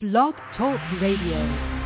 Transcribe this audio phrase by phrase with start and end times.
[0.00, 1.77] Blog Talk Radio.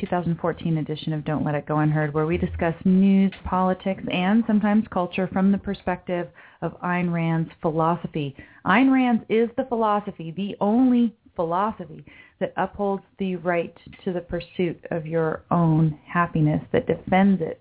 [0.00, 4.84] 2014 edition of Don't Let It Go Unheard, where we discuss news, politics, and sometimes
[4.90, 6.28] culture from the perspective
[6.62, 8.34] of Ayn Rand's philosophy.
[8.66, 12.04] Ayn Rand's is the philosophy, the only philosophy
[12.40, 17.60] that upholds the right to the pursuit of your own happiness, that defends it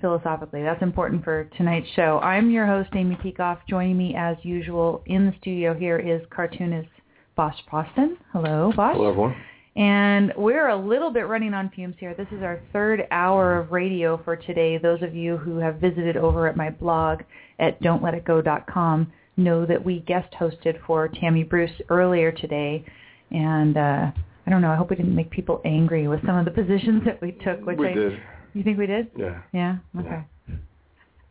[0.00, 0.62] philosophically.
[0.62, 2.18] That's important for tonight's show.
[2.20, 3.58] I'm your host, Amy Peikoff.
[3.68, 6.88] Joining me as usual in the studio here is cartoonist
[7.36, 8.16] Bosch Fawstin.
[8.32, 8.96] Hello, Bosch.
[8.96, 9.36] Hello, everyone.
[9.78, 12.12] And we're a little bit running on fumes here.
[12.12, 14.76] This is our third hour of radio for today.
[14.76, 17.20] Those of you who have visited over at my blog
[17.60, 22.84] at don'tletitgo.com know that we guest hosted for Tammy Bruce earlier today.
[23.30, 24.10] And uh,
[24.48, 27.04] I don't know, I hope we didn't make people angry with some of the positions
[27.04, 27.64] that we took.
[27.64, 28.20] Which we I, did.
[28.54, 29.12] You think we did?
[29.16, 29.42] Yeah.
[29.52, 29.76] Yeah?
[29.96, 30.24] Okay.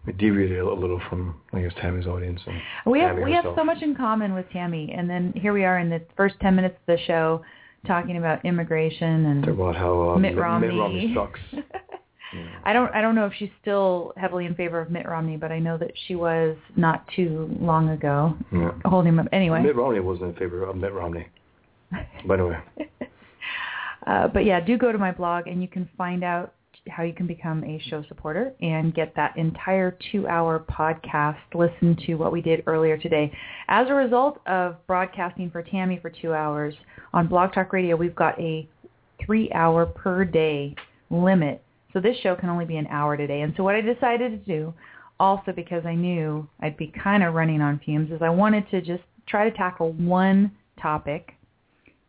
[0.05, 2.39] We deviated a little from, I guess, Tammy's audience.
[2.47, 5.51] And We have Tammy we have so much in common with Tammy, and then here
[5.51, 7.43] we are in the first ten minutes of the show
[7.87, 10.67] talking about immigration and about how um, Mitt Romney.
[10.67, 11.39] Mitt Romney sucks.
[12.65, 15.51] I don't I don't know if she's still heavily in favor of Mitt Romney, but
[15.51, 18.71] I know that she was not too long ago Yeah.
[18.85, 19.27] holding him up.
[19.31, 21.27] Anyway, Mitt Romney wasn't in favor of Mitt Romney.
[22.25, 22.59] But anyway,
[24.07, 26.53] uh, but yeah, do go to my blog and you can find out
[26.89, 31.37] how you can become a show supporter and get that entire two-hour podcast.
[31.53, 33.31] Listen to what we did earlier today.
[33.67, 36.73] As a result of broadcasting for Tammy for two hours
[37.13, 38.67] on Blog Talk Radio, we've got a
[39.25, 40.75] three-hour per day
[41.09, 41.63] limit.
[41.93, 43.41] So this show can only be an hour today.
[43.41, 44.73] And so what I decided to do,
[45.19, 48.81] also because I knew I'd be kind of running on fumes, is I wanted to
[48.81, 51.33] just try to tackle one topic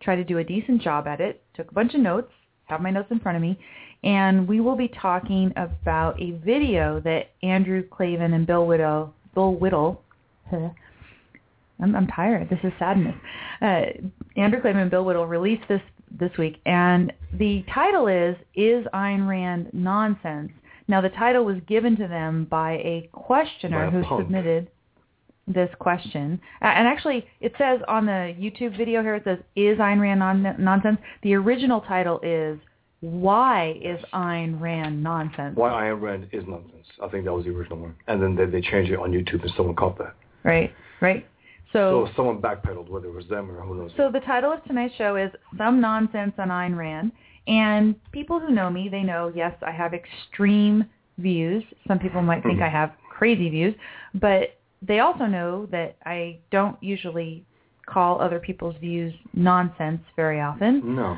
[0.00, 1.42] try to do a decent job at it.
[1.54, 2.32] Took a bunch of notes,
[2.66, 3.58] have my notes in front of me,
[4.08, 9.54] and we will be talking about a video that Andrew Klavan and Bill Whittle, Bill
[9.54, 10.02] Whittle,
[10.50, 12.48] I'm, I'm tired.
[12.48, 13.14] This is sadness.
[13.60, 13.82] Uh,
[14.36, 15.82] Andrew Klavan and Bill Whittle released this
[16.18, 20.52] this week, and the title is "Is Ayn Rand Nonsense?"
[20.88, 24.22] Now, the title was given to them by a questioner By a who punk.
[24.22, 24.70] submitted
[25.46, 26.40] this question.
[26.62, 30.56] And actually, it says on the YouTube video here, it says, is Ayn Rand non-
[30.58, 30.98] nonsense?
[31.22, 32.58] The original title is,
[33.00, 35.56] why is Ayn Rand nonsense?
[35.56, 36.86] why Ayn Rand is nonsense.
[37.02, 37.94] I think that was the original one.
[38.06, 40.14] And then they, they changed it on YouTube and someone caught that.
[40.42, 41.26] Right, right.
[41.72, 43.92] So, So someone backpedaled, whether it was them or who knows.
[43.96, 47.12] so the title of tonight's show is Some Nonsense on Ayn Rand.
[47.46, 50.84] And people who know me, they know, yes, I have extreme
[51.18, 51.64] views.
[51.86, 52.60] Some people might think.
[52.60, 52.76] I mm-hmm.
[52.76, 53.74] have crazy views.
[54.14, 57.44] But they also know that I don't usually
[57.86, 60.96] call other people's views nonsense very often.
[60.96, 61.16] no.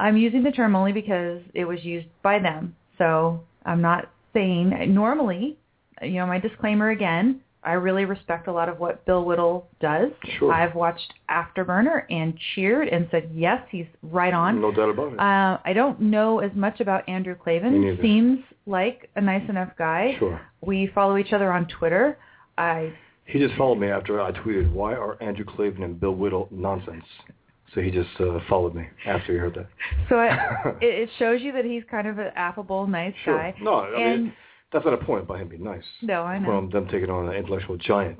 [0.00, 2.74] I'm using the term only because it was used by them.
[2.98, 5.58] So I'm not saying normally,
[6.02, 10.10] you know, my disclaimer again, I really respect a lot of what Bill Whittle does.
[10.38, 10.50] Sure.
[10.50, 14.62] I've watched Afterburner and cheered and said, yes, he's right on.
[14.62, 15.20] No doubt about it.
[15.20, 17.98] Uh, I don't know as much about Andrew Klavan.
[18.00, 20.16] Seems like a nice enough guy.
[20.18, 20.40] sure.
[20.62, 22.16] We follow each other on Twitter.
[22.56, 22.94] I
[23.26, 27.04] He just followed me after I tweeted, why are Andrew Klavan and Bill Whittle nonsense?
[27.74, 29.68] So he just uh, followed me after he heard that.
[30.08, 30.20] so
[30.84, 33.36] it, it shows you that he's kind of an affable, nice Sure.
[33.38, 33.54] guy.
[33.60, 34.32] No, I and mean,
[34.72, 35.84] that's not a point by him being nice.
[36.02, 36.46] no, I know.
[36.46, 38.18] From them taking on an intellectual giant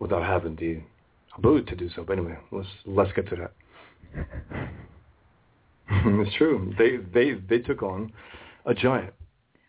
[0.00, 0.80] without having the
[1.38, 2.04] ability to do so.
[2.04, 3.52] But anyway, let's let's get to that.
[5.90, 6.74] it's true.
[6.78, 8.12] They they they took on
[8.66, 9.14] a giant,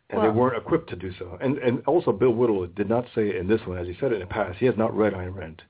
[0.09, 1.37] and Well- they weren't equipped to do so.
[1.41, 4.15] And and also, Bill Whittle did not say in this one, as he said it
[4.15, 5.61] in the past, he has not read Ayn Rand.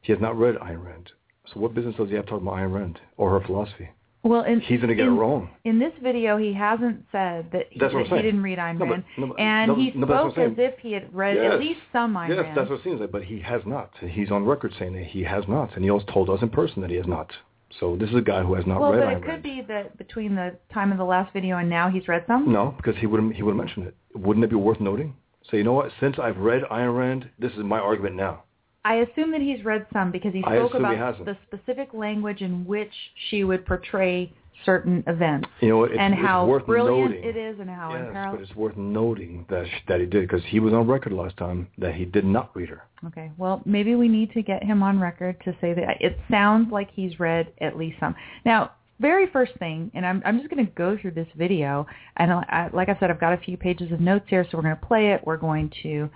[0.00, 1.12] He has not read Ayn Rand.
[1.52, 3.90] So what business does he have talking about Ayn Rand or her philosophy?
[4.24, 5.50] Well, in, He's going to get in, it wrong.
[5.64, 8.90] In this video, he hasn't said that he, that he didn't read Ayn No, but-
[8.92, 11.36] Rand, no, and no, he no, but that's what spoke as if he had read
[11.36, 11.52] Yes.
[11.54, 12.56] at least some Ayn Yes, Rand.
[12.56, 13.90] that's what it seems like, but he has not.
[14.00, 16.82] He's on record saying that he has not, and he also told us in person
[16.82, 17.32] that he has not.
[17.80, 19.42] So this is a guy who has not well, read but Ayn it could Rand.
[19.42, 22.52] be that between the time of the last video and now he's read some.
[22.52, 23.96] No, because he would he would mention it.
[24.14, 25.16] Wouldn't it be worth noting?
[25.50, 25.90] Say, you know what?
[25.98, 28.44] Since I've read Ayn Rand, this is my argument now.
[28.84, 32.40] I assume that he's read some because he spoke assume he about the specific language
[32.40, 32.92] in which
[33.30, 34.32] she would portray
[34.64, 35.90] certain events You know what?
[35.90, 37.28] It's, and it's how worth brilliant noting.
[37.28, 40.44] it is and how yes, but it's worth noting that sh- that he did because
[40.46, 42.82] he was on record last time that he did not read her.
[43.06, 46.70] Okay, well, maybe we need to get him on record to say that it sounds
[46.70, 48.14] like he's read at least some.
[48.44, 51.86] Now, very first thing, and I'm I'm just going to go through this video,
[52.18, 54.62] and I, like I said, I've got a few pages of notes here, so we're
[54.62, 55.22] going to play it.
[55.24, 56.08] We're going to,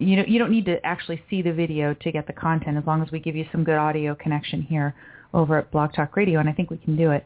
[0.00, 2.84] you know, you don't need to actually see the video to get the content, as
[2.86, 4.94] long as we give you some good audio connection here
[5.34, 7.24] over at Blog Talk Radio, and I think we can do it.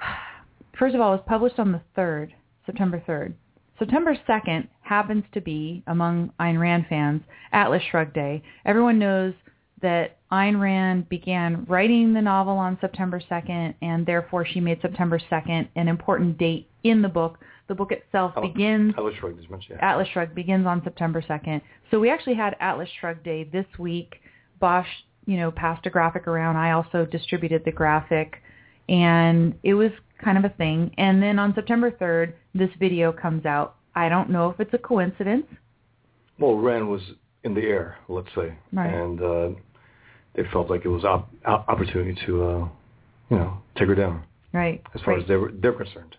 [0.78, 2.30] First of all, it was published on the 3rd,
[2.64, 3.34] September 3rd.
[3.78, 7.22] September 2nd happens to be, among Ayn Rand fans,
[7.52, 8.42] Atlas Shrugged Day.
[8.64, 9.34] Everyone knows
[9.82, 15.18] that Ayn Rand began writing the novel on September 2nd, and therefore she made September
[15.30, 17.38] 2nd an important date in the book.
[17.68, 19.78] The book itself Oh, begins Atlas Shrugged is mentioned.
[19.80, 19.90] Yeah.
[19.90, 21.60] Atlas Shrugged begins on September 2nd.
[21.90, 24.16] So we actually had Atlas Shrugged Day this week.
[24.60, 24.86] Bosch,
[25.26, 26.56] you know, passed a graphic around.
[26.56, 28.42] I also distributed the graphic,
[28.88, 29.90] and it was
[30.22, 30.92] kind of a thing.
[30.98, 33.76] And then on September 3rd, this video comes out.
[33.94, 35.46] I don't know if it's a coincidence.
[36.38, 37.02] Well, Rand was
[37.44, 38.92] in the air, let's say, Right.
[38.92, 39.48] and uh,
[40.38, 42.68] it felt like it was op- op- opportunity to, uh,
[43.30, 44.82] you know, take her down Right.
[44.94, 45.22] as far right.
[45.22, 46.16] as they were they're concerned.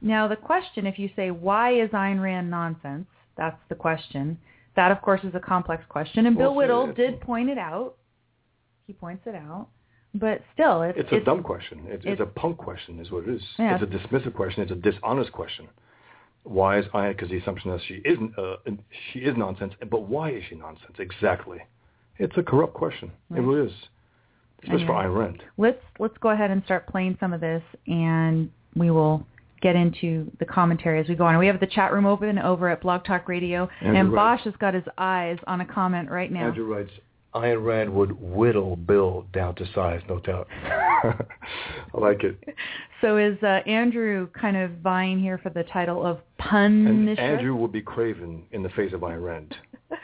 [0.00, 3.06] Now the question, if you say, why is Ayn Rand nonsense?
[3.36, 4.38] That's the question.
[4.76, 6.26] That, of course, is a complex question.
[6.26, 7.94] And Bill Well, it's Whittle it's- did point it out.
[8.86, 9.68] He points it out.
[10.14, 11.78] But still, it's, It's a dumb question.
[11.86, 13.42] It's, it's, it's- a punk question, is what it is.
[13.58, 13.76] Yeah.
[13.78, 14.62] It's a dismissive question.
[14.62, 15.68] It's a dishonest question.
[16.42, 17.08] Why is I?
[17.12, 18.36] Because the assumption is she isn't.
[18.38, 18.56] Uh,
[19.12, 19.74] she is nonsense.
[19.90, 21.58] But why is she nonsense exactly?
[22.20, 23.10] It's a corrupt question.
[23.30, 23.42] It Right.
[23.44, 23.72] really is.
[24.62, 25.32] Especially for Anyway.
[25.32, 29.26] Ayn let's let's go ahead and start playing some of this, and we will
[29.62, 31.38] get into the commentary as we go on.
[31.38, 34.44] We have the chat room open over at Blog Talk Radio, Andrew and writes- Bosch
[34.44, 36.46] has got his eyes on a comment right now.
[36.48, 36.90] Andrew writes,
[37.34, 40.48] Ayn Rand would whittle Bill down to size, no doubt.
[41.04, 41.14] I
[41.94, 42.36] like it.
[43.00, 46.86] So is uh, Andrew kind of vying here for the title of pun?
[46.86, 49.54] And Andrew would be craven in the face of Ayn Rand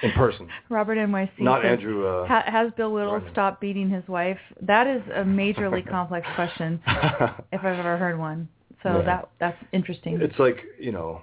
[0.02, 0.48] in person.
[0.68, 2.06] Robert NYC Not says, Andrew.
[2.06, 3.28] Uh, ha- has Bill Garner.
[3.32, 4.38] stopped beating his wife?
[4.62, 8.48] That is a majorly complex question, if I've ever heard one.
[8.82, 9.02] So Yeah.
[9.04, 10.18] that that's interesting.
[10.20, 11.22] It's like, you know,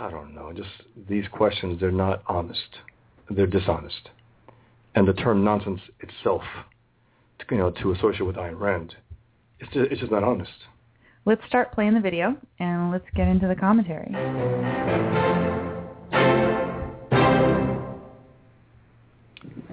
[0.00, 0.70] I don't know, just
[1.08, 2.78] these questions, they're not honest.
[3.30, 4.10] They're dishonest.
[4.94, 6.42] And the term nonsense itself,
[7.50, 8.94] you know, to associate with Ayn Rand,
[9.60, 10.52] it's just, it's just not honest.
[11.26, 14.14] Let's start playing the video and let's get into the commentary.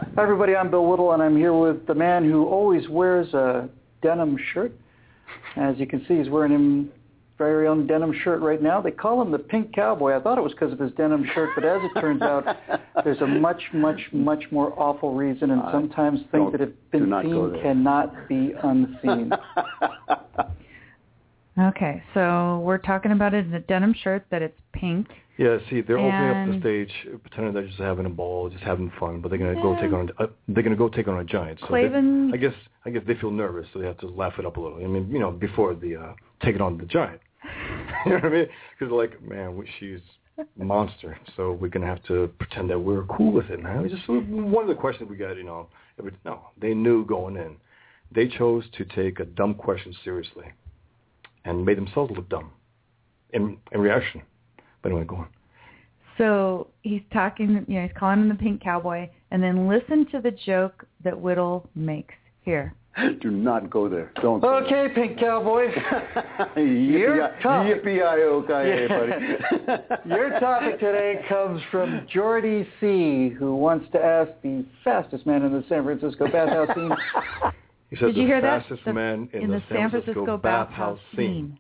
[0.02, 0.56] Hi, everybody.
[0.56, 3.70] I'm Bill Whittle, and I'm here with the man who always wears a
[4.02, 4.74] denim shirt.
[5.56, 6.92] As you can see, he's wearing his
[7.38, 8.82] very own denim shirt right now.
[8.82, 10.18] They call him the Pink Cowboy.
[10.18, 12.58] I thought it was because of his denim shirt, but as it turns out,
[13.04, 17.62] there's a much, much, much more awful reason, and sometimes things that have been seen
[17.62, 19.32] cannot be unseen.
[21.60, 25.08] Okay, so we're talking about it in a denim shirt that it's pink.
[25.38, 26.92] Yeah, see, they're opening up the stage,
[27.24, 30.10] pretending they're just having a ball, just having fun, but they're gonna go take on,
[30.20, 31.60] a, uh, they're gonna go take on a giant.
[31.60, 32.54] So they- Klavan- I guess,
[32.86, 34.78] I guess they feel nervous, so they have to laugh it up a little.
[34.78, 37.20] I mean, you know, before the uh, taking on the giant.
[38.06, 38.48] you know what I mean?
[38.80, 40.00] Because like, man, she's
[40.38, 43.84] a monster, so we're gonna have to pretend that we're cool with it, man.
[43.86, 45.68] It's just one of the questions we got, you know.
[46.00, 47.58] Every, no, they knew going in.
[48.12, 50.46] They chose to take a dumb question seriously,
[51.46, 52.52] and made themselves look dumb
[53.32, 54.22] in in reaction.
[54.82, 55.28] But anyway, go on.
[56.18, 60.22] So he's talking, you know, he's calling him the pink cowboy, and then listen to
[60.22, 62.76] the joke that Whittle makes here.
[63.22, 64.12] Do not go there.
[64.22, 64.42] Don't.
[64.42, 65.68] Go okay, Pink Cowboy.
[66.56, 66.66] there.
[66.66, 70.10] Your topic- Yippee-yi-yo-ki-yay, buddy.
[70.10, 75.54] Your topic today comes from Jordy C., who wants to ask the fastest man in
[75.54, 76.92] the San Francisco bathhouse scene.
[77.92, 78.62] He said Did the you hear that?
[78.62, 81.60] fastest The- man in, in the San Francisco bathhouse scene.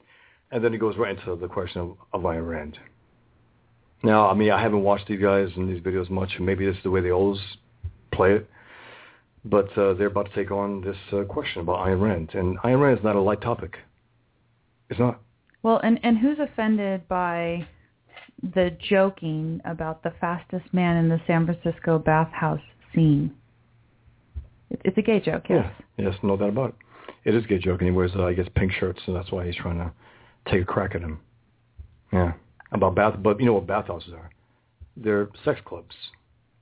[0.49, 2.79] And then he goes right into the question of, of Ayn Rand.
[4.03, 6.31] Now, I mean, I haven't watched these guys in these videos much.
[6.39, 7.39] Maybe this is the way they always
[8.11, 8.49] play it.
[9.45, 12.31] But uh, they're about to take on this uh, question about Ayn Rand.
[12.33, 13.77] And Ayn Rand is not a light topic.
[14.89, 15.21] It's not.
[15.63, 17.67] Well, and and who's offended by
[18.55, 22.61] the joking about the fastest man in the San Francisco bathhouse
[22.93, 23.33] scene?
[24.71, 25.65] It, it's a gay joke, yes.
[25.97, 26.05] Yeah.
[26.09, 26.75] Yes, no doubt about it.
[27.29, 29.31] It is a gay joke, and he wears, uh, I guess, pink shirts, and that's
[29.31, 29.91] why he's trying to
[30.49, 31.19] take a crack at him.
[32.11, 32.33] Yeah.
[32.71, 34.29] About bath, but you know what bathhouses are?
[34.97, 35.95] They're sex clubs.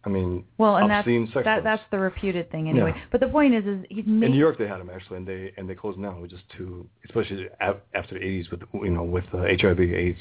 [0.05, 1.63] I mean, Well, and that's that, films.
[1.63, 2.93] that's the reputed thing anyway.
[2.95, 3.01] Yeah.
[3.11, 5.51] But the point is, is he's In New York, they had them actually, and they
[5.57, 9.25] and they closed down, which is too, especially after the 80s with you know with
[9.33, 10.17] uh, HIV, AIDS.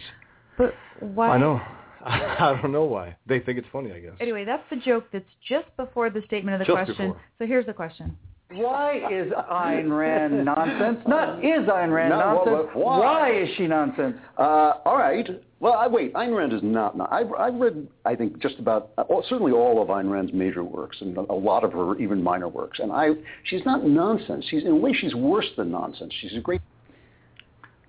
[0.57, 1.29] But why?
[1.29, 1.61] I know.
[2.07, 3.17] I don't know why.
[3.27, 4.13] They think it's funny, I guess.
[4.21, 7.09] Anyway, that's the joke that's just before the statement of the Just question.
[7.09, 7.23] before.
[7.39, 8.17] So here's the question.
[8.51, 11.01] Why is Ayn Rand nonsense?
[11.07, 12.71] Not is Ayn Rand No, well, nonsense.
[12.75, 13.33] well, why?
[13.43, 14.17] is she nonsense?
[14.39, 15.29] Uh, all right.
[15.61, 16.15] Well, I, wait.
[16.15, 16.97] Ayn Rand is not.
[16.97, 20.65] not I've, I've read, I think, just about uh, certainly all of Ayn Rand's major
[20.65, 22.79] works and a lot of her even minor works.
[22.79, 23.11] And I,
[23.45, 24.47] she's not nonsense.
[24.49, 26.15] She's in a way, she's worse than nonsense.
[26.23, 26.63] She's a great.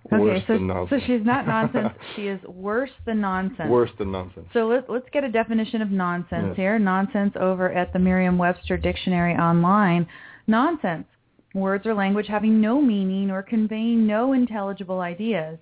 [0.07, 1.89] Okay, Worse so than so she's not nonsense.
[2.15, 3.69] she is worse than nonsense.
[3.69, 4.47] Worse than nonsense.
[4.53, 6.55] So let, let's get a definition of nonsense Yes.
[6.55, 6.79] here.
[6.79, 10.07] Nonsense over at the Merriam-Webster Dictionary online.
[10.47, 11.05] Nonsense.
[11.53, 15.59] Words or language having no meaning or conveying no intelligible ideas.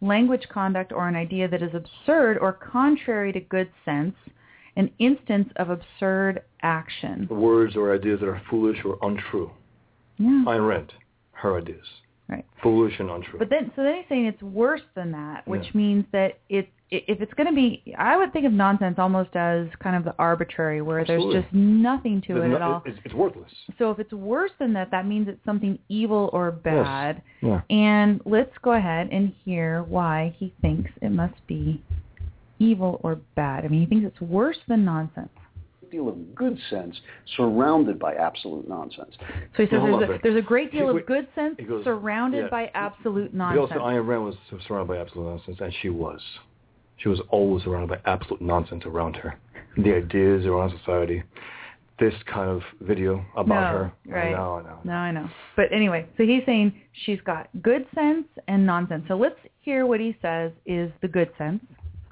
[0.00, 4.14] Language conduct or an idea that is absurd or contrary to good sense.
[4.76, 7.26] An instance of absurd action.
[7.30, 9.50] Words or ideas that are foolish or untrue.
[10.18, 10.44] Yeah.
[10.46, 10.92] Ayn Rand,
[11.32, 11.86] her ideas.
[12.30, 12.44] Right.
[12.62, 13.38] Foolish and untrue.
[13.40, 15.70] But then, so then he's saying it's worse than that, which Yeah.
[15.74, 19.34] means that it, i- if it's going to be, I would think of nonsense almost
[19.34, 21.32] as kind of the arbitrary, where Absolutely.
[21.34, 22.82] there's just nothing to There's it no- at all.
[22.86, 23.50] It's, it's worthless.
[23.78, 27.20] So if it's worse than that, that means it's something evil or bad.
[27.42, 27.62] Yes.
[27.70, 27.76] Yeah.
[27.76, 31.82] And let's go ahead and hear why he thinks it must be
[32.60, 33.64] evil or bad.
[33.64, 35.30] I mean, he thinks it's worse than nonsense.
[35.90, 36.96] Deal of good sense
[37.36, 39.14] surrounded by absolute nonsense.
[39.56, 41.56] So he says Well, there's, a, a there's a great deal He- of good sense
[41.68, 42.48] goes- surrounded yeah.
[42.50, 43.80] by absolute But also, nonsense.
[43.80, 44.34] Ayn Rand was
[44.66, 46.20] surrounded by absolute nonsense, and she was.
[46.98, 49.38] She was always surrounded by absolute nonsense around her.
[49.76, 51.22] The ideas around society.
[51.98, 53.92] This kind of video about No, her.
[54.06, 54.28] right.
[54.28, 54.78] I know, I know.
[54.84, 55.28] No, I know.
[55.54, 56.72] But anyway, so he's saying
[57.04, 59.04] she's got good sense and nonsense.
[59.06, 61.62] So let's hear what he says is the good sense.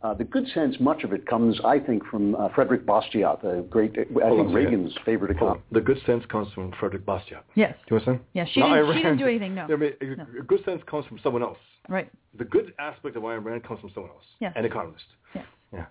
[0.02, 3.66] Uh, the good sense, much of it comes, I think, from uh, Frederick Bastiat, the
[3.68, 4.54] great, I Hold think on second.
[4.54, 5.64] Reagan's favorite economist.
[5.72, 7.42] The good sense comes from Frederick Bastiat.
[7.56, 7.74] Yes.
[7.88, 8.20] Do you understand?
[8.32, 9.64] Yeah, she Not didn't- she didn't do anything, no.
[9.64, 10.26] I mean, a- No.
[10.46, 11.58] good sense comes from someone else.
[11.88, 12.08] Right.
[12.38, 14.24] The good aspect of Ayn Rand comes from someone else.
[14.38, 14.52] Yes.
[14.54, 15.04] An economist.
[15.34, 15.44] Yes.
[15.72, 15.86] Yeah.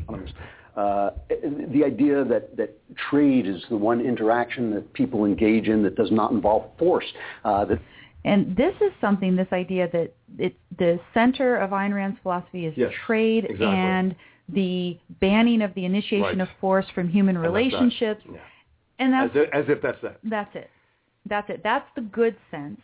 [0.00, 0.34] economist.
[0.76, 1.10] Uh,
[1.72, 2.70] the idea that, that
[3.10, 7.04] trade is the one interaction that people engage in that does not involve force,
[7.44, 7.78] uh, that
[8.24, 12.74] And this is something, this idea that it, the center of Ayn Rand's philosophy is
[12.76, 13.66] Yes, trade exactly.
[13.66, 14.16] and
[14.48, 16.40] the banning of the initiation Right.
[16.40, 18.22] of force from human And that's relationships.
[18.30, 18.38] Yeah.
[18.98, 20.18] And As that's if, as if that's that.
[20.24, 20.70] That's it.
[21.26, 21.60] That's it.
[21.62, 22.80] That's the good sense,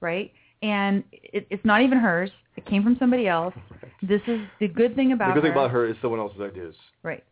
[0.00, 0.32] right?
[0.62, 2.30] And it, it's not even hers.
[2.56, 3.54] It came from somebody else.
[4.00, 5.52] This is the good thing about the good her.
[5.54, 6.76] thing about her is someone else's ideas.
[7.02, 7.24] Right.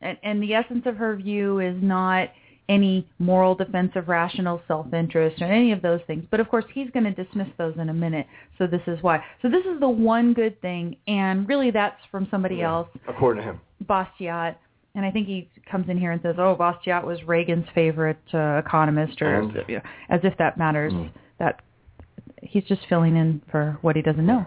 [0.00, 2.30] And, and the essence of her view is not
[2.68, 6.24] any moral defense of rational self-interest or any of those things.
[6.30, 8.26] But of course, he's going to dismiss those in a minute.
[8.58, 9.24] So this is why.
[9.42, 10.96] So this is the one good thing.
[11.06, 12.70] And really that's from somebody Yeah.
[12.70, 13.60] else, According to him.
[13.86, 14.56] Bastiat.
[14.94, 18.60] And I think he comes in here and says, oh, Bastiat was Reagan's favorite uh,
[18.64, 19.56] economist or And?
[20.10, 20.92] as if that matters.
[20.92, 21.10] Mm.
[21.38, 21.60] That
[22.42, 24.44] he's just filling in for what he doesn't know.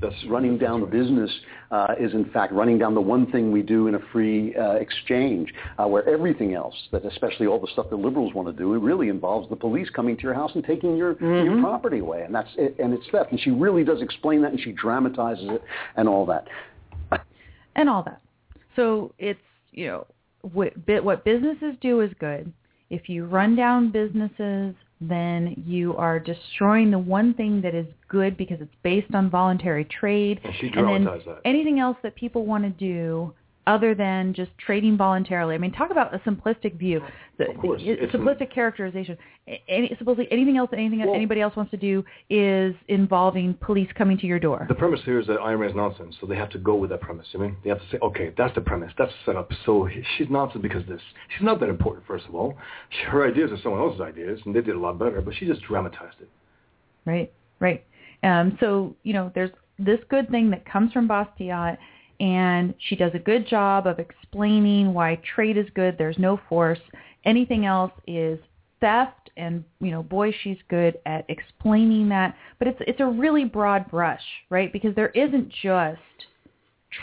[0.00, 1.30] That's running down the business
[1.70, 4.72] uh, is in fact running down the one thing we do in a free uh,
[4.72, 8.74] exchange, uh, where everything else, that especially all the stuff the liberals want to do,
[8.74, 12.22] it really involves the police coming to your house and taking your, your property away,
[12.22, 13.30] and that's it, and it's theft.
[13.30, 15.62] And she really does explain that, and she dramatizes it,
[15.96, 16.46] and all that.
[17.76, 18.22] and all that.
[18.74, 19.40] So it's
[19.72, 20.06] you know
[20.42, 20.72] what,
[21.02, 22.52] what businesses do is good.
[22.90, 28.36] If you run down businesses, then you are destroying the one thing that is good
[28.36, 30.40] because it's based on voluntary trade.
[30.42, 31.40] And she and then that.
[31.44, 33.32] anything else that people want to do
[33.68, 35.54] other than just trading voluntarily.
[35.54, 37.02] I mean, talk about a simplistic view,
[37.36, 37.82] the, Of course.
[37.82, 39.18] simplistic characterization.
[39.68, 43.92] Any, supposedly anything else that anything Well- anybody else wants to do is involving police
[43.92, 44.64] coming to your door.
[44.68, 47.02] The premise here is that Ayn Rand's nonsense, so they have to go with that
[47.02, 47.26] premise.
[47.34, 49.52] I mean, they have to say, okay, that's the premise, that's the setup.
[49.66, 51.02] So she's nonsense because this.
[51.36, 52.56] She's not that important, first of all.
[53.08, 55.60] Her ideas are someone else's ideas, and they did a lot better, but she just
[55.62, 56.30] dramatized it.
[57.04, 57.84] Right, right.
[58.22, 61.76] Um, so, you know, there's this good thing that comes from Bastiat,
[62.20, 65.96] and she does a good job of explaining why trade is good.
[65.96, 66.80] There's no force.
[67.24, 68.38] Anything else is
[68.80, 72.34] theft, and you know, boy, she's good at explaining that.
[72.58, 74.72] But it's it's a really broad brush, right?
[74.72, 76.00] Because there isn't just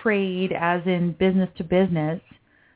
[0.02, 2.22] trade as in business to business.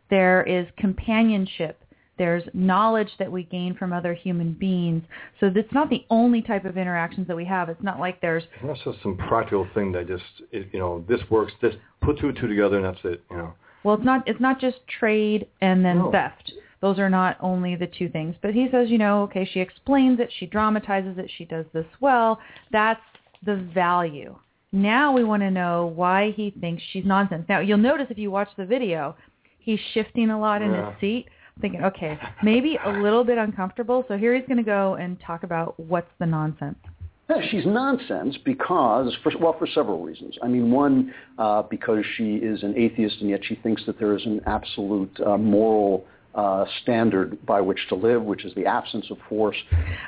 [0.09, 1.83] There is companionship.
[2.19, 5.01] There's knowledge that we gain from other human beings.
[5.39, 7.69] So it's not the only type of interactions that we have.
[7.69, 11.21] It's not like there's That's just some practical thing that just, it, you know, this
[11.31, 13.53] works, this, put two and two together, and that's it, you know.
[13.83, 16.11] well, it's not it's not just trade and then No.
[16.11, 16.51] theft.
[16.81, 18.35] Those are not only the two things.
[18.41, 21.85] But he says, you know, okay, she explains it, she dramatizes it, she does this
[22.01, 22.39] well.
[22.71, 23.01] That's
[23.45, 24.37] the value.
[24.73, 27.45] Now we want to know why he thinks she's nonsense.
[27.47, 29.15] Now you'll notice if you watch the video,
[29.59, 30.91] he's shifting a lot in Yeah.
[30.91, 31.27] his seat.
[31.59, 34.05] I'm thinking, okay, maybe a little bit uncomfortable.
[34.07, 36.77] So here he's going to go and talk about what's the nonsense.
[37.29, 40.37] Yeah, she's nonsense because, for, well, for several reasons.
[40.41, 44.15] I mean, one, uh, because she is an atheist and yet she thinks that there
[44.15, 49.05] is an absolute uh, moral uh, standard by which to live, which is the absence
[49.11, 49.57] of force.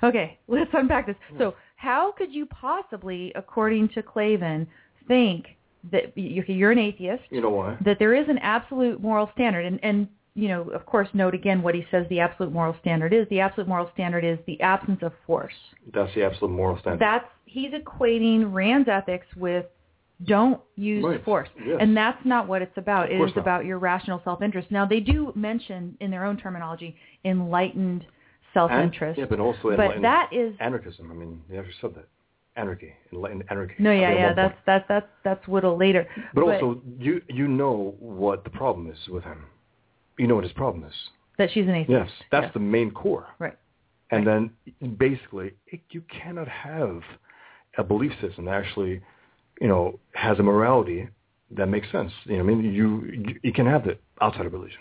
[0.03, 1.15] Okay, let's unpack this.
[1.37, 4.67] So how could you possibly, according to Klavan,
[5.07, 5.47] think
[5.91, 7.75] that you- you're an atheist, You know why?
[7.81, 11.61] that there is an absolute moral standard, and, and you know, of course, note again
[11.61, 13.27] what he says the absolute moral standard is.
[13.29, 15.53] The absolute moral standard is the absence of force.
[15.93, 17.01] That's the absolute moral standard.
[17.01, 19.65] That's he's equating Rand's ethics with
[20.25, 21.23] don't use Right.
[21.25, 21.77] force, Yes.
[21.81, 23.11] and that's not what it's about.
[23.11, 23.37] It not.
[23.37, 24.69] about your rational self-interest.
[24.71, 26.95] Now they do mention in their own terminology
[27.25, 28.05] enlightened
[28.53, 31.11] self-interest, yeah, but also but that is anarchism.
[31.11, 32.07] I mean, they actually said that.
[32.57, 33.75] Anarchy, enlightened anarchy.
[33.79, 34.25] no, I yeah, think at yeah.
[34.27, 36.05] one That's that's that's that's Whittle later.
[36.33, 39.45] But, also, you you know what the problem is with him.
[40.17, 40.93] You know what his problem is.
[41.37, 41.89] that she's an atheist.
[41.89, 42.53] Yes, that's Yes.
[42.53, 43.27] the main core.
[43.39, 43.57] Right.
[44.11, 44.51] And then
[44.97, 47.01] basically, it, you cannot have
[47.77, 49.01] a belief system that actually,
[49.61, 51.07] you know, has a morality
[51.51, 52.11] that makes sense.
[52.25, 54.79] You know, I mean, you you, you can have it outside of religion.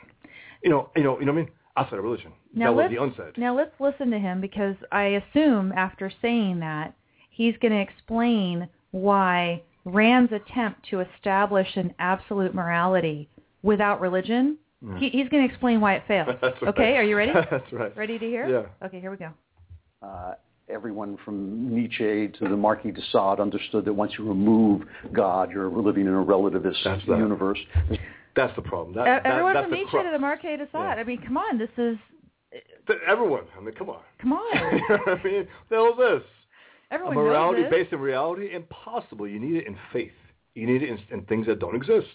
[0.62, 1.50] You know, you know, you know what I mean?
[1.76, 2.32] Outside of religion.
[2.52, 3.38] Now that was let's the unsaid.
[3.38, 6.94] now let's listen to him because I assume after saying that
[7.30, 13.28] he's going to explain why Rand's attempt to establish an absolute morality
[13.62, 14.58] without religion.
[14.86, 14.98] Yeah.
[14.98, 16.28] He, he's going to explain why it failed.
[16.42, 16.68] That's right.
[16.70, 17.32] Okay, are you ready?
[17.50, 17.96] That's right.
[17.96, 18.48] Ready to hear?
[18.48, 18.86] Yeah.
[18.86, 19.30] Okay, here we go.
[20.02, 20.34] Uh,
[20.68, 24.82] everyone from Nietzsche to the Marquis de Sade understood that once you remove
[25.12, 27.18] God, you're living in a relativist That's that.
[27.18, 27.58] universe.
[28.36, 28.94] That's the problem.
[28.94, 30.06] That, E- that- Everyone that's from the Nietzsche crux.
[30.06, 30.68] to the Marquis de Sade.
[30.74, 30.80] Yeah.
[30.98, 31.96] I mean, come on, this is
[32.86, 33.44] Th- Everyone.
[33.56, 34.00] I mean, come on.
[34.20, 34.88] come you on.
[35.06, 35.48] know I mean?
[35.68, 36.28] The hell is this?
[36.90, 37.80] Everyone a morality knows this.
[37.82, 38.54] based in reality?
[38.54, 39.28] Impossible.
[39.28, 40.10] You need it in faith.
[40.54, 42.08] You need it in, in things that don't exist.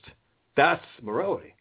[0.57, 1.54] That's morality.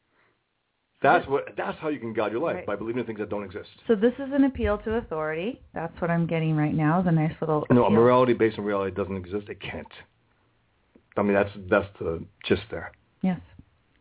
[1.05, 1.55] That's what.
[1.57, 2.67] That's how you can guide your life Right.
[2.67, 3.69] by believing in things that don't exist.
[3.87, 5.61] So this is an appeal to authority.
[5.75, 7.01] That's what I'm getting right now.
[7.03, 7.97] The nice little No, appeal.
[7.97, 9.49] morality based on reality doesn't exist.
[9.49, 9.87] It can't.
[11.17, 12.91] I mean, that's that's the gist there.
[13.23, 13.39] Yes.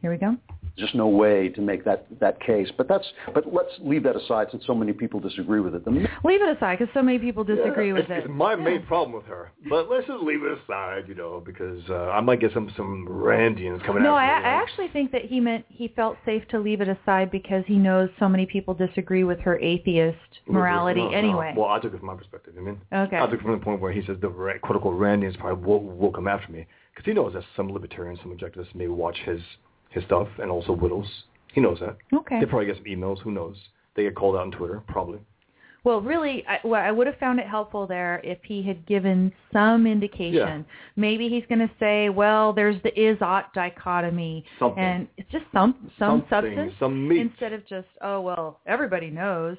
[0.03, 0.35] Here we go.
[0.77, 2.67] just no way to make that that case.
[2.77, 5.85] But that's but let's leave that aside since so many people disagree with it.
[5.85, 8.17] The Leave it aside because so many people disagree Yeah, with it's, it.
[8.25, 8.63] It's my Yeah.
[8.65, 9.51] main problem with her.
[9.69, 13.07] But let's just leave it aside, you know, because uh, I might get some some
[13.09, 14.49] Randians coming No, I, after me.
[14.49, 17.77] I actually think that he meant he felt safe to leave it aside because he
[17.77, 21.17] knows so many people disagree with her atheist morality No, no.
[21.17, 21.53] anyway.
[21.55, 22.55] Well, I took it from my perspective.
[22.57, 23.15] I mean, Okay.
[23.19, 25.63] I took it from the point where he says the ra- quote unquote Randians probably
[25.65, 29.17] will, will come after me because he knows that some libertarians, some objectivists may watch
[29.25, 29.39] his
[29.93, 31.07] his stuff and also Whittles.
[31.53, 31.97] He knows that.
[32.13, 32.39] Okay.
[32.39, 33.19] They probably get some emails.
[33.21, 33.55] Who knows?
[33.95, 35.19] They get called out on Twitter, probably.
[35.83, 39.33] Well, really, I, well, I would have found it helpful there if he had given
[39.51, 40.33] some indication.
[40.33, 40.61] Yeah.
[40.95, 44.81] Maybe he's going to say, "Well, there's the is-ought dichotomy," Something.
[44.81, 47.19] and it's just some some Something, substance some meat.
[47.19, 49.57] instead of just, "Oh, well, everybody knows."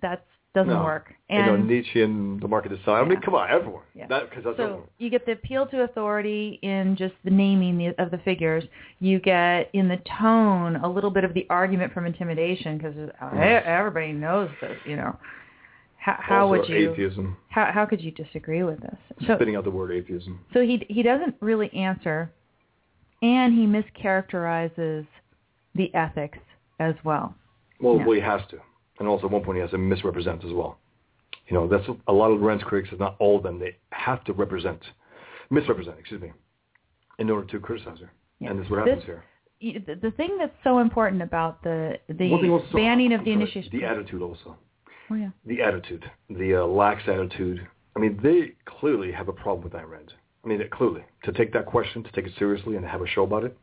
[0.00, 0.84] That doesn't No.
[0.84, 1.12] work.
[1.28, 2.88] you know, And Nietzsche and the Marquis de Sade.
[2.88, 3.82] I mean, come on, everyone.
[3.94, 4.06] Yeah.
[4.06, 4.82] That that's so everyone.
[4.98, 8.62] you get the appeal to authority in just the naming the, of the figures.
[9.00, 13.62] You get in the tone a little bit of the argument from intimidation because mm.
[13.64, 14.78] everybody knows this.
[14.86, 15.16] You know,
[15.96, 16.92] how, how would you?
[16.92, 17.36] atheism?
[17.48, 18.96] How how could you disagree with this?
[19.26, 20.38] So Spitting out the word atheism.
[20.52, 22.30] so he he doesn't really answer,
[23.22, 25.06] and he mischaracterizes
[25.74, 26.38] the ethics
[26.78, 27.34] as well.
[27.80, 28.04] Well, Yeah.
[28.06, 28.58] well, he has to,
[28.98, 30.78] and also at one point he has to misrepresent as well.
[31.48, 32.92] You know, that's a lot of Rand's critics.
[32.92, 33.58] Is not all of them.
[33.58, 34.80] They have to represent,
[35.50, 36.32] misrepresent, excuse me,
[37.18, 38.10] in order to criticize her.
[38.40, 38.50] Yeah.
[38.50, 39.24] And this is what happens This- here.
[39.62, 43.70] Y- The thing that's so important about the the also- banning of the initiation.
[43.72, 44.56] The attitude also.
[45.10, 45.30] Oh yeah.
[45.46, 47.66] The attitude, the uh, lax attitude.
[47.96, 50.12] I mean, they clearly have a problem with Ayn Rand.
[50.44, 53.22] I mean, clearly to take that question, to take it seriously, and have a show
[53.24, 53.56] about it.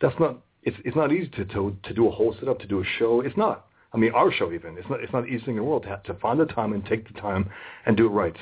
[0.00, 0.38] That's not.
[0.62, 3.20] It's it's not easy to to to do a whole setup, to do a show.
[3.20, 3.66] It's not.
[3.94, 4.76] I mean, our show even.
[4.76, 5.00] It's not.
[5.00, 6.84] It's not the easiest thing in the world to have, to find the time and
[6.84, 7.48] take the time
[7.86, 8.36] and do it right.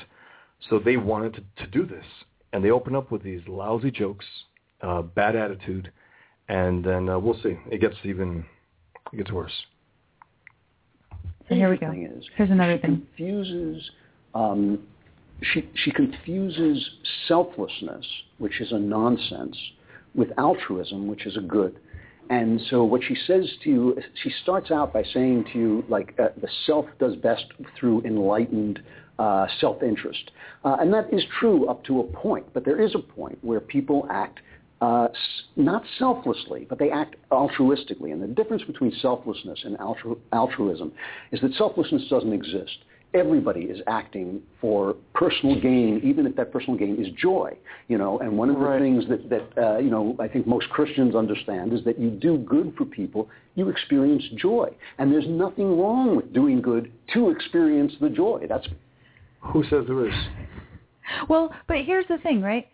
[0.69, 2.05] So they wanted to to do this,
[2.51, 4.25] and they open up with these lousy jokes,
[4.81, 5.91] uh, bad attitude,
[6.49, 7.57] and then uh, we'll see.
[7.69, 8.45] It gets even.
[9.11, 9.53] It gets worse.
[11.47, 11.91] So here we go.
[11.91, 13.07] Is, Here's another she thing.
[13.15, 13.91] Confuses.
[14.33, 14.79] Um,
[15.53, 16.89] she she confuses
[17.27, 18.05] selflessness,
[18.39, 19.57] which is a nonsense,
[20.15, 21.75] with altruism, which is a good.
[22.29, 26.15] And so what she says to you, she starts out by saying to you, like,
[26.19, 27.45] uh, the self does best
[27.77, 28.79] through enlightened
[29.19, 30.31] uh, self-interest.
[30.63, 33.59] Uh, and that is true up to a point, but there is a point where
[33.59, 34.39] people act
[34.81, 35.07] uh,
[35.55, 38.11] not selflessly, but they act altruistically.
[38.11, 40.91] And the difference between selflessness and altru- altruism
[41.31, 42.79] is that selflessness doesn't exist.
[43.13, 47.55] Everybody is acting for personal gain, even if that personal gain is joy.
[47.87, 48.81] You know, and one of the Right.
[48.81, 52.37] things that that uh, you know I think most Christians understand is that you do
[52.39, 57.93] good for people, you experience joy, and there's nothing wrong with doing good to experience
[58.01, 58.45] the joy.
[58.49, 58.67] That's
[59.41, 60.13] Who says there is?
[61.29, 62.67] Well, but here's the thing, right?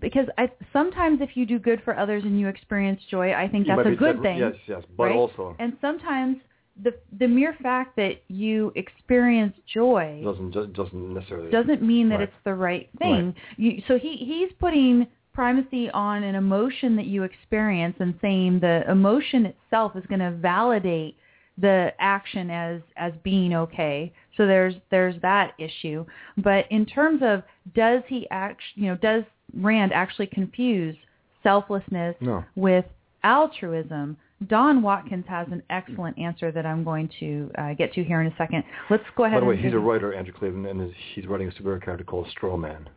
[0.00, 3.66] Because I sometimes if you do good for others and you experience joy, I think
[3.66, 4.38] that's a good separate- thing.
[4.38, 4.82] Yes, yes.
[4.96, 5.16] But right?
[5.16, 6.36] also And sometimes
[6.82, 12.16] the the mere fact that you experience joy doesn't just doesn't necessarily doesn't mean that
[12.20, 12.28] Right.
[12.28, 13.34] it's the right thing.
[13.56, 18.84] You, so he he's putting primacy on an emotion that you experience and saying the
[18.90, 21.16] emotion itself is going to validate
[21.58, 24.12] the action as as being okay.
[24.36, 26.06] So there's there's that issue.
[26.38, 27.42] But in terms of
[27.74, 30.96] does he act you know does Rand actually confuse
[31.42, 32.44] selflessness No.
[32.56, 32.86] with
[33.24, 34.16] altruism?
[34.48, 38.26] Don Watkins has an excellent answer that I'm going to uh, get to here in
[38.26, 38.64] a second.
[38.90, 39.36] Let's go ahead.
[39.36, 42.04] By the way, and he's a writer, Andrew Klavan, and he's writing a superhero character
[42.04, 42.88] called Straw Man.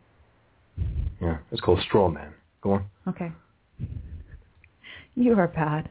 [1.20, 2.32] Yeah, it's called Straw Man.
[2.62, 2.84] Go on.
[3.08, 3.32] Okay.
[5.14, 5.88] You are bad.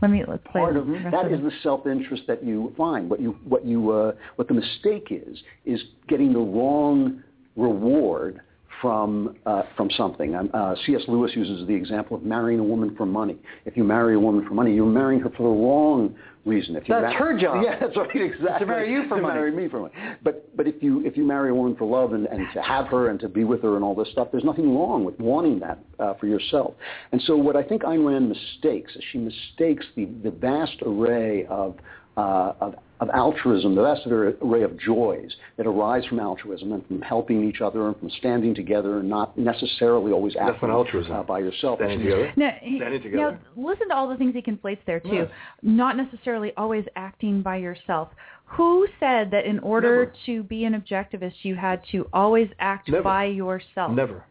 [0.00, 2.72] Let me let's play part the of rest that of is the self-interest that you
[2.76, 3.10] find.
[3.10, 7.22] What you what you uh, what the mistake is is getting the wrong
[7.56, 8.40] reward
[8.84, 10.34] from uh, from something.
[10.34, 11.00] Um, uh, C.S.
[11.08, 13.38] Lewis uses the example of marrying a woman for money.
[13.64, 16.76] If you marry a woman for money, you're marrying her for the wrong reason.
[16.76, 17.54] If you That's her job.
[17.64, 18.10] Yeah, that's right.
[18.14, 18.58] Exactly.
[18.58, 19.34] To marry you for to money.
[19.34, 19.94] marry me for money.
[20.22, 22.88] But but if you if you marry a woman for love and, and to have
[22.88, 25.60] her and to be with her and all this stuff, there's nothing wrong with wanting
[25.60, 26.74] that uh, for yourself.
[27.12, 31.46] And so what I think Ayn Rand mistakes is she mistakes the the vast array
[31.46, 31.76] of
[32.18, 32.74] uh, of,
[33.08, 37.60] of altruism, the vast array of joys that arise from altruism and from helping each
[37.60, 41.12] other and from standing together and not necessarily always That's acting not altruism.
[41.12, 41.78] uh, by yourself.
[41.78, 42.32] Standing together.
[42.36, 43.40] No, he, Standing you together.
[43.56, 45.08] know, listen to all the things he conflates there too.
[45.12, 45.28] Yes.
[45.62, 48.08] Not necessarily always acting by yourself.
[48.46, 50.14] Who said that in order Never.
[50.26, 53.02] to be an objectivist you had to always act Never.
[53.02, 53.92] by yourself?
[53.92, 54.24] Never,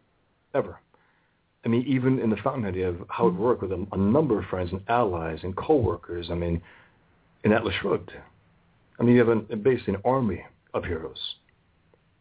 [0.54, 0.80] ever.
[1.66, 4.38] I mean, even in the Fountainhead, you have how it worked with a, a number
[4.40, 6.28] of friends and allies and coworkers.
[6.30, 6.62] I mean,
[7.44, 8.12] in Atlas Shrugged.
[9.04, 11.18] I mean, you have an, basically an army of heroes,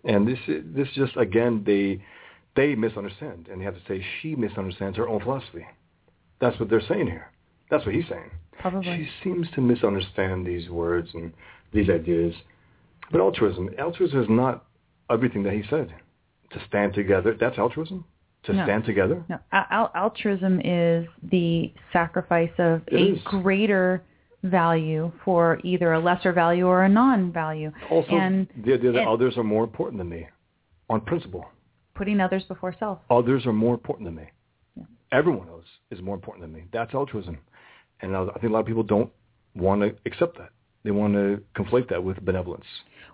[0.04, 0.38] and this
[0.74, 2.02] this just again they
[2.56, 5.64] they misunderstand, and you have to say she misunderstands her own philosophy.
[6.40, 7.30] That's what they're saying here.
[7.70, 8.32] That's what he's saying.
[8.58, 8.84] Probably.
[8.96, 11.32] She seems to misunderstand these words and
[11.72, 12.34] these ideas.
[13.12, 14.64] But altruism, altruism is not
[15.08, 15.94] everything that he said.
[16.50, 18.04] To stand together, that's altruism.
[18.44, 18.64] To No.
[18.64, 19.22] stand together.
[19.28, 23.22] No, al- al- altruism is the sacrifice of It a is.
[23.22, 24.02] greater
[24.42, 29.36] value for either a lesser value or a non-value, Also, and the idea that others
[29.36, 30.26] are more important than me,
[30.90, 31.46] on principle.
[31.94, 32.98] putting others before self.
[33.10, 34.24] Others are more important than me.
[34.76, 34.84] Yeah.
[35.12, 36.64] Everyone else is more important than me.
[36.72, 37.38] That's altruism.
[38.00, 39.10] And I I think a lot of people don't
[39.54, 40.50] want to accept that.
[40.84, 42.64] They want to conflate that with benevolence.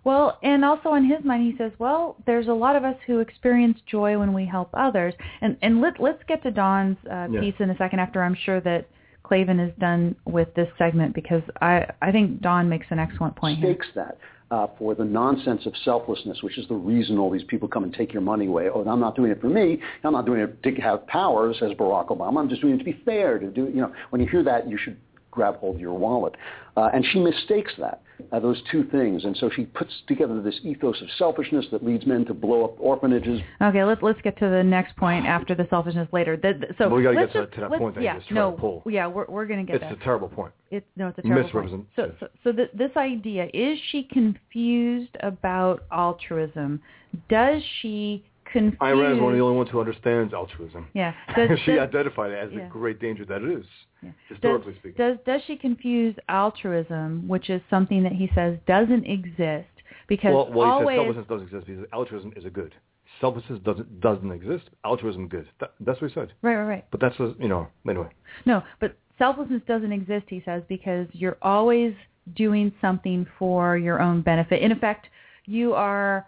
[0.05, 3.19] Well, and also in his mind, he says, well, there's a lot of us who
[3.19, 5.13] experience joy when we help others.
[5.43, 7.41] And and let let's get to Don's uh, Yeah.
[7.41, 8.89] piece in a second after I'm sure that
[9.23, 13.59] Klavan is done with this segment because I I think Don makes an excellent point
[13.59, 13.69] here.
[13.69, 14.19] mistakes that
[14.51, 17.93] uh, for the nonsense of selflessness, which is the reason all these people come and
[17.93, 18.69] take your money away.
[18.73, 19.79] Oh, I'm not doing it for me.
[20.05, 22.39] I'm not doing it to have power, says Barack Obama.
[22.39, 23.39] I'm just doing it to be fair.
[23.39, 24.97] To do, you know, when you hear that, you should
[25.31, 26.35] grab hold of your wallet.
[26.77, 29.25] Uh, and she mistakes that, uh, those two things.
[29.25, 32.77] And so she puts together this ethos of selfishness that leads men to blow up
[32.79, 36.37] orphanages, Okay, let's let's get to the next point after the selfishness later.
[36.37, 38.31] The, the- so Well, we gotta get to- to that point that you yeah, just
[38.31, 38.83] no, to pull.
[38.87, 39.93] yeah, we're we're gonna get It's there.
[39.93, 40.53] a terrible point.
[40.71, 41.65] It's no, it's a terrible point.
[41.73, 46.81] Misrepresent- So, so, so th- this idea is she confused about altruism?
[47.29, 48.79] Does she confuse?
[48.81, 50.89] Ayn is one of the only ones who understands altruism.
[50.95, 51.13] Yeah.
[51.37, 52.65] Does, she does, identified it as yeah.
[52.65, 53.67] the great danger that it is,
[54.03, 54.11] Yeah.
[54.29, 54.97] historically does, speaking.
[54.97, 59.69] Does does she confuse altruism, which is something that he says doesn't exist
[60.09, 62.75] because well, well, he always says selflessness doesn't exist because altruism is a good.
[63.21, 64.65] Selflessness doesn't doesn't exist.
[64.85, 65.49] Altruism good.
[65.61, 66.33] That, that's what he said.
[66.43, 66.85] right, right, right.
[66.91, 68.09] But that's a, you know anyway.
[68.47, 71.95] No, but selflessness doesn't exist, he says, because you're always
[72.37, 74.63] doing something for your own benefit.
[74.63, 75.09] In effect,
[75.47, 76.27] you are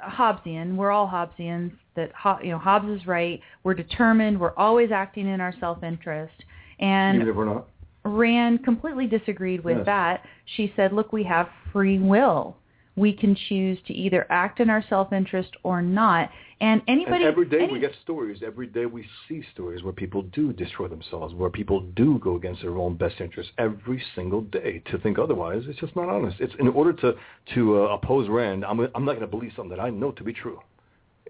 [0.00, 0.76] Hobbesian.
[0.76, 1.72] We're all Hobbesians.
[1.94, 3.40] That Ho- you know, Hobbes is right.
[3.64, 4.40] We're determined.
[4.40, 6.34] We're always acting in our self-interest.
[6.80, 7.68] And Even if we're not.
[8.04, 9.86] Rand completely disagreed with Yes.
[9.86, 10.24] that.
[10.56, 12.56] She said, "Look, we have free will.
[12.96, 17.46] We can choose to either act in our self-interest or not." And anybody, and every
[17.46, 18.42] day any- we get stories.
[18.42, 22.62] Every day we see stories where people do destroy themselves, where people do go against
[22.62, 23.52] their own best interests.
[23.58, 24.82] Every single day.
[24.90, 26.40] To think otherwise, it's just not honest.
[26.40, 27.16] It's in order to
[27.54, 28.64] to uh, oppose Rand.
[28.64, 30.60] I'm I'm not going to believe something that I know to be true.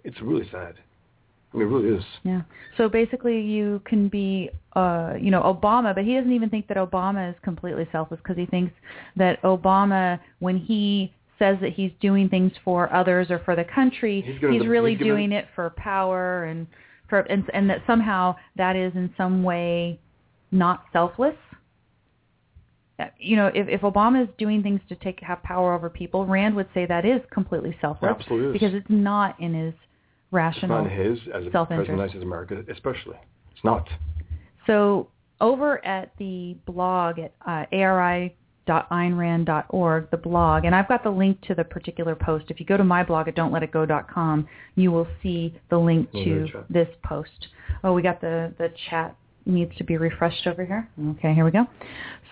[0.04, 0.74] It's really sad.
[1.52, 2.04] I mean, it really is.
[2.24, 2.42] Yeah.
[2.76, 6.76] So basically, you can be, uh, you know, Obama, but he doesn't even think that
[6.78, 8.72] Obama is completely selfless because he thinks
[9.16, 14.20] that Obama, when he says that he's doing things for others or for the country,
[14.22, 16.66] He's he's, gonna- really he's doing it for power and
[17.08, 19.98] for and, and that somehow that is in some way
[20.50, 21.34] not selfless.
[22.98, 26.26] Uh, You know, if, if Obama is doing things to take have power over people,
[26.26, 29.82] Rand would say that is completely selfless Absolutely because it's not in his It's
[30.30, 31.68] rational not his as a self-interest.
[31.68, 33.16] president of the United States of America, especially.
[33.54, 33.88] It's not.
[34.66, 35.08] So
[35.40, 37.64] over at the blog at uh,
[38.68, 42.46] ari.aynrand.org, the blog, and I've got the link to the particular post.
[42.48, 44.46] If you go to my blog at don'tletitgo.com,
[44.76, 47.48] you will see the link to this post.
[47.84, 50.88] Oh, we got the, the chat needs to be refreshed over here.
[51.10, 51.66] Okay, here we go.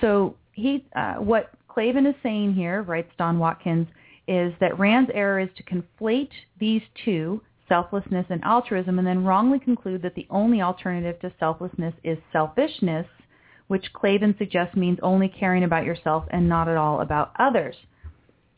[0.00, 3.88] So he, uh, what Klavan is saying here, writes Don Watkins,
[4.28, 9.58] is that Rand's error is to conflate these two, selflessness and altruism, and then wrongly
[9.58, 13.06] conclude that the only alternative to selflessness is selfishness,
[13.70, 17.76] which Klavan suggests means only caring about yourself and not at all about others.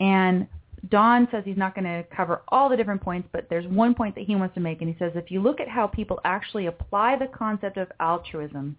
[0.01, 0.46] And
[0.88, 4.14] Don says he's not going to cover all the different points, but there's one point
[4.14, 6.64] that he wants to make, and he says if you look at how people actually
[6.64, 8.75] apply the concept of altruism,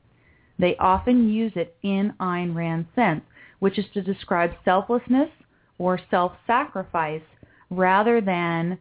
[0.58, 3.22] they often use it in Ayn Rand's sense,
[3.60, 5.30] which is to describe selflessness
[5.78, 7.22] or self-sacrifice
[7.70, 8.80] rather than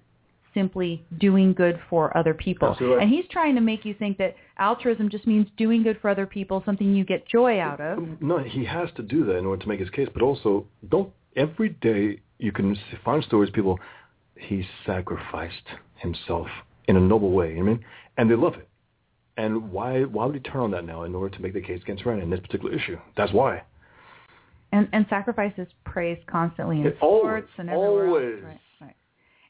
[0.55, 2.71] simply doing good for other people.
[2.71, 3.03] Absolutely.
[3.03, 6.27] And he's trying to make you think that altruism just means doing good for other
[6.27, 8.21] people, something you get joy out of.
[8.21, 10.09] No, he has to do that in order to make his case.
[10.13, 13.79] But also, don't every day you can find stories people
[14.37, 16.49] he sacrificed himself
[16.89, 17.57] in a noble way.
[17.57, 17.85] I mean,
[18.19, 18.69] and they love it.
[19.37, 21.81] And why why would he turn on that now in order to make the case
[21.83, 22.99] against Rand in this particular issue?
[23.17, 23.63] That's why.
[24.73, 28.35] And and sacrifice is praised constantly in It- sports always, and everywhere always.
[28.35, 28.45] else.
[28.45, 28.97] Right, right.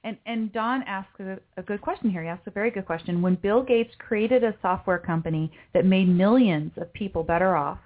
[0.05, 2.23] And and Don asks a, a good question here.
[2.23, 3.23] He asks a very good question.
[3.23, 7.79] When Bill Gates created a software company that made millions of people better off,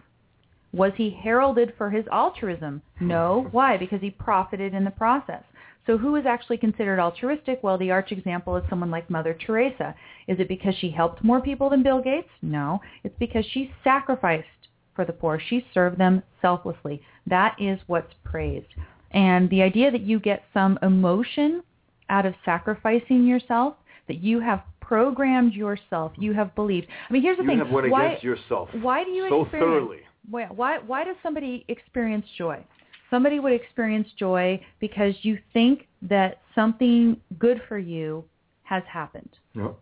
[0.72, 2.82] was he heralded for his altruism?
[3.00, 3.48] No.
[3.50, 3.76] Why?
[3.76, 5.42] Because he profited in the process.
[5.86, 7.62] So who is actually considered altruistic?
[7.62, 9.94] Well, the arch example is someone like Mother Teresa.
[10.26, 12.28] Is it because she helped more people than Bill Gates?
[12.42, 12.80] No.
[13.04, 14.48] It's because she sacrificed
[14.94, 15.38] for the poor.
[15.38, 17.02] She served them selflessly.
[17.26, 18.66] That is what's praised.
[19.12, 21.62] And the idea that you get some emotion
[22.08, 23.74] out of sacrificing yourself,
[24.08, 26.86] that you have programmed yourself, you have believed.
[27.08, 27.58] I mean, here's the You thing.
[27.58, 29.98] have went why, against yourself why do you so experience, thoroughly.
[30.30, 32.64] Why, why, why does somebody experience joy?
[33.10, 38.24] Somebody would experience joy because you think that something good for you
[38.62, 39.30] has happened.
[39.54, 39.76] No.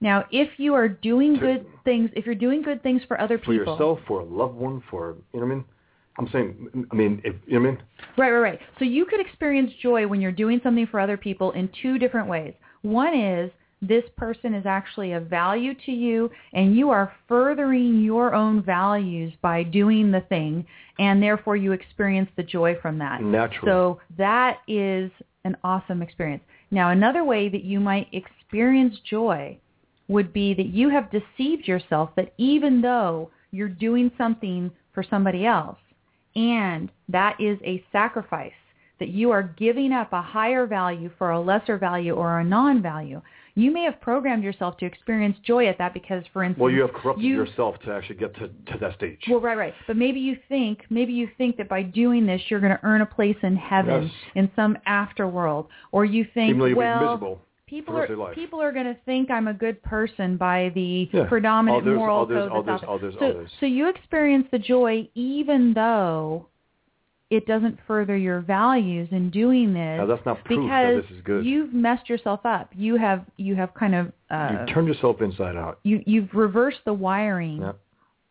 [0.00, 3.38] Now, if you are doing To- good things, if you're doing good things for other
[3.38, 5.64] For people, for yourself, for a loved one, for you know what I mean.
[6.18, 7.82] I'm saying, I mean, if you know what I mean.
[8.16, 8.60] Right, right, right.
[8.78, 12.28] So you could experience joy when you're doing something for other people in two different
[12.28, 12.54] ways.
[12.82, 13.50] One is
[13.82, 19.32] this person is actually of value to you and you are furthering your own values
[19.42, 20.64] by doing the thing
[20.98, 23.22] and therefore you experience the joy from that.
[23.22, 23.70] Naturally.
[23.70, 25.10] So that is
[25.44, 26.42] an awesome experience.
[26.70, 29.58] Now another way that you might experience joy
[30.08, 35.46] would be that you have deceived yourself that even though you're doing something for somebody
[35.46, 35.78] else
[36.36, 38.52] and that is a sacrifice
[39.00, 43.20] that you are giving up a higher value for a lesser value or a non-value.
[43.56, 46.80] You may have programmed yourself to experience joy at that because, for instance, Well, you
[46.82, 49.20] have corrupted you- yourself to actually get to, to that stage.
[49.28, 49.74] well, right, right.
[49.86, 53.00] But maybe you think, maybe you think that by doing this, you're going to earn
[53.00, 54.12] a place in heaven Yes.
[54.36, 57.40] in some afterworld, or you think, Even though you'll well, miserable.
[57.74, 60.70] People for the rest are people are going to think I'm a good person by
[60.74, 61.24] the Yeah.
[61.26, 63.50] predominant Others, moral others, code others, others, so, others.
[63.60, 66.46] so you experience the joy even though
[67.30, 71.16] it doesn't further your values in doing this Now, that's not proof because that this
[71.16, 71.44] is good.
[71.44, 72.70] you've messed yourself up.
[72.76, 75.80] You have you have kind of uh, you turned yourself inside out.
[75.82, 77.72] you you've reversed the wiring Yeah.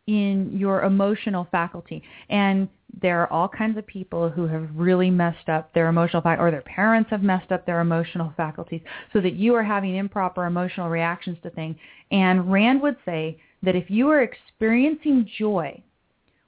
[0.06, 2.02] in your emotional faculty.
[2.30, 2.68] And
[3.00, 6.50] there are all kinds of people who have really messed up their emotional fac or
[6.50, 8.80] their parents have messed up their emotional faculties
[9.12, 11.76] so that you are having improper emotional reactions to things.
[12.10, 15.82] And Rand would say that if you are experiencing joy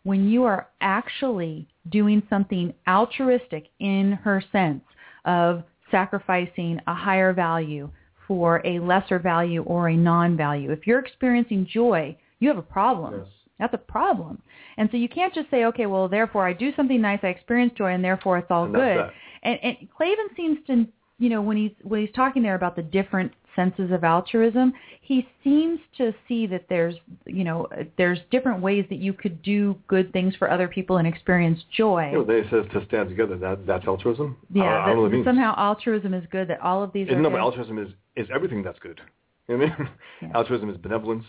[0.04, 4.82] when you are actually doing something altruistic in her sense
[5.24, 7.90] of sacrificing a higher value
[8.26, 10.70] for a lesser value or a non-value.
[10.70, 13.14] If you're experiencing joy, you have a problem.
[13.18, 13.36] Yes.
[13.59, 14.42] That's a problem.
[14.77, 17.73] And so you can't just say, okay, well, therefore I do something nice, I experience
[17.77, 18.99] joy, and therefore it's all And good.
[18.99, 19.12] that.
[19.42, 20.87] And, and Klavan seems to,
[21.19, 25.27] you know, when he's when he's talking there about the different senses of altruism, he
[25.42, 27.66] seems to see that there's, you know,
[27.97, 32.11] there's different ways that you could do good things for other people and experience joy.
[32.12, 33.38] You know, they says to stand together.
[33.38, 34.37] That that's altruism.
[34.53, 35.25] Yeah, I that means.
[35.25, 36.49] somehow altruism is good.
[36.49, 39.01] That all of these It's- are no, but altruism is is everything that's good.
[39.49, 39.88] You know what I mean?
[40.23, 40.29] Yeah.
[40.35, 41.25] Altruism is benevolence.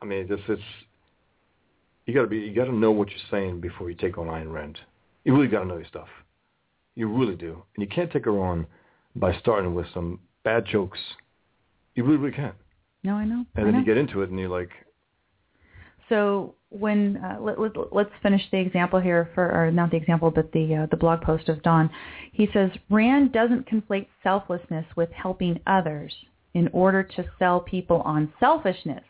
[0.00, 0.62] I mean, this it's
[2.08, 4.28] you got to be you got to know what you're saying before you take on
[4.28, 4.78] Ayn Rand.
[5.24, 6.08] You really got to know your stuff.
[6.94, 7.62] You really do.
[7.76, 8.66] And you can't take her on
[9.14, 10.98] by starting with some bad jokes.
[11.94, 12.54] You really, really can't.
[13.04, 13.44] No, I know.
[13.54, 13.78] And I then know.
[13.80, 14.70] you get into it and you're like,
[16.08, 20.30] So when uh, let, let, let's finish the example here for, or not the example,
[20.30, 21.90] but the uh, the blog post of Don.
[22.32, 26.14] He says Rand doesn't conflate selflessness with helping others
[26.54, 29.04] in order to sell people on selfishness.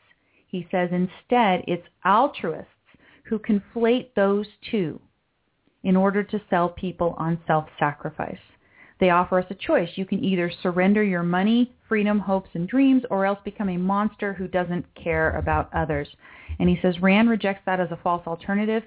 [0.48, 2.72] He says instead it's altruists
[3.28, 5.00] who conflate those two
[5.84, 8.38] in order to sell people on self-sacrifice.
[9.00, 9.90] They offer us a choice.
[9.94, 14.32] You can either surrender your money, freedom, hopes, and dreams, or else become a monster
[14.32, 16.08] who doesn't care about others.
[16.58, 18.82] And he says Rand rejects that as a false alternative.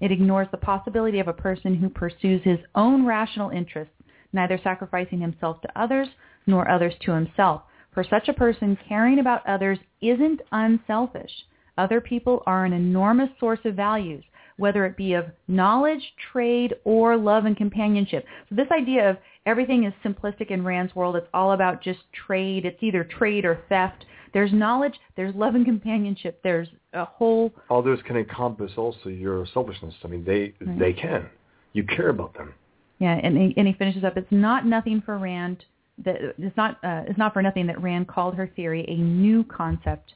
[0.00, 3.94] It ignores the possibility of a person who pursues his own rational interests,
[4.32, 6.08] neither sacrificing himself to others
[6.46, 7.62] nor others to himself.
[7.92, 11.32] For such a person, caring about others isn't unselfish.
[11.80, 14.22] Other people are an enormous source of values,
[14.58, 18.26] whether it be of knowledge, trade, or love and companionship.
[18.50, 19.16] So this idea of
[19.46, 22.66] everything is simplistic in Rand's world, it's all about just trade.
[22.66, 24.04] It's either trade or theft.
[24.34, 26.38] There's knowledge, there's love and companionship.
[26.44, 29.94] There's a whole others can encompass also your selfishness.
[30.04, 30.78] I mean, they Right.
[30.78, 31.30] they can.
[31.72, 32.52] You care about them.
[32.98, 34.18] Yeah, and he, and he finishes up.
[34.18, 35.64] It's not nothing for Rand.
[36.04, 36.72] That it's not.
[36.84, 40.12] Uh, it's not for nothing that Rand called her theory a new concept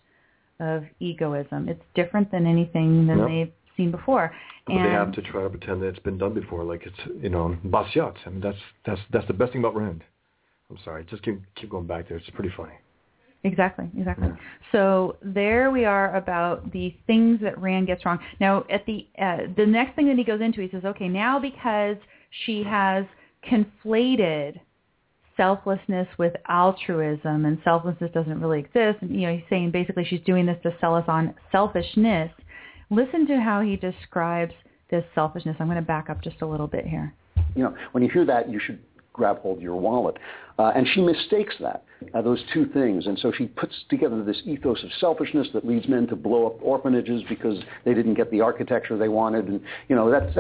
[0.61, 1.69] of egoism.
[1.69, 3.29] It's different than anything than Yep.
[3.29, 4.35] they've seen before.
[4.67, 7.29] But they have to try to pretend that it's been done before, like it's you
[7.29, 8.17] know Bastiat.
[8.27, 10.03] I mean, that's that's that's the best thing about Rand.
[10.71, 12.17] I'm sorry, just keep keep going back there.
[12.17, 12.73] It's pretty funny.
[13.45, 14.29] Exactly, exactly.
[14.29, 14.37] Yeah.
[14.73, 18.19] So there we are about the things that Rand gets wrong.
[18.41, 21.39] Now, at the uh, the next thing that he goes into, he says, okay, now
[21.39, 21.97] because
[22.47, 23.05] she has
[23.47, 24.59] conflated
[25.37, 30.21] selflessness with altruism, and selflessness doesn't really exist, and you know, he's saying basically she's
[30.23, 32.31] doing this to sell us on selfishness.
[32.91, 34.53] Listen to how he describes
[34.91, 35.57] this selfishness.
[35.59, 37.15] I'm going to back up just a little bit here.
[37.55, 38.79] You know, when you hear that, you should
[39.13, 40.17] grab hold of your wallet.
[40.59, 43.07] Uh, and she mistakes that, uh, those two things.
[43.07, 46.57] And so she puts together this ethos of selfishness that leads men to blow up
[46.61, 49.47] orphanages because they didn't get the architecture they wanted.
[49.47, 50.37] And, you know, that's,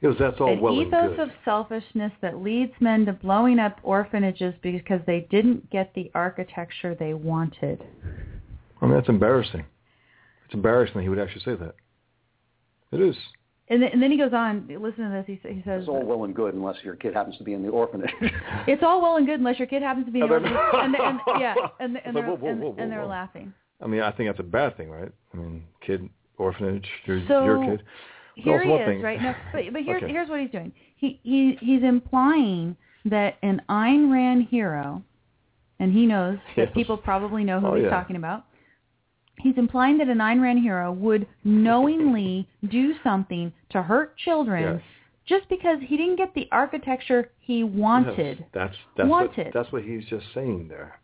[0.00, 1.20] Because that's all An well ethos and good.
[1.20, 6.94] of selfishness that leads men to blowing up orphanages because they didn't get the architecture
[6.94, 7.82] they wanted.
[8.80, 9.64] I mean, that's embarrassing.
[10.44, 11.74] It's embarrassing that he would actually say that.
[12.92, 13.16] It is.
[13.68, 14.68] And then, and then he goes on.
[14.68, 15.24] Listen to this.
[15.26, 17.64] He, he says, "It's all well and good unless your kid happens to be in
[17.64, 18.10] the orphanage.
[18.68, 20.94] "It's all well and good unless your kid happens to be." in the orphanage." and,
[20.94, 23.52] they, and yeah, and, and they're, whoa, whoa, and, whoa, and they're laughing.
[23.82, 25.10] I mean, I think that's a bad thing, right?
[25.34, 27.82] I mean, kid orphanage, your So, your kid.
[28.36, 29.20] Here he is, right?
[29.20, 30.12] No, but but here's Okay.
[30.12, 30.72] here's what he's doing.
[30.96, 35.02] He he he's implying that an Ayn Rand hero,
[35.80, 37.90] and he knows that people probably know who Oh, he's yeah.
[37.90, 38.44] talking about.
[39.38, 44.82] He's implying that an Ayn Rand hero would knowingly do something to hurt children Yes.
[45.26, 48.38] just because he didn't get the architecture he wanted.
[48.38, 49.46] Yes, that's that's Wanted.
[49.46, 51.00] what that's what he's just saying there.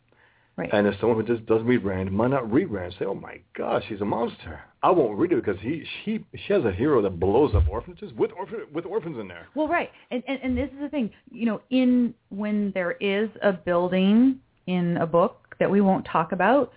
[0.56, 0.68] Right.
[0.72, 3.14] And if someone who just doesn't read Rand might not read Rand, and say, "Oh
[3.14, 6.72] my gosh, he's a monster." I won't read it because he she she has a
[6.72, 9.46] hero that blows up orphanages with orphan with orphans in there.
[9.54, 11.10] Well, right, and, and and this is the thing.
[11.30, 16.32] You know, in when there is a building in a book that we won't talk
[16.32, 16.72] about,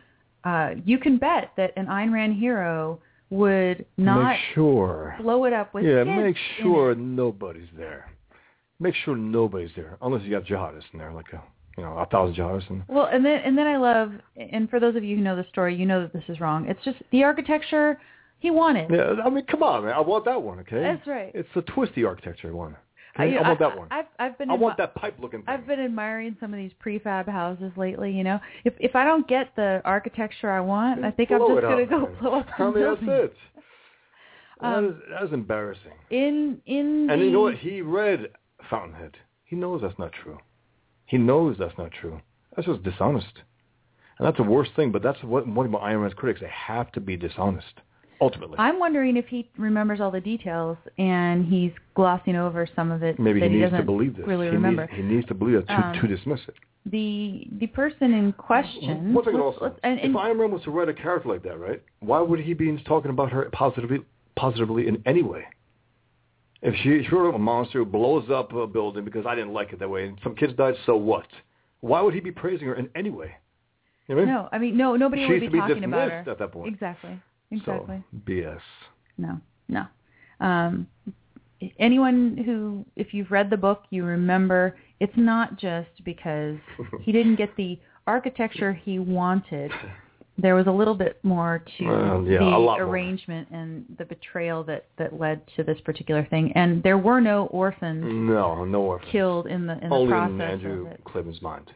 [0.45, 5.15] uh, you can bet that an Ayn Rand hero would not make sure.
[5.21, 8.09] blow it up with yeah, make sure nobody's there.
[8.79, 11.41] Make sure nobody's there unless you got jihadists in there, like a
[11.77, 12.69] you know a thousand jihadists.
[12.69, 15.35] And Well, and then and then I love, and for those of you who know
[15.35, 16.67] the story, you know that this is wrong.
[16.67, 17.99] It's just the architecture
[18.39, 18.91] he wanted.
[18.91, 19.93] yeah, I mean, come on, man.
[19.93, 20.59] I want that one.
[20.59, 21.31] Okay, That's right.
[21.33, 22.75] It's the twisty architecture one.
[23.17, 23.37] Okay?
[23.37, 23.87] I, I, want that one.
[23.91, 25.47] I've I've been I want that pipe looking thing.
[25.53, 28.11] I've been admiring some of these prefab houses lately.
[28.11, 31.61] You know, if if I don't get the architecture I want, I think I'm just
[31.61, 32.15] gonna go man.
[32.19, 33.33] blow up I some mean, that's it.
[34.61, 35.93] that, Um, is, that is embarrassing.
[36.09, 37.55] In in And the, you know what?
[37.55, 38.29] He read
[38.69, 39.15] Fountainhead.
[39.45, 40.37] He knows that's not true.
[41.05, 42.19] He knows that's not true.
[42.55, 43.27] That's just dishonest.
[44.17, 46.49] And that's the worst thing, but that's what one of my Ayn Rand's critics, they
[46.49, 47.67] have to be dishonest,
[48.21, 48.55] ultimately.
[48.57, 53.19] I'm wondering if he remembers all the details and he's glossing over some of it
[53.19, 54.25] Maybe that he he needs doesn't to believe this.
[54.25, 54.83] really he remember.
[54.87, 56.55] Needs, he needs to believe it to, Um, to dismiss it.
[56.87, 59.13] The the person in question.
[59.13, 61.41] One thing also, let's- and, and, if Ayn Rand was to write a character like
[61.43, 64.01] that, right, why would he be talking about her positively,
[64.35, 65.45] positively in any way?
[66.65, 69.71] If she, she wrote a monster who blows up a building because I didn't like
[69.71, 71.27] it that way and some kids died, so what?
[71.81, 73.35] Why would he be praising her in any way?
[74.07, 74.33] You know I mean?
[74.33, 76.73] no, I mean no, nobody She's would be be talking about her at that point.
[76.73, 77.19] Exactly,
[77.51, 78.03] exactly.
[78.11, 78.59] So, BS.
[79.17, 79.85] No, no.
[80.39, 80.87] Um,
[81.79, 86.57] anyone who, if you've read the book, you remember it's not just because
[87.01, 89.71] he didn't get the architecture he wanted.
[90.37, 92.89] there was a little bit more to Well, yeah, the a lot more.
[92.89, 96.51] arrangement and the betrayal that that led to this particular thing.
[96.55, 99.11] And there were no orphans No, no orphans.
[99.11, 101.03] killed in the in the Only process in Andrew of.
[101.05, 101.71] Klavan's mind.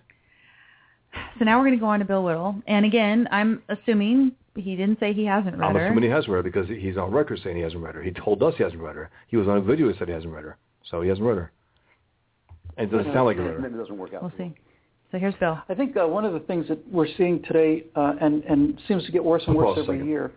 [1.40, 2.56] So now we're going to go on to Bill Whittle.
[2.68, 5.86] And again, I'm assuming he didn't say he hasn't read I'm her.
[5.88, 8.04] assuming he has read her because he's on record saying he hasn't read her.
[8.04, 9.10] He told us he hasn't read her.
[9.28, 10.58] He was on a video that said he hasn't read her.
[10.92, 11.52] So he hasn't read her.
[12.78, 13.60] And it doesn't sound like he read her.
[13.60, 14.22] Maybe it doesn't work out.
[14.22, 14.54] We'll see.
[15.12, 15.58] So here's Bill.
[15.68, 19.06] I think uh, one of the things that we're seeing today, uh, and and seems
[19.06, 20.32] to get worse and worse every year.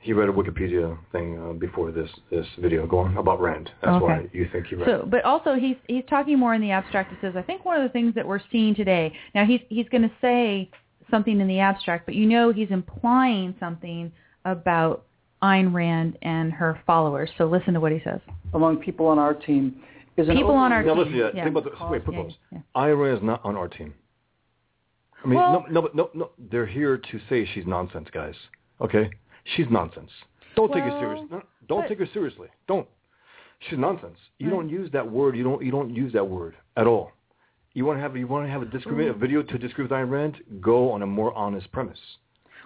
[0.00, 3.70] He read a Wikipedia thing uh, before this this video going about Rand.
[3.82, 4.04] That's Okay.
[4.04, 7.12] why you think he read So, but also he's he's talking more in the abstract.
[7.12, 9.12] He says, I think one of the things that we're seeing today.
[9.34, 10.70] Now he's he's going to say
[11.10, 14.10] something in the abstract, but you know he's implying something
[14.44, 15.04] about
[15.42, 17.30] Ayn Rand and her followers.
[17.38, 18.20] So listen to what he says.
[18.54, 19.80] among people on our team
[20.16, 21.04] is an People on our Now team.
[21.04, 21.44] listen, yeah, yeah.
[21.44, 21.80] think about this.
[21.90, 22.32] Wait, put Yeah, pause.
[22.52, 22.58] yeah.
[22.74, 23.94] Ira is not on our team.
[25.24, 26.30] I mean, Well- no, no, but no, no.
[26.38, 28.34] They're here to say she's nonsense, guys.
[28.80, 29.10] Okay,
[29.56, 30.10] she's nonsense.
[30.54, 31.28] Don't take her seriously.
[31.30, 32.48] No, don't but- take her seriously.
[32.66, 32.88] Don't.
[33.60, 34.18] She's nonsense.
[34.38, 34.56] You Right.
[34.56, 35.36] don't use that word.
[35.36, 35.62] You don't.
[35.62, 37.12] You don't use that word at all.
[37.74, 38.16] You want to have.
[38.16, 39.18] You want to have a discriminate a oh.
[39.18, 40.42] video to disagree with Ayn Rand.
[40.60, 41.98] Go on a more honest premise.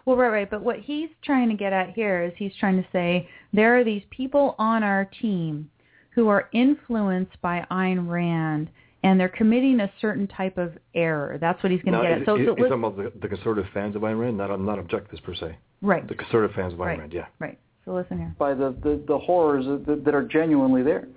[0.05, 0.51] Well, right, right.
[0.51, 3.85] But what he's trying to get at here is he's trying to say there are
[3.85, 5.71] these people on our team
[6.11, 8.69] who are influenced by Ayn Rand,
[9.03, 11.39] and they're committing a certain type of error.
[11.41, 12.27] That's what he's going to get is, at.
[12.27, 14.79] So, is, so is talking about the, the conservative fans of Ayn Rand, not not
[14.79, 15.57] objectivists per se.
[15.81, 16.99] right, The conservative fans of Ayn Right.
[16.99, 17.13] Rand.
[17.13, 17.27] Yeah.
[17.39, 17.59] right.
[17.85, 18.33] So listen here.
[18.39, 21.09] by the, the, the horrors that, that are genuinely there.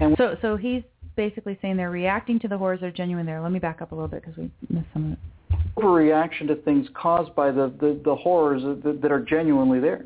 [0.00, 0.82] And So, so he's
[1.14, 3.40] basically saying they're reacting to the horrors that are genuine there.
[3.40, 5.18] Let me back up a little bit because we missed some of it.
[5.76, 10.04] overreaction to things caused by the, the, the horrors that, that are genuinely there.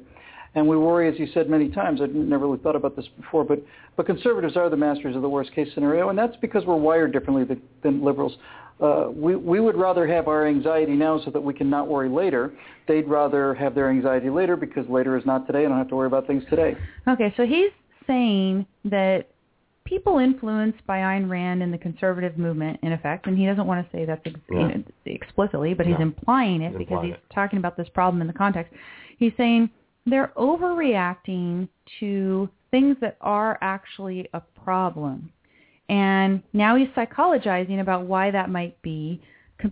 [0.54, 3.42] And we worry, as you said many times, I've never really thought about this before,
[3.44, 3.58] but,
[3.96, 7.12] but conservatives are the masters of the worst case scenario, and that's because we're wired
[7.12, 8.36] differently than, than liberals.
[8.80, 12.08] Uh, we, we would rather have our anxiety now so that we can not worry
[12.08, 12.52] later.
[12.88, 15.88] They'd rather have their anxiety later because later is not today and I don't have
[15.90, 16.76] to worry about things today.
[17.08, 17.70] Okay, so he's
[18.06, 19.28] saying that
[19.84, 23.88] people influenced by Ayn Rand and the conservative movement, in effect, and he doesn't want
[23.88, 24.66] to say that ex- you Yeah.
[24.68, 26.02] know, explicitly, but he's Yeah.
[26.02, 27.30] implying it He's because implying he's it.
[27.34, 28.72] talking about this problem in the context.
[29.18, 29.70] He's saying
[30.06, 31.68] they're overreacting
[32.00, 35.30] to things that are actually a problem.
[35.88, 39.20] And now he's psychologizing about why that might be.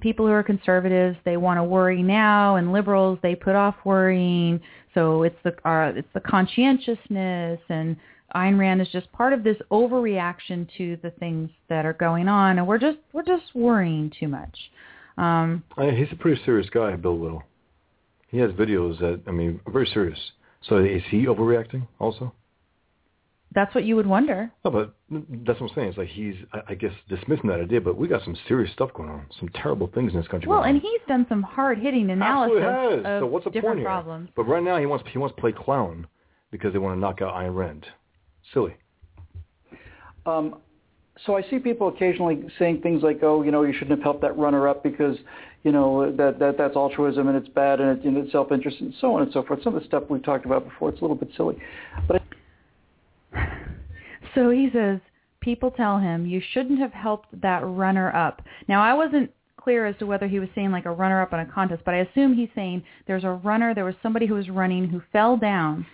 [0.00, 4.60] People who are conservatives, they want to worry now, and liberals, they put off worrying.
[4.94, 7.96] So it's the uh, it's the conscientiousness, and
[8.36, 12.58] Ayn Rand is just part of this overreaction to the things that are going on,
[12.58, 14.56] and we're just we're just worrying too much.
[15.18, 17.42] Um, he's a pretty serious guy, Bill Whittle.
[18.30, 20.18] He has videos that I mean, are very serious.
[20.62, 22.32] So is he overreacting also?
[23.52, 24.50] that's what you would wonder.
[24.64, 25.88] No, but that's what I'm saying.
[25.88, 27.80] It's like he's, I, I guess, dismissing that idea.
[27.80, 30.48] But we got some serious stuff going on, some terrible things in this country.
[30.48, 30.80] Well, and on.
[30.80, 33.16] he's done some hard-hitting analysis Absolutely has.
[33.16, 33.86] of so what's the different point here?
[33.86, 34.28] problems.
[34.36, 36.06] But right now he wants he wants to play clown
[36.52, 37.86] because they want to knock out Ayn Rand.
[38.54, 38.74] Silly.
[40.26, 40.56] Um,
[41.26, 44.22] so I see people occasionally saying things like, "Oh, you know, you shouldn't have helped
[44.22, 45.16] that runner-up because,
[45.62, 48.94] you know, that that that's altruism and it's bad and, it, and it's self-interest and
[49.00, 51.02] so on and so forth." Some of the stuff we've talked about before, it's a
[51.02, 51.56] little bit silly.
[52.08, 52.22] But
[54.34, 55.00] So he says,
[55.40, 58.42] people tell him you shouldn't have helped that runner up.
[58.68, 61.40] Now I wasn't clear as to whether he was saying like a runner up on
[61.40, 64.48] a contest, but I assume he's saying there's a runner, there was somebody who was
[64.48, 65.84] running who fell down,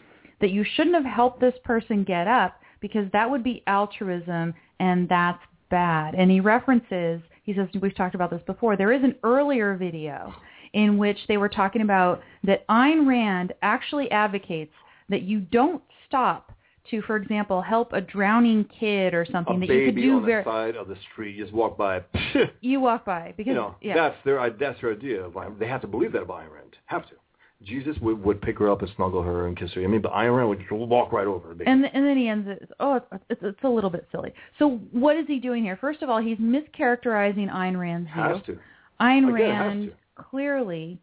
[0.40, 5.08] that you shouldn't have helped this person get up because that would be altruism and
[5.08, 6.14] that's bad.
[6.14, 10.34] And he references, he says, we've talked about this before, there is an earlier video
[10.74, 14.72] in which they were talking about that Ayn Rand actually advocates
[15.08, 16.52] that you don't stop
[16.90, 20.26] to, for example, help a drowning kid or something a that you could do on
[20.26, 20.42] very.
[20.44, 22.02] the side of the street just walk by.
[22.60, 23.94] You walk by because you know, yeah.
[23.94, 25.58] that's their that's their idea of Ayn.
[25.58, 26.76] They have to believe that about Ayn Rand.
[26.86, 27.14] Have to.
[27.62, 29.82] Jesus would would pick her up and snuggle her and kiss her.
[29.82, 31.54] I mean, but Ayn Rand would walk right over her.
[31.54, 31.72] basically.
[31.72, 32.70] and and then he ends it.
[32.80, 33.00] Oh,
[33.30, 34.32] it's, it's a little bit silly.
[34.58, 35.76] So what is he doing here?
[35.80, 38.22] First of all, he's mischaracterizing Ayn Rand's view.
[38.22, 38.58] has to.
[39.00, 40.98] Ayn Again, has Rand clearly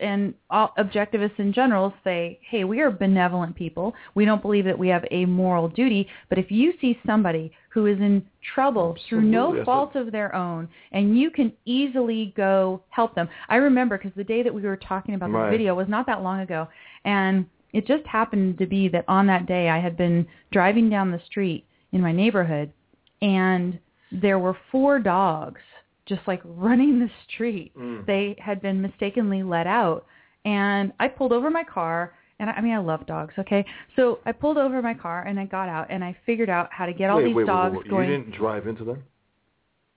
[0.00, 3.94] and all objectivists in general say, hey, we are benevolent people.
[4.14, 6.06] We don't believe that we have a moral duty.
[6.28, 8.24] But if you see somebody who is in
[8.54, 13.28] trouble through no fault of their own, and you can easily go help them.
[13.48, 15.50] I remember because the day that we were talking about Right.
[15.50, 16.68] this video was not that long ago,
[17.04, 21.10] and it just happened to be that on that day I had been driving down
[21.10, 22.72] the street in my neighborhood,
[23.20, 23.78] and
[24.12, 25.60] there were four dogs
[26.06, 27.72] just like running the street.
[27.76, 28.06] Mm.
[28.06, 30.06] They had been mistakenly let out,
[30.44, 32.14] and I pulled over my car.
[32.38, 33.32] And I, I mean, I love dogs.
[33.38, 33.64] Okay,
[33.96, 36.84] so I pulled over my car and I got out and I figured out how
[36.84, 37.90] to get all wait, these wait, wait, dogs wait, wait.
[37.90, 38.10] going.
[38.10, 39.02] You didn't drive into them?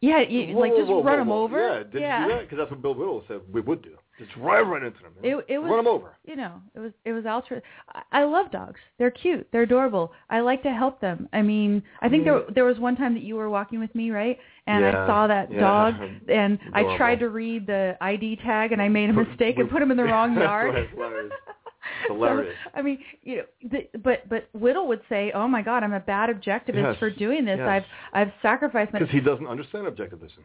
[0.01, 1.59] Yeah, you, Whoa, like just whoa, run whoa, them over.
[1.59, 2.41] Yeah, did you do that?
[2.43, 3.97] Because that's what Bill Whittle said we would do.
[4.19, 5.13] Just drive right into them.
[5.23, 6.17] It, it was Run them over.
[6.25, 7.63] you know, it was it was altruistic.
[7.93, 8.79] I, I love dogs.
[8.97, 9.47] They're cute.
[9.51, 10.11] They're adorable.
[10.29, 11.29] I like to help them.
[11.31, 12.53] I mean, I think there mm-hmm.
[12.53, 14.37] there was one time that you were walking with me, right?
[14.67, 15.59] And I saw that yeah.
[15.61, 15.95] dog,
[16.27, 19.81] and I tried to read the ID tag, and I made a mistake and put
[19.81, 20.89] him in the wrong yard.
[22.07, 22.53] hilarious.
[22.65, 22.71] So.
[22.77, 25.99] I mean, you know, the, but but Whittle would say, "Oh my God, I'm a
[26.01, 27.57] bad objectivist Yes, for doing this.
[27.57, 27.67] yes.
[27.67, 27.85] I've
[28.27, 30.43] I've sacrificed my." Because he doesn't understand objectivism.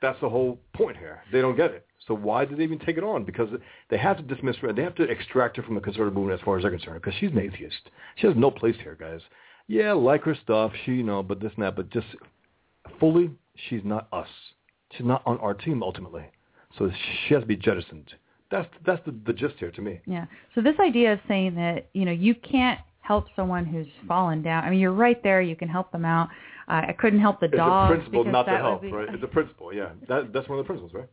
[0.00, 1.22] That's the whole point here.
[1.32, 1.87] They don't get it.
[2.08, 3.24] So why did they even take it on?
[3.24, 3.50] Because
[3.90, 4.72] they have to dismiss her.
[4.72, 7.00] They have to extract her from the conservative movement as far as they're concerned.
[7.00, 7.90] Because she's an atheist.
[8.16, 9.20] She has no place here, guys.
[9.68, 10.72] Yeah, like her stuff.
[10.84, 11.76] She, you know, but this and that.
[11.76, 12.06] But just
[12.98, 13.30] fully,
[13.68, 14.28] she's not us.
[14.96, 16.24] She's not on our team ultimately.
[16.78, 16.90] So
[17.26, 18.10] she has to be jettisoned.
[18.50, 20.00] That's that's the, the gist here to me.
[20.06, 20.24] Yeah.
[20.54, 24.64] So this idea of saying that you know you can't help someone who's fallen down.
[24.64, 25.42] I mean, you're right there.
[25.42, 26.28] You can help them out.
[26.68, 29.08] Uh, I couldn't help the It's dog a principle not to help, be, right?
[29.14, 29.90] It's a principle, yeah.
[30.08, 31.08] That that's one of the principles, right?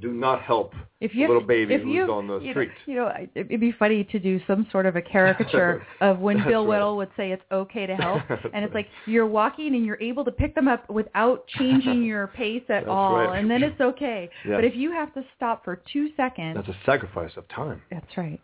[0.00, 2.70] Do not help if you a little baby if who's you, on the you street.
[2.86, 6.36] Know, you know, it'd be funny to do some sort of a caricature of when
[6.46, 6.68] Bill right.
[6.68, 8.22] Whittle would say it's okay to help,
[8.54, 12.26] and it's like you're walking and you're able to pick them up without changing your
[12.36, 13.38] pace at That's all, right.
[13.38, 14.30] and then it's okay.
[14.46, 14.56] Yeah.
[14.56, 17.82] But if you have to stop for two seconds, That's a sacrifice of time.
[17.90, 18.40] That's right.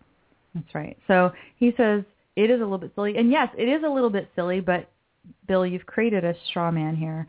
[0.53, 0.99] That's right.
[1.07, 2.03] So he says
[2.35, 3.17] it is a little bit silly.
[3.17, 4.91] And yes, it is a little bit silly, but
[5.49, 7.27] Bill, you've created a straw man here.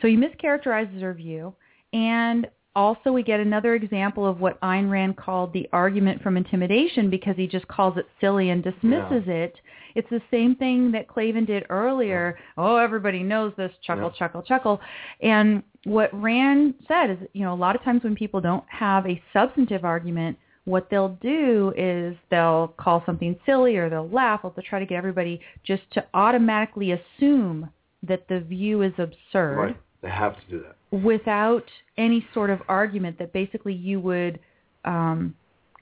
[0.00, 1.54] So he mischaracterizes her view.
[1.92, 2.46] And
[2.78, 7.34] also we get another example of what Ayn Rand called the argument from intimidation because
[7.36, 9.54] he just calls it silly and dismisses it.
[9.96, 12.38] It's the same thing that Klavan did earlier.
[12.56, 13.72] Oh, everybody knows this.
[13.82, 14.18] Chuckle, Yeah.
[14.18, 14.80] chuckle, chuckle.
[15.20, 19.06] And what Rand said is, you know, a lot of times when people don't have
[19.06, 24.52] a substantive argument, what they'll do is they'll call something silly or they'll laugh or
[24.54, 27.68] they'll try to get everybody just to automatically assume
[28.04, 29.76] that the view is absurd Right.
[30.02, 31.02] They have to do that.
[31.04, 31.64] without
[31.96, 34.38] any sort of argument that basically you would
[34.84, 35.34] um,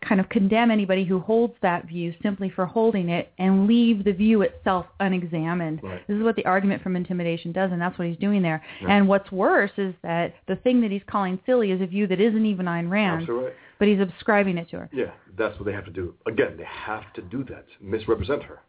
[0.07, 4.13] kind of condemn anybody who holds that view simply for holding it and leave the
[4.13, 5.81] view itself unexamined.
[5.83, 6.07] Right.
[6.07, 8.63] This is what the argument from intimidation does, and that's what he's doing there.
[8.81, 8.97] Yeah.
[8.97, 12.21] And what's worse is that the thing that he's calling silly is a view that
[12.21, 13.53] isn't even Ayn Rand, right.
[13.79, 14.91] but he's ascribing it to her.
[14.93, 16.15] Yeah, that's what they have to do.
[16.27, 17.67] Again, they have to do that.
[17.81, 18.61] Misrepresent her.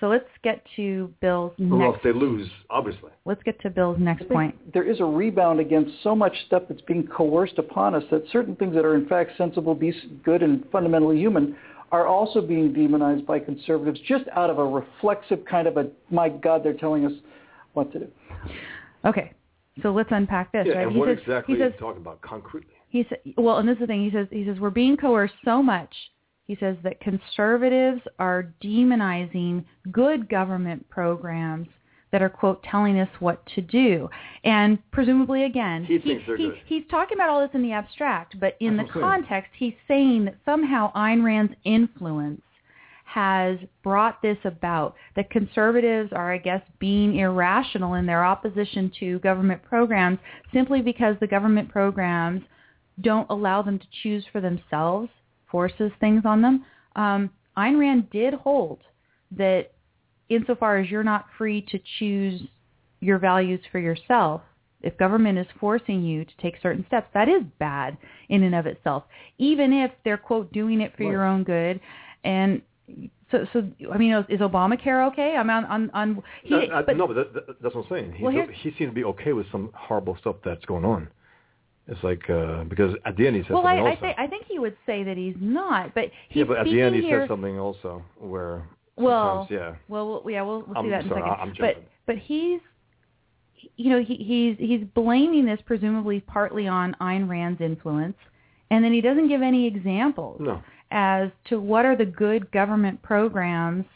[0.00, 2.04] So let's get to Bill's Or else next.
[2.04, 3.10] they lose, obviously.
[3.24, 4.54] Let's get to Bill's next point.
[4.72, 8.54] There is a rebound against so much stuff that's being coerced upon us that certain
[8.56, 11.56] things that are in fact sensible, decent, good, and fundamentally human
[11.90, 16.28] are also being demonized by conservatives just out of a reflexive kind of a, my
[16.28, 17.12] God, they're telling us
[17.72, 18.08] what to do.
[19.04, 19.32] Okay,
[19.82, 20.66] so let's unpack this.
[20.66, 20.82] Yeah, right?
[20.86, 22.74] and he what says, exactly he are says you talking about concretely?
[22.88, 24.04] He said, well, and this is the thing.
[24.04, 25.92] He says, he says, we're being coerced so much.
[26.48, 31.68] He says that conservatives are demonizing good government programs
[32.10, 34.08] that are, quote, telling us what to do.
[34.44, 38.56] And presumably, again, He thinks they're he's talking about all this in the abstract, but
[38.60, 42.40] in That's the what context, he's saying that somehow Ayn Rand's influence
[43.04, 44.94] has brought this about.
[45.16, 50.18] That conservatives are, I guess, being irrational in their opposition to government programs
[50.52, 52.42] simply because the government programs
[53.02, 55.10] don't allow them to choose for themselves,
[55.50, 56.64] forces things on them.
[56.96, 58.80] Um, Ayn Rand did hold
[59.36, 59.72] that
[60.28, 62.40] insofar as you're not free to choose
[63.00, 64.42] your values for yourself,
[64.82, 67.96] if government is forcing you to take certain steps, that is bad
[68.28, 69.04] in and of itself,
[69.38, 71.80] even if they're, quote, doing it for your own good.
[72.24, 72.62] And
[73.30, 75.34] so, so I mean, is Obamacare okay?
[75.36, 78.12] I'm on, on, on he, No, but, no, but that, that, that's what I'm saying.
[78.12, 81.08] He's, Well, he seems to be okay with some horrible stuff that's going on.
[81.88, 84.00] It's like uh, because at the end he says well, I, something I, also.
[84.02, 86.80] think I think he would say that he's not, but he's yeah, but at the
[86.80, 89.74] end he here, says something also where Well, yeah.
[89.88, 91.40] Well, we'll yeah, we'll, we'll see I'm that in sorry, a second.
[91.40, 92.60] I'm but but he's
[93.76, 98.16] you know he, he's he's blaming this presumably partly on Ayn Rand's influence,
[98.70, 100.62] and then he doesn't give any examples No.
[100.90, 103.86] as to what are the good government programs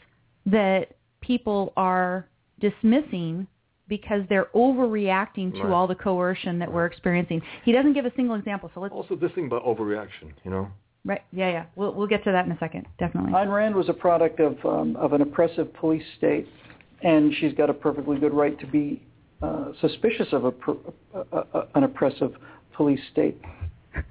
[0.47, 2.27] that people are
[2.59, 3.45] dismissing
[3.87, 5.73] because they're overreacting to Right.
[5.73, 7.41] all the coercion that we're experiencing.
[7.63, 8.71] He doesn't give a single example.
[8.73, 10.67] So let's Also, this thing about overreaction, you know.
[11.05, 13.33] right yeah yeah we'll we'll get to that in a second definitely.
[13.33, 16.47] Ayn Rand was a product of um, of an oppressive police state,
[17.01, 19.01] and she's got a perfectly good right to be
[19.41, 20.71] uh, suspicious of a, pr-
[21.13, 21.19] uh,
[21.53, 22.33] uh, an oppressive
[22.73, 23.37] police state.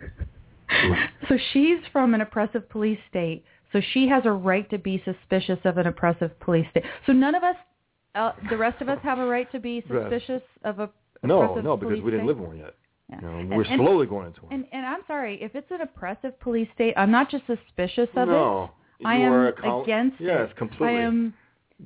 [1.28, 5.58] So she's from an oppressive police state, so she has a right to be suspicious
[5.64, 6.84] of an oppressive police state.
[7.06, 7.56] So none of us,
[8.14, 10.90] uh, the rest of us, have a right to be suspicious of a
[11.22, 12.26] No, no, because we didn't state?
[12.26, 12.74] live in one yet.
[13.08, 13.20] Yeah.
[13.20, 14.52] You know, we're and- slowly going into one.
[14.54, 18.28] And and I'm sorry, if it's an oppressive police state, I'm not just suspicious of
[18.28, 19.06] no, it.
[19.06, 20.56] I am account- against yes, it.
[20.56, 21.34] completely, I am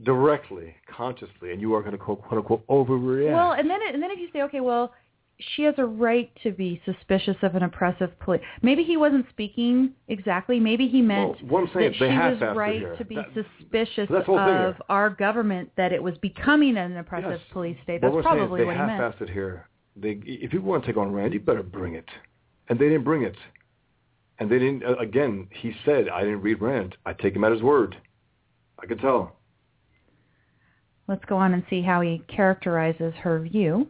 [0.05, 3.33] directly, consciously, and you are going to quote, quote unquote overreact.
[3.33, 4.93] well, and then it, and then if you say, okay, well,
[5.39, 8.41] she has a right to be suspicious of an oppressive police.
[8.63, 10.59] Maybe he wasn't speaking exactly.
[10.59, 12.97] Maybe he meant Well, what I'm saying that is they she was right here.
[12.97, 16.77] to be That- suspicious that's the whole thing of our government that it was becoming
[16.79, 17.53] an oppressive Yes.
[17.53, 18.01] police state.
[18.01, 18.89] That's we're saying is probably what he meant.
[18.99, 19.69] They half-assed it here.
[19.95, 22.09] They, if you want to take on Rand, you better bring it,
[22.69, 23.37] and they didn't bring it.
[24.39, 24.85] And they didn't.
[24.85, 26.97] Uh, again, he said, "I didn't read Rand.
[27.07, 27.97] I take him at his word."
[28.79, 29.37] I could tell.
[31.09, 33.87] Let's go on and see how he characterizes her view.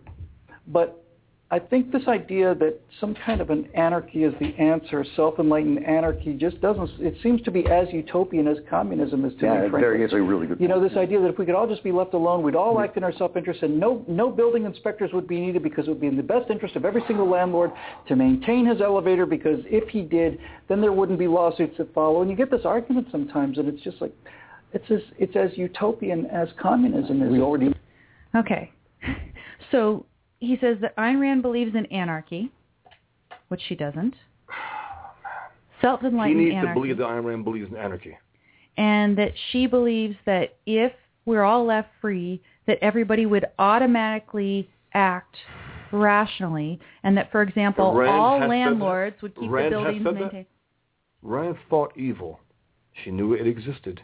[0.68, 1.02] But
[1.48, 6.32] I think this idea that some kind of an anarchy is the answer, self-enlightened anarchy,
[6.34, 6.90] just doesn't.
[6.98, 9.60] It seems to be as utopian as communism is to Yeah, me.
[9.60, 10.02] there frankly.
[10.02, 11.92] is a really good You know, this idea that if we could all just be
[11.92, 15.38] left alone, we'd all act in our self-interest, and no no building inspectors would be
[15.40, 17.70] needed because it would be in the best interest of every single landlord
[18.08, 19.24] to maintain his elevator.
[19.24, 22.22] Because if he did, then there wouldn't be lawsuits that follow.
[22.22, 24.12] And you get this argument sometimes, and it's just like
[24.72, 27.30] it's as it's as utopian as communism is.
[27.30, 27.72] We already
[28.34, 28.72] Okay.
[29.70, 30.06] So
[30.40, 32.50] he says that Ayn Rand believes in anarchy,
[33.48, 34.14] which she doesn't.
[34.14, 36.68] He Self-enlightened needs anarchy.
[36.68, 38.16] to believe that Ayn Rand believes in anarchy.
[38.78, 40.92] and that she believes that if
[41.24, 45.36] we're all left free, that everybody would automatically act
[45.92, 48.48] rationally, and that, for example, Rand all has said that?
[48.48, 50.12] landlords would keep Rand the buildings that?
[50.14, 50.46] maintained.
[51.22, 52.40] Rand fought evil.
[53.04, 54.00] She knew it existed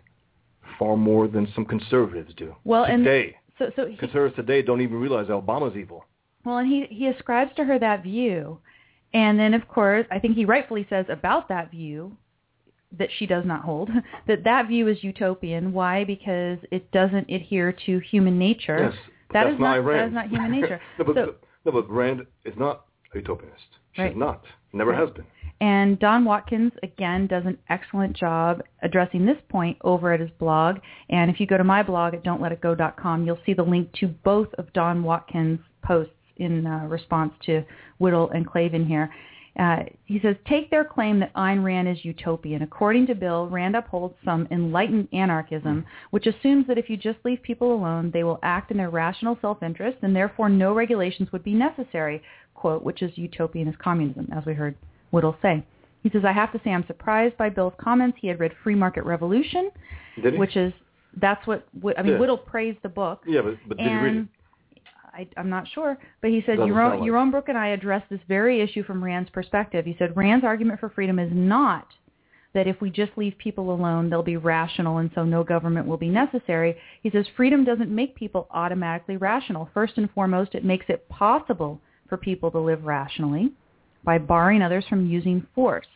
[0.79, 2.55] far more than some conservatives do.
[2.65, 6.05] Well, and today, so, so he, conservatives today don't even realize Obama's evil.
[6.45, 8.59] Well, and he he ascribes to her that view,
[9.15, 12.17] and then of course, I think he rightfully says about that view
[12.99, 13.89] that she does not hold
[14.27, 15.73] that that view is utopian.
[15.73, 16.05] Why?
[16.05, 18.91] Because it doesn't adhere to human nature.
[18.91, 18.95] Yes,
[19.33, 20.81] That that's is not that is not human nature.
[20.99, 21.35] no, but, So-
[21.65, 23.71] no, but Rand is not a utopianist.
[23.93, 24.17] She's Right.
[24.17, 24.45] not.
[24.73, 25.01] Never Right.
[25.01, 25.25] has been.
[25.61, 30.79] And Don Watkins, again, does an excellent job addressing this point over at his blog.
[31.09, 34.53] And if you go to my blog at don'tletitgo.com, you'll see the link to both
[34.55, 37.65] of Don Watkins' posts in uh, response to
[37.99, 39.13] Whittle and Klavan here.
[39.59, 42.63] Uh, he says, take their claim that Ayn Rand is utopian.
[42.63, 47.43] According to Bill, Rand upholds some enlightened anarchism, which assumes that if you just leave
[47.43, 51.53] people alone, they will act in their rational self-interest, and therefore no regulations would be
[51.53, 52.23] necessary,
[52.55, 54.75] quote, which is utopian is communism, as we heard
[55.11, 55.63] Whittle say.
[56.03, 58.17] He says, I have to say I'm surprised by Bill's comments.
[58.23, 59.71] He had read Free Market Revolution,
[60.39, 60.73] which is,
[61.21, 61.69] that's what,
[61.99, 62.19] I mean, Yeah.
[62.19, 63.23] Whittle praised the book.
[63.27, 64.27] yeah, but, but did you read it?
[65.15, 68.21] I, I'm not sure, but he said Yaron, like Yaron Brook and I addressed this
[68.29, 69.85] very issue from Rand's perspective.
[69.85, 71.87] He said Rand's argument for freedom is not
[72.55, 75.97] that if we just leave people alone, they'll be rational and so no government will
[75.97, 76.77] be necessary.
[77.03, 79.69] He says freedom doesn't make people automatically rational.
[79.73, 83.53] First and foremost, it makes it possible for people to live rationally
[84.05, 85.87] by barring others from using force.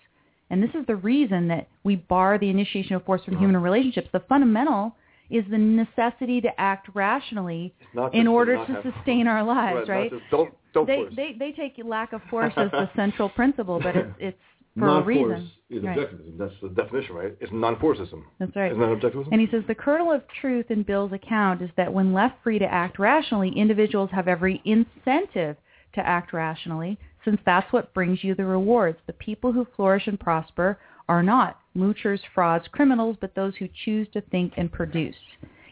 [0.48, 4.08] And this is the reason that we bar the initiation of force from human relationships.
[4.12, 4.94] The fundamental
[5.30, 7.74] is the necessity to act rationally
[8.12, 10.10] in to order to have- sustain our lives, right?
[10.10, 13.96] just- don't don't They, they they take lack of force as the central principle, but
[13.96, 14.38] it's it's
[14.78, 15.50] for a Non-force reason.
[15.70, 15.96] is Right.
[15.98, 16.38] objectivism.
[16.38, 17.34] That's the definition, right?
[17.40, 18.26] It's non-forcism.
[18.38, 18.70] That's right.
[18.72, 19.28] Isn't that objectivism?
[19.32, 22.58] And he says the kernel of truth in Bill's account is that when left free
[22.58, 25.56] to act rationally, individuals have every incentive
[25.94, 28.98] to act rationally, since that's what brings you the rewards.
[29.06, 34.08] The people who flourish and prosper are not moochers, frauds, criminals, but those who choose
[34.12, 35.14] to think and produce.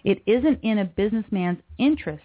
[0.04, 2.22] It isn't in a businessman's interest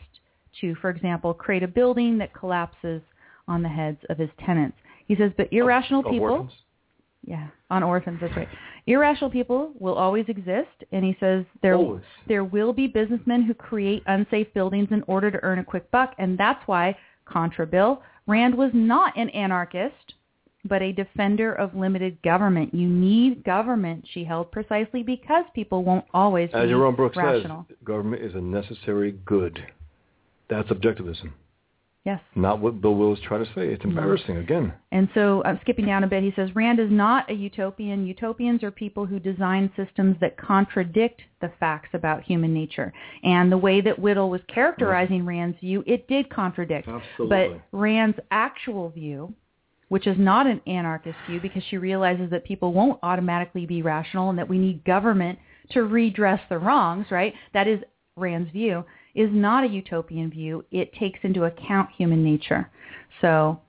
[0.61, 3.01] to, for example, create a building that collapses
[3.47, 4.77] on the heads of his tenants.
[5.07, 6.51] He says, but irrational people, orphans?
[7.25, 8.47] yeah, on orphans, that's right.
[8.85, 12.01] Irrational people will always exist, and he says there Always.
[12.27, 16.13] there will be businessmen who create unsafe buildings in order to earn a quick buck,
[16.17, 20.13] and that's why, contra Bill, Rand was not an anarchist,
[20.65, 22.73] but a defender of limited government.
[22.73, 27.17] You need government, she held, precisely because people won't always be As be Yaron Brooks
[27.17, 27.65] rational.
[27.67, 29.65] says, government is a necessary good.
[30.49, 31.31] That's objectivism.
[32.05, 32.21] Yes.
[32.33, 33.67] Not what Bill Whittle's trying to say.
[33.67, 34.73] It's embarrassing again.
[34.91, 36.23] And so I'm skipping down a bit.
[36.23, 38.07] He says Rand is not a utopian.
[38.07, 42.93] Utopians are people who design systems that contradict the facts about human nature.
[43.23, 46.87] And the way that Whittle was characterizing Rand's view, it did contradict.
[46.87, 47.59] Absolutely.
[47.59, 49.33] But Rand's actual view,
[49.89, 54.29] which is not an anarchist view because she realizes that people won't automatically be rational
[54.29, 55.37] and that we need government
[55.71, 57.33] to redress the wrongs, right?
[57.53, 57.79] That is
[58.15, 58.83] Rand's view,
[59.15, 60.63] is not a utopian view.
[60.71, 62.69] It takes into account human nature.
[63.21, 63.59] So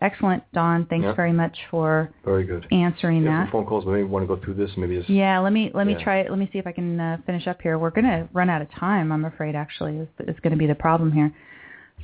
[0.00, 0.86] excellent, Don.
[0.86, 1.12] Thanks Yeah.
[1.12, 2.66] very much for Very good.
[2.72, 3.42] answering have that.
[3.44, 4.76] some phone calls, maybe want to go through this.
[4.76, 5.98] Maybe it's Yeah, let me let me Yeah.
[6.02, 6.30] try it.
[6.30, 7.78] Let me see if I can uh, finish up here.
[7.78, 9.12] We're going to run out of time.
[9.12, 9.54] I'm afraid.
[9.54, 11.32] Actually, is, is going to be the problem here.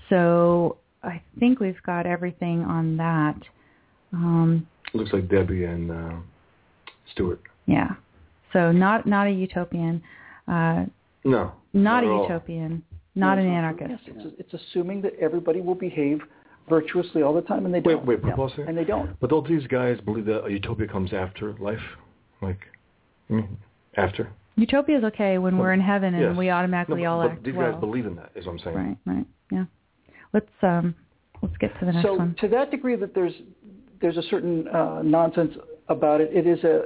[0.08, 3.36] So I think we've got everything on that.
[4.12, 6.12] Um, looks like Debbie and uh,
[7.12, 7.40] Stewart.
[7.66, 7.90] yeah.
[8.52, 10.02] So not not a utopian,
[10.48, 10.84] uh,
[11.24, 11.52] No.
[11.72, 12.22] not a at all.
[12.24, 12.82] utopian,
[13.14, 13.90] not an anarchist.
[13.90, 16.20] Yes, it's, it's assuming that everybody will behave
[16.68, 18.06] virtuously all the time, and they Wait, don't.
[18.06, 18.34] wait, Yeah.
[18.34, 19.18] Paul, say- and they don't.
[19.20, 21.78] But don't these guys believe that a utopia comes after life?
[22.42, 22.58] Like,
[23.28, 23.56] I mean,
[23.96, 24.28] after?
[24.56, 26.36] Utopia is okay when we're in heaven and Yes.
[26.36, 27.70] we automatically no, all but, act but these well.
[27.72, 28.76] guys believe in that, is what I'm saying.
[28.76, 29.64] Right, right, yeah.
[30.32, 30.94] Let's um,
[31.42, 32.36] let's get to the next so one.
[32.40, 33.34] So to that degree that there's
[34.00, 35.54] there's a certain uh, nonsense
[35.88, 36.30] about it.
[36.34, 36.82] It is a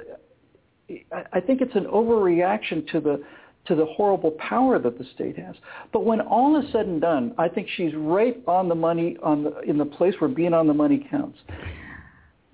[1.13, 3.23] I- I think it's an overreaction to the
[3.67, 5.57] to the horrible power that the state has.
[5.91, 9.45] But when all is said and done, I think she's right on the money on
[9.45, 11.39] the in the place where being on the money counts.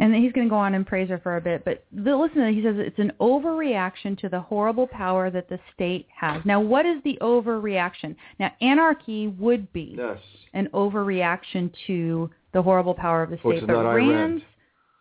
[0.01, 2.51] And he's going to go on and praise her for a bit, but listen to
[2.51, 6.43] He says it's an overreaction to the horrible power that the state has.
[6.47, 8.17] Now, what is the overreaction?
[8.39, 10.19] Now, anarchy would be Yes.
[10.55, 13.67] an overreaction to the horrible power of the state.
[13.67, 14.11] But not Ayn Rand.
[14.11, 14.45] Rand's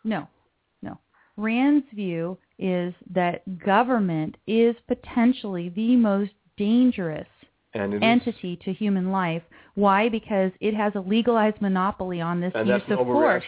[0.04, 0.28] no,
[0.82, 0.98] no.
[1.38, 7.28] Rand's view is that government is potentially the most dangerous
[7.74, 9.44] And entity to human life.
[9.76, 10.10] Why?
[10.10, 13.46] Because it has a legalized monopoly on this and use of force.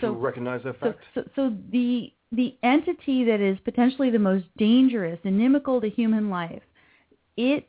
[0.00, 0.98] So- recognize that fact.
[1.14, 6.62] so, so the the entity that is potentially the most dangerous, inimical to human life,
[7.36, 7.68] it,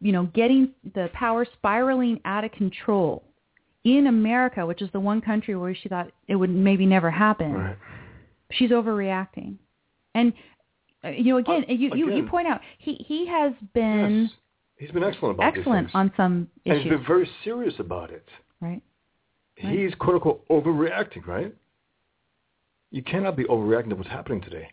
[0.00, 3.24] you know, getting the power spiraling out of control
[3.84, 7.52] in America, which is the one country where she thought it would maybe never happen.
[7.52, 7.76] right.
[8.52, 9.56] She's overreacting,
[10.14, 10.32] and
[11.04, 14.30] uh, you know, again, Uh, you, you you point out he he has been Yes.
[14.76, 18.26] He's been excellent about excellent on some and he's issues, been very serious about it.
[18.60, 18.82] right?
[19.62, 19.78] Right.
[19.78, 21.54] He's quote unquote overreacting, right?
[22.90, 24.68] You cannot be overreacting to what's happening today.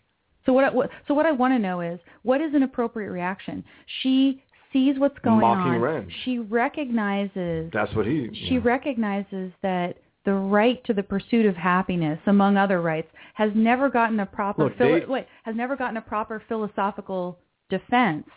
[0.45, 0.73] So what,
[1.07, 3.63] so what I want to know is what is an appropriate reaction?
[4.01, 4.41] She
[4.73, 5.81] sees what's going Mocking on.
[5.81, 6.11] Rand.
[6.23, 8.29] She recognizes That's what he.
[8.47, 8.61] she yeah.
[8.63, 14.19] recognizes that the right to the pursuit of happiness, among other rights, has never gotten
[14.19, 17.37] a proper Look, philo- they- wait, has never gotten a proper philosophical
[17.69, 18.27] defense.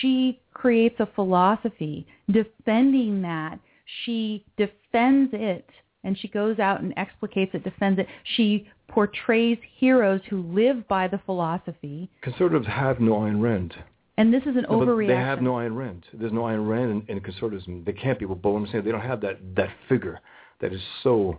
[0.00, 3.58] She creates a philosophy defending that.
[4.04, 5.68] She defends it
[6.04, 8.06] and she goes out and explicates it, defends it.
[8.36, 12.08] She portrays heroes who live by the philosophy.
[12.22, 13.74] Conservatives have no Ayn Rand.
[14.18, 15.08] And this is an No, overreaction.
[15.08, 16.06] They have no Ayn Rand.
[16.12, 17.82] There's no Ayn Rand in, in conservatism.
[17.84, 18.24] They can't be.
[18.24, 20.20] But what I'm saying, they don't have that that figure
[20.60, 21.38] that is so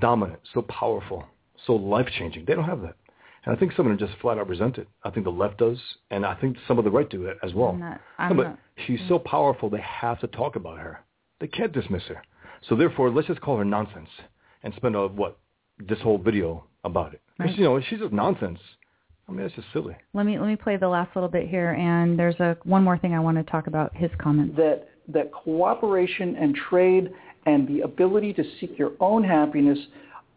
[0.00, 1.24] dominant, so powerful,
[1.66, 2.44] so life changing.
[2.46, 2.96] They don't have that.
[3.44, 4.88] And I think some of them just flat out resent it.
[5.02, 5.78] I think the left does,
[6.10, 7.70] and I think some of the right do it as well.
[7.70, 11.00] I'm not- I'm but not- she's so powerful, they have to talk about her.
[11.44, 12.22] They can't dismiss her.
[12.70, 14.08] So therefore, let's just call her nonsense
[14.62, 15.36] and spend a, what
[15.78, 17.20] this whole video about it.
[17.36, 17.58] Because Right.
[17.58, 18.58] you know, she's just nonsense.
[19.28, 19.94] I mean, that's just silly.
[20.14, 22.96] Let me let me play the last little bit here, and there's a one more
[22.96, 27.10] thing I want to talk about his comment that that cooperation and trade
[27.44, 29.78] and the ability to seek your own happiness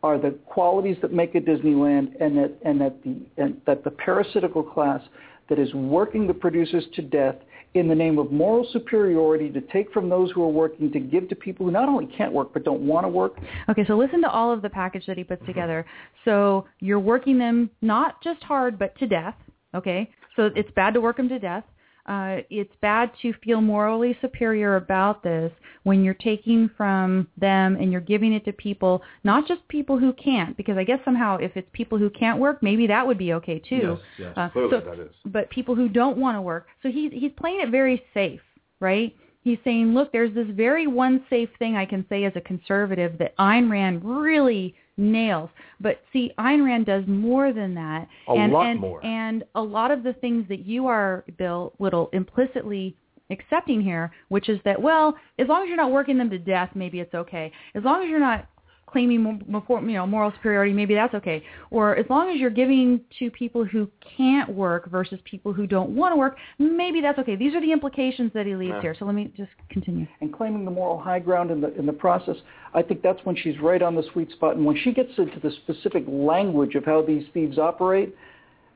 [0.04, 3.92] are the qualities that make a Disneyland, and that and that the and that the
[3.92, 5.02] parasitical class
[5.48, 7.36] that is working the producers to death
[7.74, 11.30] in the name of moral superiority to take from those who are working to give
[11.30, 13.38] to people who not only can't work but don't want to work.
[13.70, 15.52] Okay, so listen to all of the package that he puts mm-hmm.
[15.52, 15.86] together.
[16.26, 19.36] So you're working them not just hard, but to death.
[19.76, 21.64] Okay, so it's bad to work them to death.
[22.08, 25.52] Uh, it's bad to feel morally superior about this
[25.84, 30.14] when you're taking from them and you're giving it to people, not just people who
[30.14, 33.34] can't, because I guess somehow if it's people who can't work, maybe that would be
[33.34, 33.98] okay too.
[33.98, 35.12] Yes, yes, Uh, clearly so, that is.
[35.26, 36.68] but people who don't want to work.
[36.82, 38.42] So he's he's playing it very safe,
[38.80, 39.14] right?
[39.44, 43.18] He's saying, look, there's this very one safe thing I can say as a conservative
[43.20, 45.50] that Ayn Rand really nails.
[45.80, 48.08] But see, Ayn Rand does more than that.
[48.28, 49.06] A and, lot and, more.
[49.06, 52.96] And a lot of the things that you are, Bill Whittle, implicitly
[53.30, 56.72] accepting here, which is that, well, as long as you're not working them to death,
[56.76, 57.52] maybe it's okay.
[57.76, 58.48] As long as you're not
[58.88, 61.44] claiming mo- mo- you know moral superiority, maybe that's okay.
[61.70, 65.92] Or as long as you're giving to people who can't work versus people who don't
[65.92, 67.36] want to work, maybe that's okay.
[67.36, 68.82] These are the implications that he leaves Yeah.
[68.82, 68.96] here.
[68.98, 70.08] So let me just continue.
[70.22, 72.38] and claiming the moral high ground in the in the process,
[72.74, 74.56] I think that's when she's right on the sweet spot.
[74.56, 78.16] And when she gets into the specific language of how these thieves operate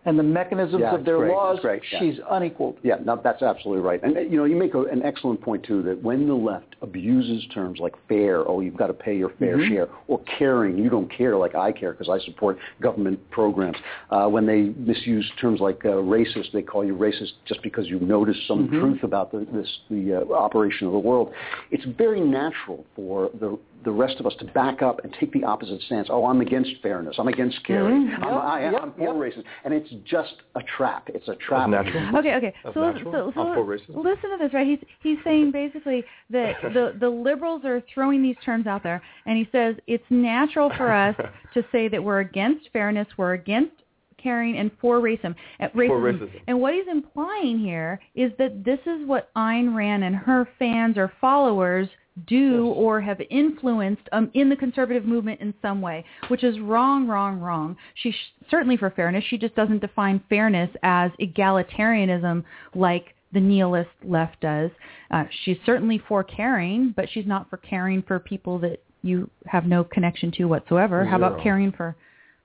[0.06, 2.00] and the mechanisms Yeah, of their great, laws, great, yeah.
[2.00, 2.78] she's unequaled.
[2.84, 4.02] Yeah, no, that's absolutely right.
[4.04, 7.46] And you know, you make a, an excellent point too that when the left abuses
[7.54, 9.74] terms like fair, oh, you've got to pay your fair Mm-hmm.
[9.74, 13.78] share, or caring, you don't care like I care because I support government programs.
[14.10, 18.00] Uh, when they misuse terms like uh, racist, they call you racist just because you
[18.00, 18.80] notice some Mm-hmm.
[18.80, 21.32] truth about the, this the uh, operation of the world.
[21.72, 25.44] It's very natural for the the rest of us to back up and take the
[25.44, 26.08] opposite stance.
[26.12, 27.16] Oh, I'm against fairness.
[27.18, 28.08] I'm against caring.
[28.08, 28.16] Mhm.
[28.16, 29.34] I'm, Yep, I, yep, I'm for yep.
[29.34, 31.10] racist, and it's just a trap.
[31.14, 31.70] It's a trap.
[31.70, 32.18] natural.
[32.18, 32.54] Okay, okay.
[32.64, 33.12] That's so, natural.
[33.12, 34.04] so, so I'm for racism.
[34.04, 34.68] listen to this, right?
[34.68, 39.38] He's he's saying basically that the the liberals are throwing these terms out there, and
[39.38, 41.16] he says it's natural for us
[41.54, 43.74] to say that we're against fairness, we're against
[44.22, 45.34] caring, and for racism.
[45.60, 46.20] uh, racism.
[46.20, 46.42] racism.
[46.48, 50.96] And what he's implying here is that this is what Ayn Rand and her fans
[50.98, 51.88] or followers
[52.28, 57.08] do or have influenced um, in the conservative movement in some way, which is wrong,
[57.08, 57.78] wrong, wrong.
[57.96, 58.16] She's
[58.50, 59.24] certainly for fairness.
[59.30, 62.44] She just doesn't define fairness as egalitarianism
[62.76, 64.72] like the nihilist left does.
[65.10, 69.66] Uh, she's certainly for caring, but she's not for caring for people that you have
[69.66, 71.06] no connection to whatsoever.
[71.06, 71.96] How about caring for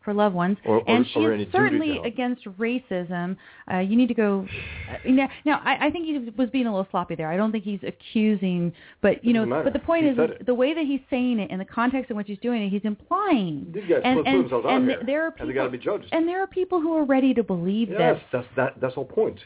[0.07, 0.57] for loved ones?
[0.65, 3.37] Or- or- and she is certainly against racism.
[3.71, 4.47] Uh, you need to go.
[4.89, 7.29] Uh, now, now I, I think he was being a little sloppy there.
[7.29, 9.65] I don't think he's accusing, but you know, matter.
[9.65, 12.11] but the point He is, is the way that he's saying it and the context
[12.11, 13.67] in which he's doing it, he's implying.
[13.75, 15.65] These guys and put, and, themselves out and here, there are people, and they got
[15.65, 16.07] to be judged.
[16.13, 18.23] and there are people who are ready to believe yes, that.
[18.33, 18.81] that's that.
[18.81, 19.41] That's the whole point.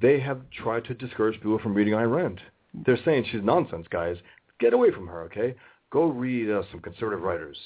[0.00, 2.40] They have tried to discourage people from reading Ayn Rand.
[2.86, 4.16] They're saying she's nonsense, guys.
[4.60, 5.54] Get away from her, okay?
[5.90, 7.58] Go read uh, some conservative writers.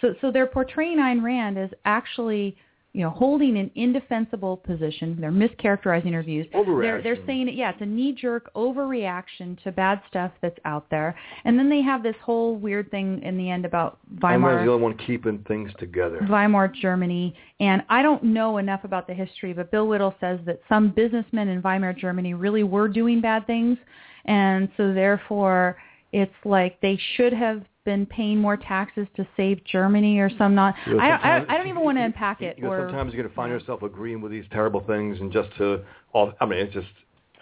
[0.00, 2.56] So, so they're portraying Ayn Rand as actually,
[2.92, 5.18] you know, holding an indefensible position.
[5.20, 6.46] They're mischaracterizing her views.
[6.52, 11.14] They're, they're saying it, yeah, it's a knee-jerk overreaction to bad stuff that's out there.
[11.44, 14.64] And then they have this whole weird thing in the end about Weimar.
[14.64, 16.26] the only one keeping things together.
[16.28, 20.60] Weimar Germany, and I don't know enough about the history, but Bill Whittle says that
[20.68, 23.76] some businessmen in Weimar Germany really were doing bad things,
[24.24, 25.76] and so therefore
[26.12, 30.74] it's like they should have been paying more taxes to save Germany or some not.
[30.86, 32.58] You know, I, I, sometimes- I don't even want to unpack it.
[32.58, 35.32] You know, or sometimes you're going to find yourself agreeing with these terrible things, and
[35.32, 35.80] just to,
[36.12, 36.88] all, I mean, it's just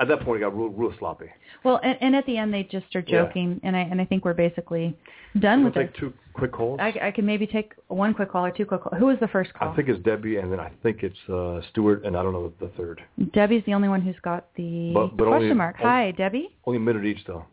[0.01, 1.27] at that point it got real, real sloppy.
[1.65, 3.25] well, and, and at the end they just are Yeah.
[3.25, 4.97] joking, and I and I think we're basically
[5.41, 5.87] done We'll with this.
[5.93, 6.79] take two quick calls.
[6.81, 8.97] I, I can maybe take one quick call or two quick calls.
[8.99, 9.69] Who was the first call?
[9.71, 12.53] I think it's Debbie, and then I think it's uh, Stuart, and I don't know
[12.61, 13.03] the third.
[13.33, 15.77] Debbie's the only one who's got the But- but question only- mark.
[15.81, 16.49] only- Hi, Debbie.
[16.67, 17.45] Only a minute each, though.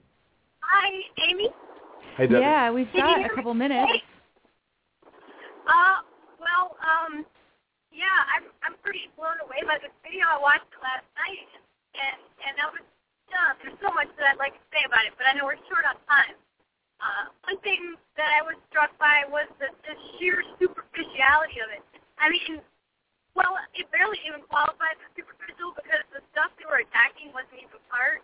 [0.61, 0.89] Hi,
[1.29, 1.49] Amy.
[2.17, 2.43] Hey, Debbie.
[2.43, 4.03] Yeah, we've got a couple minutes.
[5.63, 6.03] Uh,
[6.35, 7.23] well, um,
[7.93, 11.47] yeah, I'm I'm pretty blown away by this video I watched last night,
[11.95, 12.83] and and that was
[13.31, 15.59] uh, there's so much that I'd like to say about it, but I know we're
[15.71, 16.35] short on time.
[16.99, 21.81] Uh, one thing that I was struck by was the, the sheer superficiality of it.
[22.21, 22.61] I mean,
[23.33, 27.81] well, it barely even qualifies as superficial because the stuff they were attacking wasn't even
[27.89, 28.21] part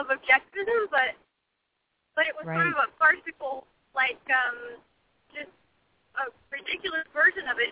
[0.00, 1.14] of objectivism, but
[2.18, 3.62] but it was sort of a farcical,
[3.94, 4.82] like um,
[5.30, 5.54] just
[6.18, 7.70] a ridiculous version of it.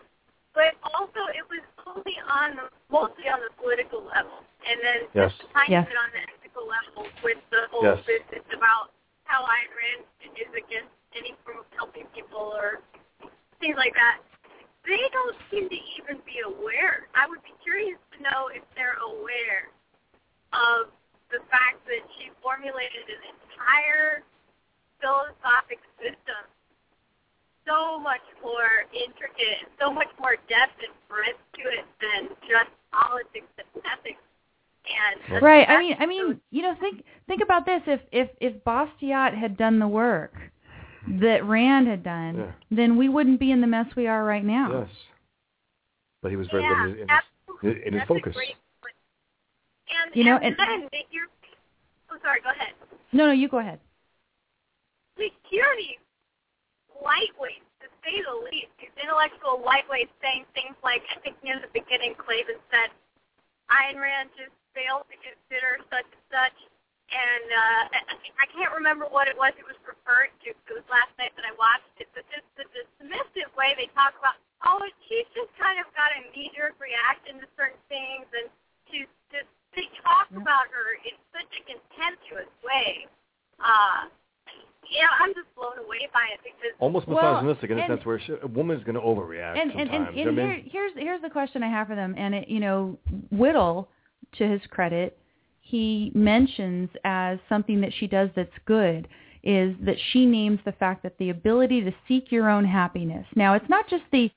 [0.55, 5.35] But also, it was only on the mostly on the political level, and then Yes.
[5.35, 5.91] just a tiny Yes.
[5.91, 7.99] bit on the ethical level with the whole Yes.
[8.07, 8.95] business about
[9.27, 10.07] how Ayn Rand
[10.39, 12.87] is against any form of helping people or
[13.59, 14.23] things like that.
[14.87, 17.09] They don't seem to even be aware.
[17.19, 19.75] I would be curious to know if they're aware
[20.53, 20.93] of
[21.35, 24.23] the fact that she formulated an entire
[25.07, 26.43] philosophic system
[27.67, 32.71] so much more intricate and so much more depth and breadth to it than just
[32.91, 34.23] politics and ethics.
[34.87, 35.69] And Right.
[35.69, 37.83] I mean, I mean, you know, think think about this.
[37.87, 40.35] If if if Bastiat had done the work
[41.21, 42.53] that Rand had done, Yeah.
[42.71, 44.83] then we wouldn't be in the mess we are right now.
[44.87, 44.91] Yes.
[46.23, 47.87] But he was very yeah, limited in his, absolutely.
[47.87, 48.31] in his focus.
[48.31, 48.55] A great.
[50.05, 51.27] And You know, and, and- then they hear.
[52.11, 52.41] Oh, sorry.
[52.43, 52.75] Go ahead.
[53.13, 53.81] No, no, you go ahead.
[55.17, 55.33] These
[57.03, 61.71] lightweights, to say the least, these intellectual lightweights saying things like, I think near the
[61.73, 62.91] beginning, Klavan said,
[63.71, 66.59] Ayn Rand just failed to consider such and such.
[67.07, 67.83] And uh,
[68.43, 70.57] I- can't remember what it was it was referred to.
[70.57, 72.09] It was last night that I watched it.
[72.17, 76.25] But just the dismissive way they talk about, oh, she's just kind of got a
[76.33, 78.25] knee-jerk reaction to certain things.
[78.33, 78.49] And
[78.89, 79.45] she's just,
[79.77, 83.05] they talk about her in such a contemptuous way.
[83.61, 84.09] Uh,
[84.91, 88.07] yeah, I'm just blown away by it because Almost Well, misogynistic in a and- sense
[88.07, 90.09] where she, a woman's going to overreact And and and, sometimes.
[90.09, 92.15] and I here, mean, here's here's the question I have for them.
[92.17, 92.99] And it, you know,
[93.31, 93.89] Whittle,
[94.39, 95.19] to his credit,
[95.61, 99.09] he mentions as something that she does that's good
[99.43, 103.27] is that she names the fact that the ability to seek your own happiness.
[103.37, 104.31] Now, it's not just the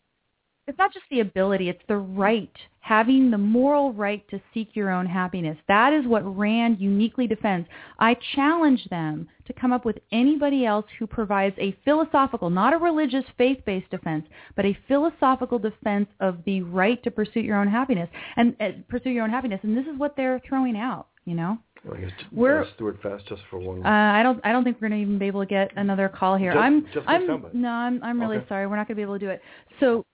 [0.70, 4.90] it's not just the ability, it's the right, having the moral right to seek your
[4.92, 5.58] own happiness.
[5.68, 7.68] That is what Rand uniquely defends.
[7.98, 12.78] I challenge them to come up with anybody else who provides a philosophical, not a
[12.78, 18.10] religious faith-based defense, but a philosophical defense of the right to pursue your own happiness
[18.38, 19.60] and uh, pursue your own happiness.
[19.64, 21.58] And this is what they're throwing out, you know?
[21.84, 23.86] Guess we're- Stuart Fast just for one.
[23.86, 24.42] Uh, I don't.
[24.44, 26.52] I don't think we're going to even be able to get another call here.
[26.52, 26.86] Just- I'm.
[26.94, 27.46] just I'm.
[27.54, 28.04] No, I'm.
[28.04, 28.50] I'm really Okay.
[28.50, 28.68] sorry.
[28.68, 29.42] We're not going to be able to do it.
[29.80, 30.06] So,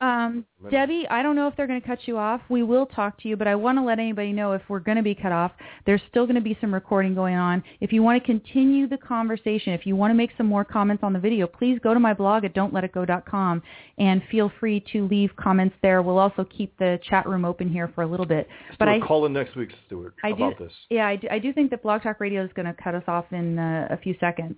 [0.00, 2.40] Um, Debbie, I don't know if they're going to cut you off.
[2.48, 4.96] We will talk to you, but I want to let anybody know if we're going
[4.96, 5.52] to be cut off,
[5.84, 7.62] there's still going to be some recording going on.
[7.80, 11.02] If you want to continue the conversation, if you want to make some more comments
[11.02, 13.62] on the video, please go to my blog at don'tletitgo.com
[13.98, 16.00] and feel free to leave comments there.
[16.00, 18.48] We'll also keep the chat room open here for a little bit.
[18.78, 20.72] But I call in next week, Stuart, I about do, this.
[20.88, 23.04] Yeah, I do, I do think that Blog Talk Radio is going to cut us
[23.06, 24.56] off in uh, a few seconds.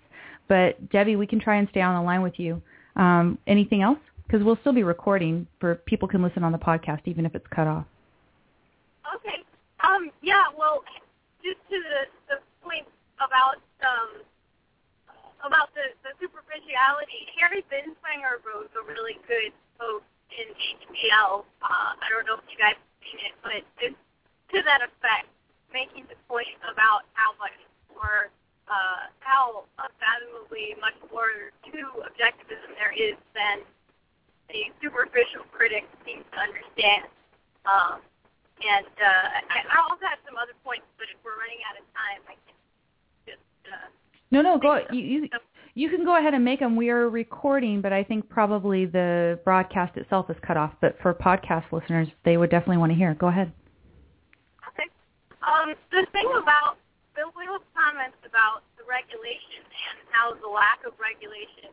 [0.48, 2.62] But Debbie, we can try and stay on the line with you.
[2.94, 3.98] Um, anything else?
[4.26, 7.46] Because we'll still be recording for people can listen on the podcast even if it's
[7.54, 7.86] cut off.
[9.16, 9.42] Okay.
[9.84, 10.10] Um.
[10.22, 10.44] Yeah.
[10.56, 10.82] Well,
[11.44, 12.86] just to the, the point
[13.18, 14.22] about um
[15.44, 21.44] about the the superficiality, Harry Binswanger wrote a really good post in HBL.
[21.60, 23.98] Uh, I don't know if you guys have seen it, but it's
[24.54, 25.28] to that effect,
[25.72, 27.56] making the point about how much
[27.92, 28.32] more
[28.70, 33.66] uh, how unfathomably much more to objectivism there is than
[34.48, 37.06] the superficial critic seems to understand.
[37.66, 38.02] Um,
[38.62, 41.84] and uh, I, I also have some other points, but if we're running out of
[41.94, 42.56] time, I can
[43.26, 43.48] just.
[43.66, 43.90] Uh,
[44.30, 44.80] no, no, go.
[44.90, 45.28] You, you
[45.74, 46.76] you can go ahead and make them.
[46.76, 50.72] We are recording, but I think probably the broadcast itself is cut off.
[50.80, 53.14] But for podcast listeners, they would definitely want to hear.
[53.14, 53.52] Go ahead.
[54.68, 54.88] Okay.
[55.40, 56.76] Um, the thing about
[57.16, 61.72] Bill Whittle's comments about the regulation and how the lack of regulation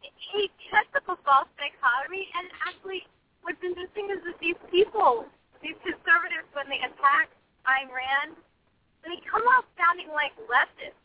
[0.00, 3.04] he sets up a false dichotomy, and actually,
[3.42, 5.28] what's interesting is that these people,
[5.60, 7.28] these conservatives, when they attack
[7.66, 8.34] Rand,
[9.04, 10.98] they come out sounding like leftists.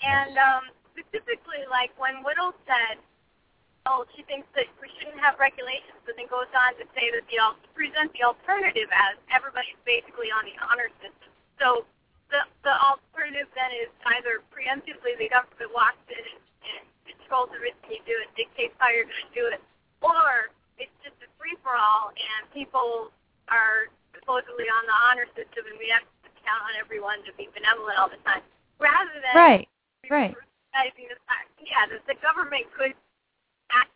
[0.00, 2.96] And um, specifically, like when Whittle said,
[3.84, 7.24] oh, she thinks that we shouldn't have regulations, but then goes on to say that
[7.28, 7.38] the
[7.76, 11.30] present the alternative as everybody's basically on the honor system.
[11.60, 11.84] So
[12.32, 16.39] the the alternative then is either preemptively the government walks in and,
[17.30, 19.62] and controls everything you do and dictates how you're going to do it,
[20.02, 20.50] or
[20.82, 23.14] it's just a free for all and people
[23.54, 23.86] are
[24.18, 27.94] supposedly on the honor system and we have to count on everyone to be benevolent
[28.02, 28.42] all the time,
[28.82, 29.68] rather than right,
[30.10, 30.34] right.
[30.74, 32.94] The fact, yeah, that the government could
[33.70, 33.94] act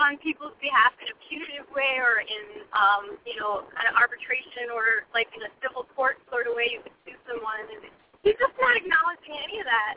[0.00, 4.72] on people's behalf in a punitive way or in, um, you know, kind of arbitration
[4.72, 7.64] or like in a civil court sort of way you could sue someone.
[7.68, 7.88] And
[8.24, 9.96] he's just not acknowledging any of that.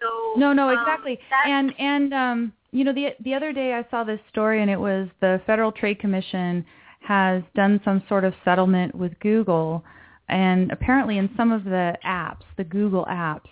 [0.00, 1.18] So no, no, um, exactly.
[1.46, 4.78] and and um, you know, the the other day I saw this story, and it
[4.78, 6.64] was the Federal Trade Commission
[7.00, 9.84] has done some sort of settlement with Google,
[10.28, 13.48] and apparently in some of the apps, the Google apps,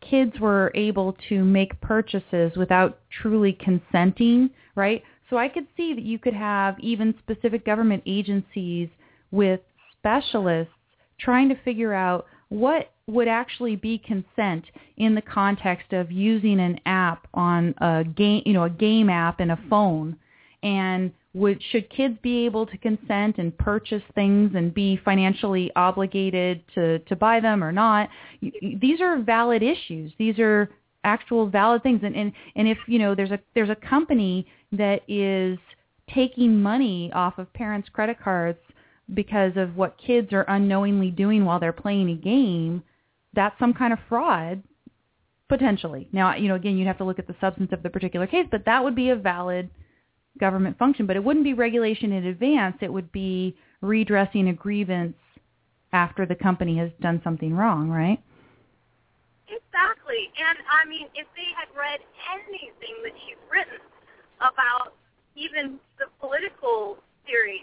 [0.00, 5.02] kids were able to make purchases without truly consenting, right?
[5.28, 8.88] So I could see that you could have even specific government agencies
[9.30, 9.60] with
[9.98, 10.74] specialists
[11.18, 14.64] trying to figure out what would actually be consent
[14.96, 19.40] in the context of using an app on a game, you know, a game app
[19.40, 20.16] in a phone?
[20.62, 26.62] And would should kids be able to consent and purchase things and be financially obligated
[26.74, 28.08] to to buy them or not?
[28.40, 30.12] These are valid issues.
[30.18, 30.70] These are
[31.04, 32.00] actual valid things.
[32.04, 35.58] And and and if you know there's a there's a company that is
[36.14, 38.58] taking money off of parents' credit cards
[39.14, 42.82] because of what kids are unknowingly doing while they're playing a game,
[43.34, 44.62] that's some kind of fraud
[45.48, 46.08] potentially.
[46.12, 48.46] Now, you know, again, you'd have to look at the substance of the particular case,
[48.50, 49.70] but that would be a valid
[50.38, 51.06] government function.
[51.06, 52.76] But it wouldn't be regulation in advance.
[52.80, 55.16] It would be redressing a grievance
[55.92, 58.18] after the company has done something wrong, right?
[59.48, 60.32] Exactly.
[60.40, 62.00] And I mean, if they had read
[62.32, 63.78] anything that she's written
[64.40, 64.94] about
[65.36, 67.62] even the political theory,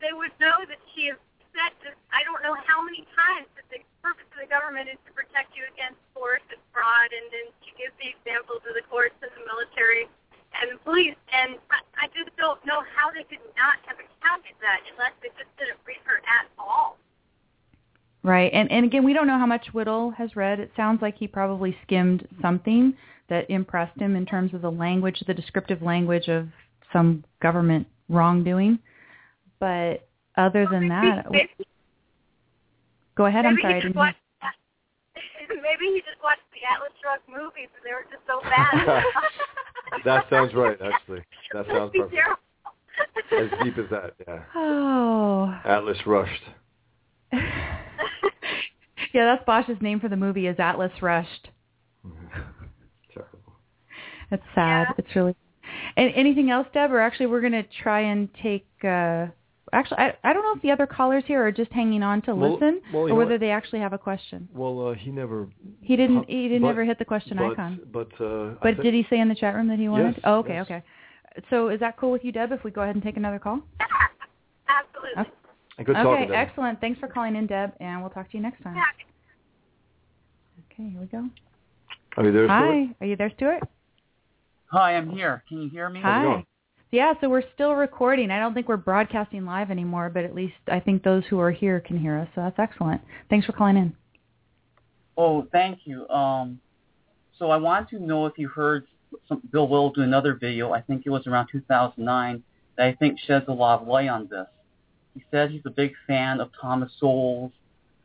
[0.00, 1.18] they would know that she has
[1.52, 4.98] said this, I don't know how many times that the purpose of the government is
[5.08, 8.84] to protect you against force and fraud, and then she gives the examples of the
[8.88, 10.08] courts and the military
[10.60, 11.16] and the police.
[11.32, 15.48] And I, just don't know how they could not have accounted that unless they just
[15.56, 16.98] didn't read her at all.
[18.22, 20.60] Right, and and again, we don't know how much Whittle has read.
[20.60, 22.94] It sounds like he probably skimmed something
[23.28, 26.48] that impressed him in terms of the language, the descriptive language of
[26.92, 28.78] some government wrongdoing.
[29.58, 30.06] But
[30.36, 31.50] other than that, maybe,
[33.14, 33.46] go ahead.
[33.46, 33.92] I'm sorry.
[33.94, 34.16] Watched,
[35.48, 39.04] maybe he just watched the Atlas Shrugged movies and they were just so bad.
[40.04, 41.22] that sounds right, actually.
[41.52, 42.14] That sounds perfect.
[42.14, 42.40] Terrible.
[43.30, 44.42] As deep as that, yeah.
[44.54, 45.54] Oh.
[45.66, 46.42] Atlas rushed.
[47.32, 47.42] yeah,
[49.12, 51.50] that's Bosch's name for the movie is Atlas Rushed.
[53.12, 53.52] Terrible.
[54.30, 54.86] It's sad.
[54.88, 54.94] Yeah.
[54.96, 55.36] It's really.
[55.96, 56.90] And anything else, Deb?
[56.90, 58.66] Or actually, we're going to try and take.
[58.82, 59.26] uh
[59.74, 62.34] Actually, I I don't know if the other callers here are just hanging on to
[62.34, 63.40] Well- listen, well, or whether what?
[63.40, 64.48] they actually have a question.
[64.52, 65.48] Well, uh, he never.
[65.80, 66.28] He didn't.
[66.28, 67.80] He didn't but- ever hit the question but, icon.
[67.90, 70.16] But uh, But thi- did he say in the chat room that he wanted?
[70.16, 70.66] Yes, oh, okay, yes.
[70.66, 70.82] okay.
[71.48, 72.52] so is that cool with you, Deb?
[72.52, 73.60] If we go ahead and take another call?
[74.68, 75.22] Absolutely.
[75.22, 75.30] Okay.
[75.84, 76.34] Good okay, talking.
[76.34, 76.80] Excellent.
[76.80, 78.76] Thanks for calling in, Deb, and we'll talk to you next time.
[80.70, 81.28] Okay, here we go.
[82.18, 82.50] Are you there, Stuart?
[82.50, 83.62] Hi, are you there, Stuart?
[84.66, 85.42] Hi, I'm here.
[85.48, 86.00] Can you hear me?
[86.02, 86.46] How's Hi.
[86.92, 88.30] Yeah, so we're still recording.
[88.30, 91.50] I don't think we're broadcasting live anymore, but at least I think those who are
[91.50, 92.28] here can hear us.
[92.34, 93.00] So that's excellent.
[93.30, 93.96] Thanks for calling in.
[95.16, 96.06] Oh, thank you.
[96.10, 96.60] Um,
[97.38, 98.86] so I want to know if you heard
[99.26, 100.72] some, Bill Whittle do another video.
[100.72, 102.42] I think it was around 2009
[102.76, 104.46] that I think sheds a lot of light on this.
[105.14, 107.52] He said he's a big fan of Thomas Sowell's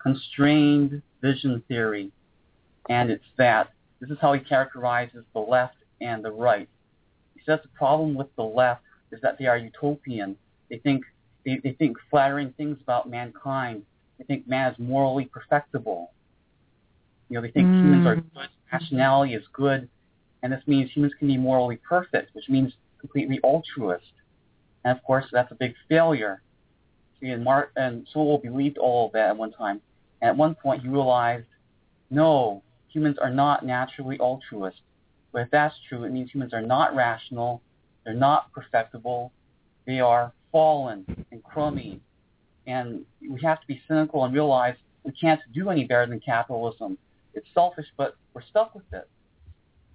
[0.02, 2.12] constrained vision theory,
[2.90, 3.70] and it's that
[4.00, 6.70] this is how he characterizes the left and the right.
[7.48, 10.38] Says the problem with the left is that they are utopian.
[10.70, 11.06] They think
[11.46, 13.84] they, they think flattering things about mankind.
[14.20, 16.12] They think man is morally perfectible.
[17.30, 17.80] You know, they think Mm.
[17.82, 19.90] humans are good, rationality is good,
[20.44, 24.12] and this means humans can be morally perfect, which means completely altruist.
[24.84, 26.44] And of course, that's a big failure.
[27.20, 29.82] See, and Mark and Sowell believed all of that at one time.
[30.22, 31.48] And at one point, he realized,
[32.10, 34.82] no, humans are not naturally altruist.
[35.38, 37.62] But if that's true, it means humans are not rational,
[38.04, 39.32] they're not perfectible,
[39.86, 42.02] they are fallen and crummy.
[42.66, 44.74] And we have to be cynical and realize
[45.04, 46.98] we can't do any better than capitalism.
[47.36, 49.08] It's selfish, but we're stuck with it.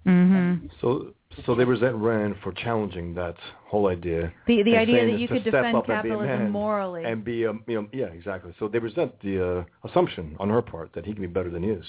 [0.07, 0.67] Mm-hmm.
[0.79, 1.13] So,
[1.45, 3.35] so they resent Rand for challenging that
[3.65, 4.31] whole idea.
[4.47, 7.03] The the idea that you could step defend up and be a capitalism man morally.
[7.03, 8.53] and be, um, you know, yeah, exactly.
[8.59, 11.63] So they resent the uh, assumption on her part that he can be better than
[11.63, 11.85] he is.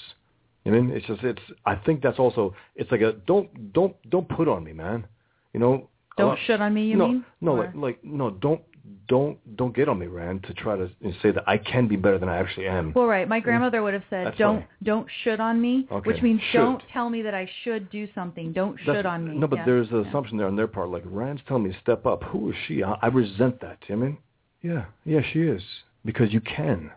[0.66, 1.42] I mean, it's just, it's.
[1.66, 5.06] I think that's also, it's like a don't, don't, don't put on me, man.
[5.52, 5.88] You know.
[6.16, 7.24] Don't lot- shit on me, you no, mean?
[7.40, 8.62] No, Or- like, like, no, don't,
[9.08, 10.88] don't, don't get on me, Rand, to try to
[11.22, 12.92] say that I can be better than I actually am.
[12.94, 13.26] Well, right.
[13.28, 14.66] My grandmother would have said, That's "Don't funny.
[14.82, 16.58] don't should on me," Okay, which means should.
[16.58, 18.52] don't tell me that I should do something.
[18.52, 19.36] Don't That's- should on me.
[19.36, 19.64] No, but Yeah.
[19.66, 20.08] there's an Yeah.
[20.08, 20.88] assumption there on their part.
[20.90, 22.22] Like Rand's telling me to step up.
[22.24, 22.82] Who is she?
[22.84, 23.78] I, I resent that.
[23.90, 24.18] I mean,
[24.62, 25.62] yeah, yeah, she is
[26.04, 26.90] because you can,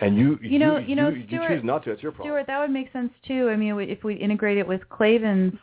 [0.00, 1.90] and you You know- you, you know, you, Stuart- choose not to.
[1.90, 2.32] That's your problem.
[2.34, 3.48] Stuart, that would make sense too.
[3.50, 5.58] I mean, if we integrate it with Klavan's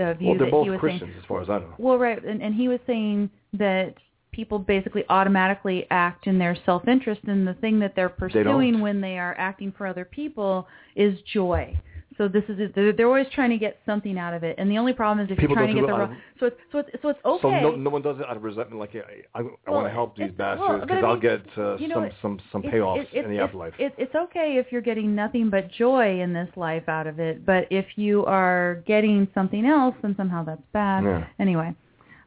[0.00, 1.20] uh, view well, they're that both he was Christians, saying.
[1.20, 1.74] as far as I know.
[1.78, 3.94] Well, right, and, and he was saying that
[4.32, 9.18] people basically automatically act in their self-interest, and the thing that they're pursuing when they
[9.18, 11.76] are acting for other people is joy.
[12.16, 14.78] So this is they're, they're always trying to get something out of it, and the
[14.78, 16.16] only problem is if People you're trying to get the wrong.
[16.38, 17.42] So it's so it's so it's okay.
[17.42, 18.78] So no, no one does it out of resentment.
[18.78, 21.76] Like I, I, I Well, want to help these bastards because I I'll get uh,
[21.76, 23.74] you know, some some some It's- payoffs it- it- in the it's- afterlife.
[23.78, 27.44] It, it's okay if you're getting nothing but joy in this life out of it,
[27.44, 31.02] but if you are getting something else, then somehow that's bad.
[31.04, 31.26] Yeah.
[31.40, 31.74] Anyway,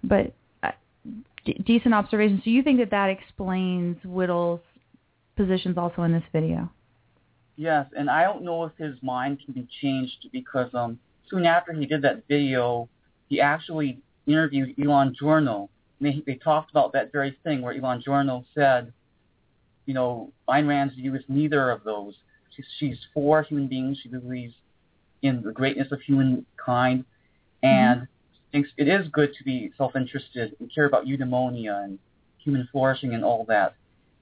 [0.03, 0.33] but
[0.63, 0.71] uh,
[1.45, 2.41] d- decent observation.
[2.43, 4.59] So you think that that explains Whittle's
[5.37, 6.69] positions also in this video?
[7.57, 10.99] Yes, and I don't know if his mind can be changed because um
[11.29, 12.87] soon after he did that video,
[13.29, 15.67] he actually interviewed Elan Journo.
[15.99, 18.93] And they, they talked about that very thing where Elan Journo said,
[19.87, 22.13] you know, Ayn Rand's view is neither of those.
[22.55, 23.97] She's, she's for human beings.
[24.03, 24.53] She believes
[25.23, 27.05] in the greatness of humankind
[27.63, 28.07] and
[28.51, 31.99] thinks it is good to be self-interested and care about eudaimonia and
[32.37, 33.73] human flourishing and all that.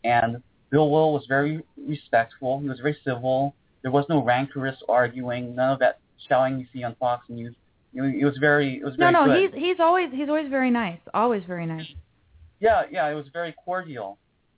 [0.04, 0.42] And
[0.72, 2.60] Bill Whittle was very respectful.
[2.60, 3.56] He was very civil.
[3.82, 5.56] There was no rancorous arguing.
[5.56, 7.56] None of that shouting you see on Fox News.
[7.94, 9.54] You know, it was very, it was No, very no, good.
[9.54, 11.00] he's he's always he's always very nice.
[11.14, 11.88] Always very nice.
[12.60, 14.18] Yeah, yeah, it was very cordial.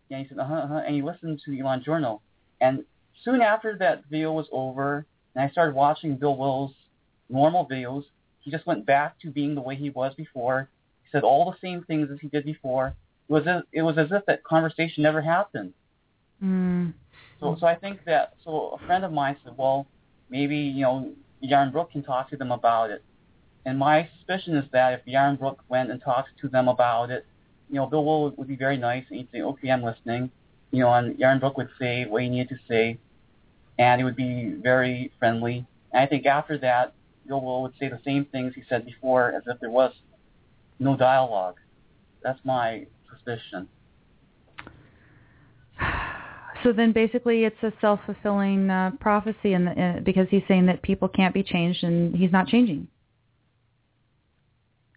[0.10, 2.22] And he said, uh-huh, uh-huh, and he listened to Elan Journo.
[2.62, 2.84] And
[3.24, 5.06] soon after that video was over,
[5.36, 6.74] and I started watching Bill Whittle's
[7.30, 8.04] normal videos,
[8.40, 10.70] he just went back to being the way he was before.
[11.04, 12.96] He said all the same things as he did before.
[13.30, 15.74] It was as, it was as if that conversation never happened.
[16.44, 16.94] Mm.
[17.40, 19.88] So, so I think that, so a friend of mine said, well,
[20.30, 21.14] maybe, you know,
[21.44, 23.04] Yaron Brook can talk to them about it.
[23.66, 27.26] And my suspicion is that if Yaron Brook went and talked to them about it,
[27.70, 30.32] you know, Bill Whittle would be very nice and he'd say, okay, I'm listening.
[30.72, 32.98] You know, and Yaron Brook would say what he needed to say,
[33.78, 35.66] and he would be very friendly.
[35.92, 36.94] And I think after that,
[37.28, 39.94] Bill Whittle would say the same things he said before as if there was
[40.80, 41.58] no dialogue.
[42.24, 43.70] That's my suspicion.
[46.68, 50.82] So then basically it's a self-fulfilling uh, prophecy in the, uh, because he's saying that
[50.82, 52.90] people can't be changed and he's not changing.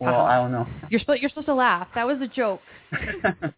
[0.00, 0.22] Well, Uh-huh.
[0.24, 0.66] I don't know.
[0.88, 1.86] You're, sp- you're supposed to laugh.
[1.94, 2.60] That was a joke.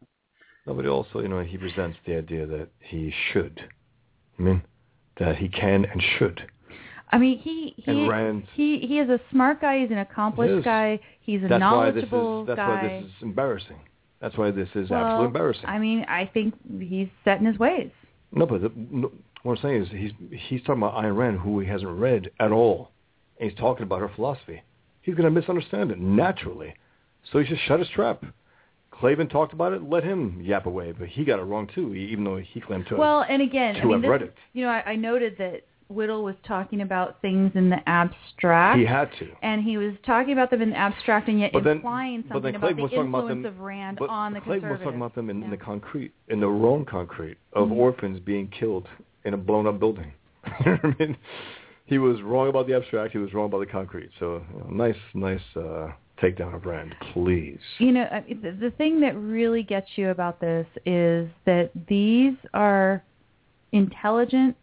[0.65, 3.69] No, but also, you know, he presents the idea that he should.
[4.39, 4.63] I mean,
[5.19, 6.41] that he can and should.
[7.11, 9.81] I mean, he he Rand- he he is a smart guy.
[9.81, 10.65] He's an accomplished is.
[10.65, 11.01] guy.
[11.21, 12.47] He's a That's why this knowledgeable is.
[12.47, 12.69] That's guy.
[12.69, 13.81] why this is embarrassing.
[14.21, 15.65] That's why this is well, absolutely embarrassing.
[15.67, 17.91] I mean, I think he's set in his ways.
[18.33, 20.13] No, but the, no, what I'm saying is he's
[20.49, 22.91] he's talking about Ayn Rand, who he hasn't read at all,
[23.39, 24.63] and he's talking about her philosophy.
[25.03, 26.75] He's going to misunderstand it naturally.
[27.31, 28.25] So he should shut his trap.
[28.91, 29.83] Klavan talked about it.
[29.83, 31.95] Let him yap away, but he got it wrong too.
[31.95, 32.97] Even though he claimed to.
[32.97, 34.35] Well, and again, I mean, have this, read it.
[34.53, 35.63] you know, I, I noted that
[35.95, 38.79] Whittle was talking about things in the abstract.
[38.79, 39.29] He had to.
[39.43, 42.55] and he was talking about them in the abstract and yet But implying then something
[42.55, 44.97] about the was talking about influence them- of Rand But on the Clayton was talking
[44.97, 47.77] about them in, in the concrete, in the wrong concrete of Mhm.
[47.77, 48.89] orphans being killed
[49.25, 50.13] in a blown up building.
[50.65, 51.17] you know what I mean?
[51.85, 53.13] He was wrong about the abstract.
[53.13, 54.11] He was wrong about the concrete.
[54.19, 55.93] So you know, nice, nice uh,
[56.23, 57.59] takedown of Rand, please.
[57.79, 62.35] You know, I- the, the thing that really gets you about this is that these
[62.55, 63.03] are
[63.73, 64.57] intelligent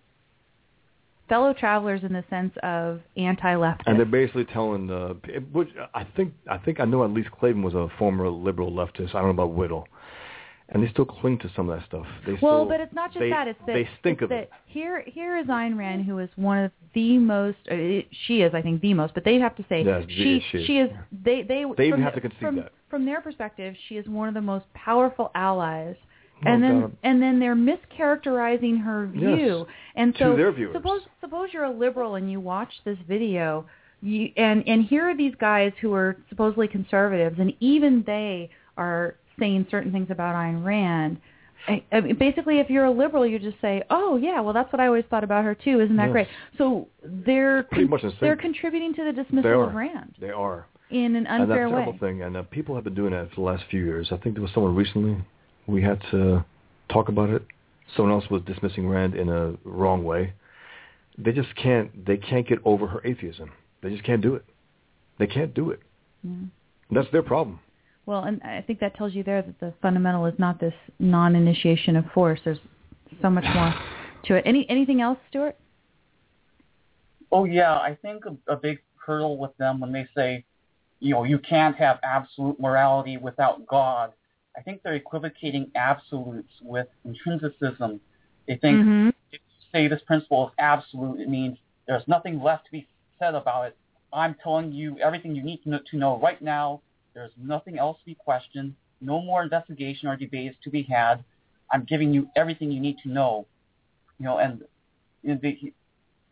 [1.30, 3.84] fellow travelers in the sense of anti-leftist.
[3.85, 5.15] And they're basically telling, the,
[5.53, 9.10] which I think, I think I know at least Clayton was a former liberal leftist.
[9.10, 9.88] I don't know about Whittle,
[10.69, 12.06] and they still cling to some of that stuff.
[12.26, 13.47] They well, still, but it's not just they, that.
[13.47, 14.51] It's that they stink of that it.
[14.65, 17.57] Here, here is Ayn Rand, who is one of the most.
[17.72, 17.76] Uh,
[18.26, 19.14] she is, I think, the most.
[19.14, 20.65] But they have to say Yes, she, she is.
[20.68, 20.89] she is.
[21.23, 22.72] They, they, They even have the- to concede from, that.
[22.89, 25.95] From their perspective, she is one of the most powerful allies.
[26.44, 26.91] No and then, doubt.
[27.03, 29.57] and then they're mischaracterizing her view.
[29.60, 30.76] Yes, and to so, their viewers.
[30.76, 33.66] suppose, suppose you're a liberal and you watch this video,
[34.02, 39.16] you, and and here are these guys who are supposedly conservatives, and even they are
[39.38, 41.20] saying certain things about Ayn Rand.
[41.68, 44.72] I, I mean, basically, if you're a liberal, you just say, "Oh, yeah, well, that's
[44.72, 45.82] what I always thought about her too.
[45.82, 46.11] Isn't that Yes.
[46.14, 48.22] great?" So they're Pretty much in sync.
[48.22, 49.74] they're contributing to the dismissal of.
[49.76, 50.68] Rand They are.
[50.90, 51.98] in an unfair and that's a terrible way.
[51.99, 52.22] thing.
[52.24, 54.07] And uh, people have been doing that for the last few years.
[54.14, 55.18] I think there was someone recently
[55.68, 56.44] we had to
[56.91, 57.44] talk about it.
[57.95, 60.34] Someone else was dismissing Rand in a wrong way.
[61.18, 62.06] They just can't.
[62.06, 63.52] They can't get over her atheism.
[63.81, 64.45] They just can't do it.
[65.18, 65.80] They can't do it.
[66.26, 66.49] Mm.
[66.90, 67.02] Yeah.
[67.02, 67.60] That's their problem.
[68.06, 71.95] Well, and I think that tells you there that the fundamental is not this non-initiation
[71.95, 72.40] of force.
[72.44, 72.57] There's
[73.22, 73.73] so much more
[74.26, 74.44] to it.
[74.45, 75.56] Any anything else, Stuart?
[77.31, 80.45] Oh yeah, I think a, a big hurdle with them when they say,
[80.99, 84.14] you know, you can't have absolute morality without God.
[84.58, 88.00] I think they're equivocating absolutes with intrinsicism.
[88.48, 89.14] They think Mhm.
[89.32, 89.40] if you
[89.72, 92.88] say this principle is absolute, it means there's nothing left to be
[93.20, 93.78] said about it.
[94.12, 96.82] I'm telling you everything you need to know, to know right now.
[97.14, 98.76] There's nothing else to be questioned.
[99.02, 101.24] No more investigation or debates to be had.
[101.72, 103.46] I'm giving you everything you need to know.
[104.18, 104.64] You know, and
[105.22, 105.74] you know, they,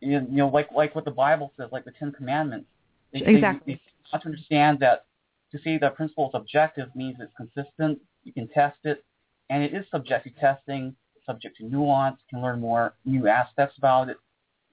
[0.02, 2.68] you know like like what the Bible says, like the Ten Commandments.
[3.14, 3.74] They, Exactly.
[3.74, 3.82] They, they
[4.12, 5.06] have to understand that
[5.52, 8.00] to say that principle is objective means it's consistent.
[8.24, 9.04] You can test it,
[9.50, 10.96] and it is subject to testing,
[11.26, 12.18] subject to nuance.
[12.20, 14.18] You can learn more new aspects about it.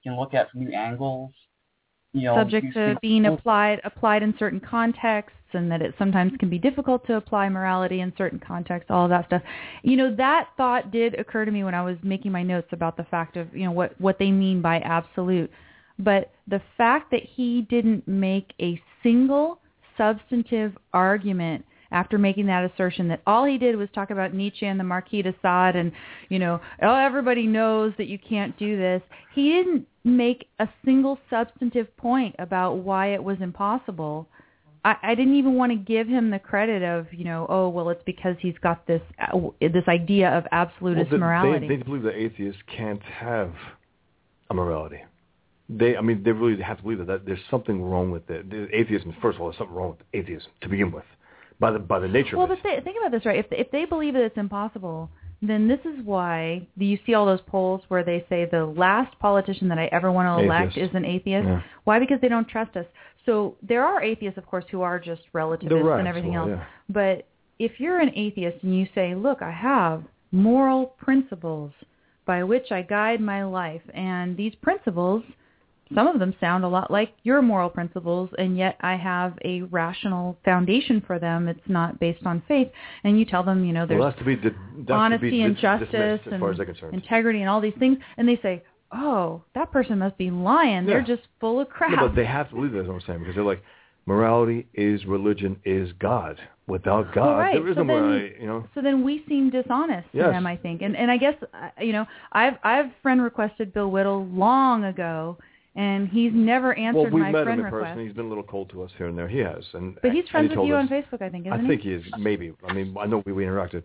[0.03, 1.31] You can look at from new angles.
[2.13, 6.31] You know, Subject to see- being applied applied in certain contexts, and that it sometimes
[6.39, 8.89] can be difficult to apply morality in certain contexts.
[8.89, 9.41] All of that stuff.
[9.83, 12.95] You know, that thought did occur to me when I was making my notes about
[12.95, 15.51] the fact of you know what what they mean by absolute.
[15.99, 19.59] But the fact that he didn't make a single
[19.97, 24.79] substantive argument after making that assertion that all he did was talk about Nietzsche and
[24.79, 25.91] the Marquis de Sade and,
[26.29, 29.01] you know, oh, everybody knows that you can't do this.
[29.33, 34.27] He didn't make a single substantive point about why it was impossible.
[34.83, 37.89] I, I didn't even want to give him the credit of, you know, oh, well,
[37.89, 41.67] it's because he's got this uh, this idea of absolutist well, they, morality.
[41.67, 43.53] They, they believe that atheists can't have
[44.49, 44.99] a morality.
[45.67, 48.49] They, I mean, they really have to believe that, that there's something wrong with it.
[48.49, 51.05] The Atheism, first of all, there's something wrong with atheism to begin with,
[51.59, 52.59] by the by the nature well, of it.
[52.61, 53.39] but th- think about this, right?
[53.39, 55.09] If if they believe that it's impossible,
[55.41, 59.67] then this is why you see all those polls where they say the last politician
[59.69, 60.91] that I ever want to elect Atheist.
[60.91, 61.47] is an atheist.
[61.47, 61.61] Yeah.
[61.83, 61.99] Why?
[61.99, 62.85] Because they don't trust us.
[63.25, 66.59] So there are atheists, of course, who are just relativists right, and everything well, else.
[66.59, 66.65] yeah.
[66.89, 67.27] But
[67.57, 71.71] if you're an atheist and you say, "Look, I have moral principles
[72.27, 75.23] by which I guide my life, and these principles."
[75.93, 79.61] Some of them sound a lot like your moral principles, and yet I have a
[79.63, 81.47] rational foundation for them.
[81.47, 82.69] It's not based on faith.
[83.03, 85.41] And you tell them, you know, there's well, that's to be di- honesty to be
[85.41, 90.17] and justice and integrity and all these things, and they say, "Oh, that person must
[90.17, 90.85] be lying.
[90.87, 93.01] They're just full of crap." No, but they have to believe that, is what I'm
[93.01, 93.61] saying, because they're like,
[94.07, 96.39] morality is religion is God.
[96.67, 97.53] Without God, Well, right.
[97.53, 98.33] there is So no morality.
[98.41, 100.81] You know, so then we seem dishonest to them, I think.
[100.81, 105.37] And and I guess uh, you know, I've I've friend requested Bill Whittle long ago,
[105.75, 107.91] and he's never answered well, we my met friend him in request.
[107.93, 108.05] person.
[108.07, 109.27] He's been a little cold to us here and there.
[109.27, 111.61] He has, and But he's friends with you us, on Facebook, I think, isn't I
[111.61, 111.67] he?
[111.67, 112.53] think he is, maybe.
[112.67, 113.83] I mean, I know we, we interacted.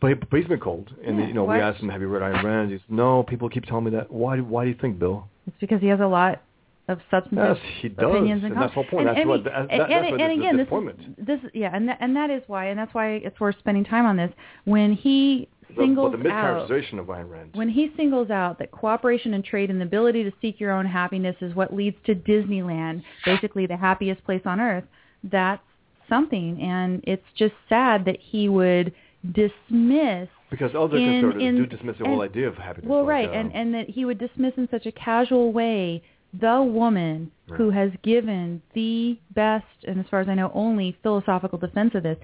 [0.00, 0.90] But, he, but he's been cold.
[1.04, 2.70] And, Yeah, you know, why- we asked him, have you read Ayn Rand?
[2.70, 4.10] He said, no, people keep telling me that.
[4.12, 5.28] Why, do- why do you think, Bill?
[5.46, 6.42] It's because he has a lot
[6.88, 8.04] of substantive Yes, he does.
[8.10, 9.08] opinions And and, that's the whole point.
[9.08, 11.70] And, That's and, what- that- and, that's and, what and again, this is this yeah,
[11.74, 14.30] and that, and that is why, and that's why it's worth spending time on this.
[14.64, 17.50] When he singles but the out of Ayn Rand.
[17.54, 20.86] when he singles out that cooperation and trade and the ability to seek your own
[20.86, 24.84] happiness is what leads to Disneyland, basically the happiest place on earth,
[25.24, 25.62] that's
[26.08, 28.92] something, and it's just sad that he would
[29.32, 32.88] dismiss Because other in- conservatives in- do dismiss the whole idea of happiness.
[32.88, 36.02] well, like, right, and um, and that he would dismiss in such a casual way
[36.38, 41.56] the woman who has given the best, and as far as I know, only philosophical
[41.58, 42.18] defense of this,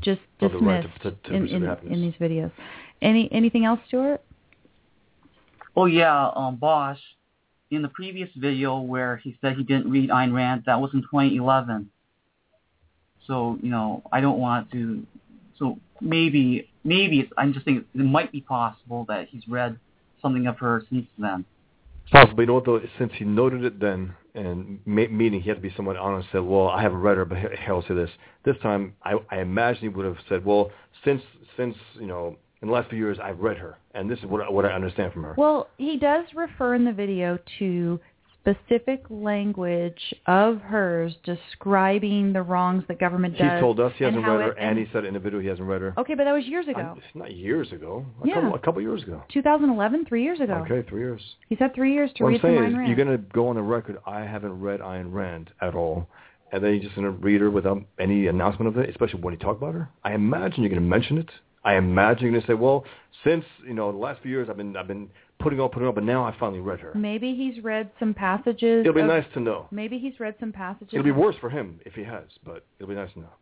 [0.00, 2.52] just Of the right to- dismissed to- to in, in, in these videos.
[3.02, 4.22] Any anything else, Stuart?
[5.76, 7.00] Oh yeah, um, Bosch,
[7.70, 11.02] in the previous video where he said he didn't read Ayn Rand, that was in
[11.02, 11.90] 2011.
[13.26, 15.06] So you know, I don't want to.
[15.58, 19.78] So maybe, maybe it's, I'm just thinking it might be possible that he's read
[20.20, 21.44] something of her since then.
[22.10, 22.80] Possibly, you know though?
[22.98, 26.42] Since he noted it then, and ma- meaning he had to be somewhat honest, said,
[26.42, 28.10] "Well, I haven't read her, but he- he'll say this."
[28.44, 30.70] This time, I, I imagine he would have said, "Well,
[31.04, 31.22] since
[31.56, 34.40] since you know, in the last few years, I've read her, and this is what
[34.42, 38.00] I- what I understand from her." Well, he does refer in the video to
[38.44, 44.40] specific language of hers describing the wrongs that government he told us he hasn't read
[44.40, 45.94] her, and he said in the video he hasn't read her.
[45.98, 46.94] Okay, but that was years ago.
[46.96, 48.04] it's not years ago.
[48.22, 48.34] A Yeah.
[48.34, 49.22] couple a couple years ago.
[49.30, 50.64] 2011, three years ago.
[50.68, 51.22] Okay, three years.
[51.48, 52.86] He said three years to What I'm saying is, Rand.
[52.86, 56.06] you're going to go on the record, I haven't read Ayn Rand at all,
[56.52, 59.32] and then you're just going to read her without any announcement of it, especially when
[59.32, 59.88] you talk about her.
[60.04, 61.30] I imagine you're going to mention it.
[61.64, 62.84] I imagine you're going to say, well,
[63.24, 65.08] since, you know, the last few years I've been, I've been
[65.38, 66.92] putting on, putting on, but now I finally read her.
[66.94, 68.80] Maybe he's read some passages.
[68.80, 69.68] It'll be of- nice to know.
[69.70, 70.88] Maybe he's read some passages.
[70.92, 73.32] It'll be worse for him if he has, but it'll be nice to know.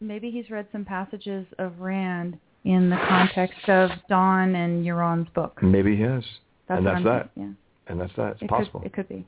[0.00, 5.62] Maybe he's read some passages of Rand in the context of Don and Yaron's book.
[5.62, 6.24] Maybe he has,
[6.68, 7.56] That's and that's that, thinking,
[7.86, 8.32] and that's that.
[8.32, 8.80] It's it possible.
[8.80, 9.26] could it could be.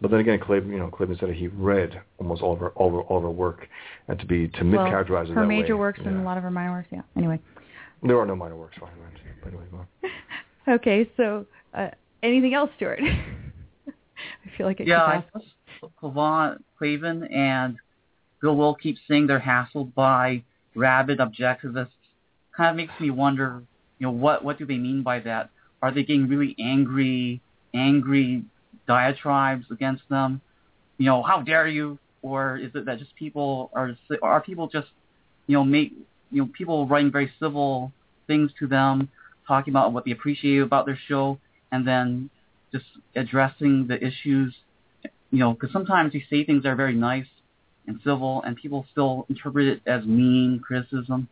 [0.00, 2.88] But then again, Klavan, you know, Klavan said he read almost all of her, all
[2.88, 3.68] of her, all of her work,
[4.08, 6.36] and to be to well, mischaracterize it her that major way, works and a lot
[6.36, 6.88] of her minor works.
[6.90, 7.02] Yeah.
[7.16, 7.38] Anyway.
[8.02, 9.18] There are no minor works for Ayn Rand.
[9.42, 9.86] By the way, go on.
[10.66, 11.88] Okay, so uh,
[12.22, 13.00] anything else, Stuart?
[13.86, 15.48] I feel like it yeah, I guess
[15.98, 17.76] Klavan and
[18.40, 20.42] Bill Whittle keep saying they're hassled by
[20.74, 21.88] rabid objectivists.
[22.56, 23.62] Kind of makes me wonder,
[23.98, 25.50] you know, what what do they mean by that?
[25.82, 27.40] Are they getting really angry,
[27.74, 28.44] angry
[28.86, 30.40] diatribes against them?
[30.98, 31.98] You know, how dare you?
[32.22, 34.88] Or is it that just people are are people just,
[35.46, 35.92] you know, make
[36.30, 37.92] you know people writing very civil
[38.26, 39.10] things to them,
[39.46, 41.38] talking about what they appreciate about their show,
[41.72, 42.30] and then
[42.72, 44.54] just addressing the issues
[45.34, 47.26] you know, because sometimes you say things that are very nice
[47.88, 51.28] and civil, and people still interpret it as mean criticism.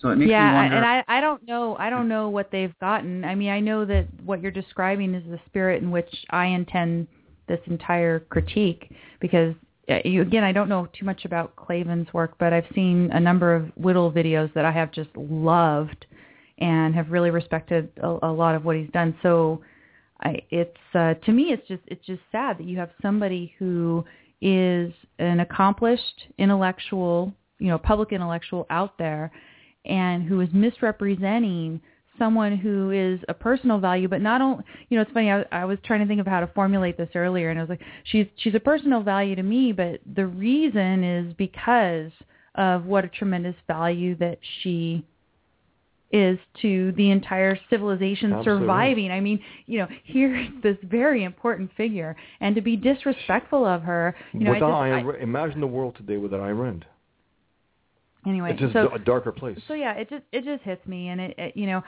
[0.00, 0.76] So it makes yeah, me wonder.
[0.76, 3.24] and I I don't know I don't know what they've gotten.
[3.24, 7.06] I mean, I know that what you're describing is the spirit in which I intend
[7.46, 8.90] this entire critique
[9.20, 9.54] because
[9.88, 13.20] uh, you, again, I don't know too much about Klavan's work, but I've seen a
[13.20, 16.04] number of Whittle videos that I have just loved
[16.58, 19.16] and have really respected a, a lot of what he's done.
[19.22, 19.62] So
[20.20, 24.04] I, it's uh, to me, it's just it's just sad that you have somebody who
[24.40, 29.30] is an accomplished intellectual, you know, public intellectual out there,
[29.84, 31.80] and who is misrepresenting
[32.18, 35.30] someone who is a personal value, but not only, you know, it's funny.
[35.30, 37.70] I, I was trying to think of how to formulate this earlier, and I was
[37.70, 42.10] like, she's she's a personal value to me, but the reason is because
[42.56, 45.04] of what a tremendous value that she
[46.10, 48.62] is to the entire civilization Absolutely.
[48.64, 49.10] surviving.
[49.10, 54.16] I mean, you know, here's this very important figure, and to be disrespectful of her,
[54.32, 56.86] you know, I just, I, imagine the world today without Rand.
[58.26, 59.58] anyway, It's just so a darker place.
[59.68, 61.82] so yeah, it just it just hits me, and it, it you know,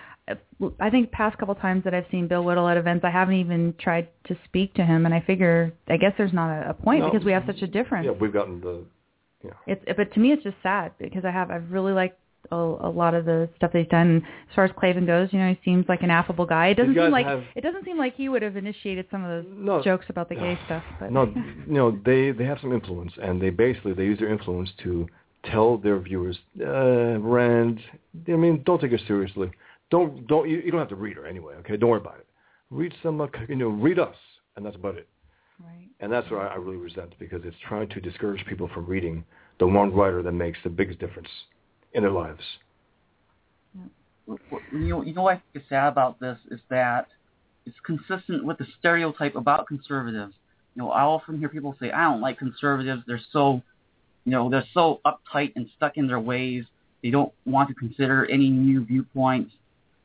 [0.79, 3.75] I think past couple times that I've seen Bill Whittle at events, I haven't even
[3.81, 7.01] tried to speak to him, and I figure I guess there's not a, a point
[7.01, 7.11] No.
[7.11, 8.05] because we have such a difference.
[8.05, 8.85] yeah, we've gotten the.
[9.67, 12.19] It's but to me it's just sad because I have I've really liked
[12.51, 14.23] a, a lot of the stuff that he's done.
[14.49, 16.69] As far as Klavan goes, you know, he seems like an affable guy.
[16.69, 19.45] It doesn't seem like have- it doesn't seem like he would have initiated some of
[19.45, 19.83] those No.
[19.83, 20.83] jokes about the gay stuff.
[20.99, 21.25] But No,
[21.67, 25.07] you know they they have some influence, and they basically they use their influence to
[25.45, 27.81] tell their viewers, uh, Rand.
[28.29, 29.51] I mean, don't take her seriously.
[29.91, 31.55] Don't don't you, you don't have to read her anyway.
[31.61, 32.27] Okay, don't worry about it.
[32.71, 34.15] Read some, uh, you know, read us,
[34.57, 35.09] and that's about it.
[35.65, 35.89] right.
[36.01, 39.25] And that's what I, I really resent because it's trying to discourage people from reading
[39.59, 41.29] the one writer that makes the biggest difference
[41.93, 42.43] in their lives.
[44.73, 47.09] you know, what I think is sad about this is that
[47.67, 50.35] it's consistent with the stereotype about conservatives.
[50.75, 53.03] You know, I often hear people say, "I don't like conservatives.
[53.07, 53.63] They're so,
[54.25, 56.65] you know, they're so uptight and stuck in their ways.
[57.03, 59.53] They don't want to consider any new viewpoints.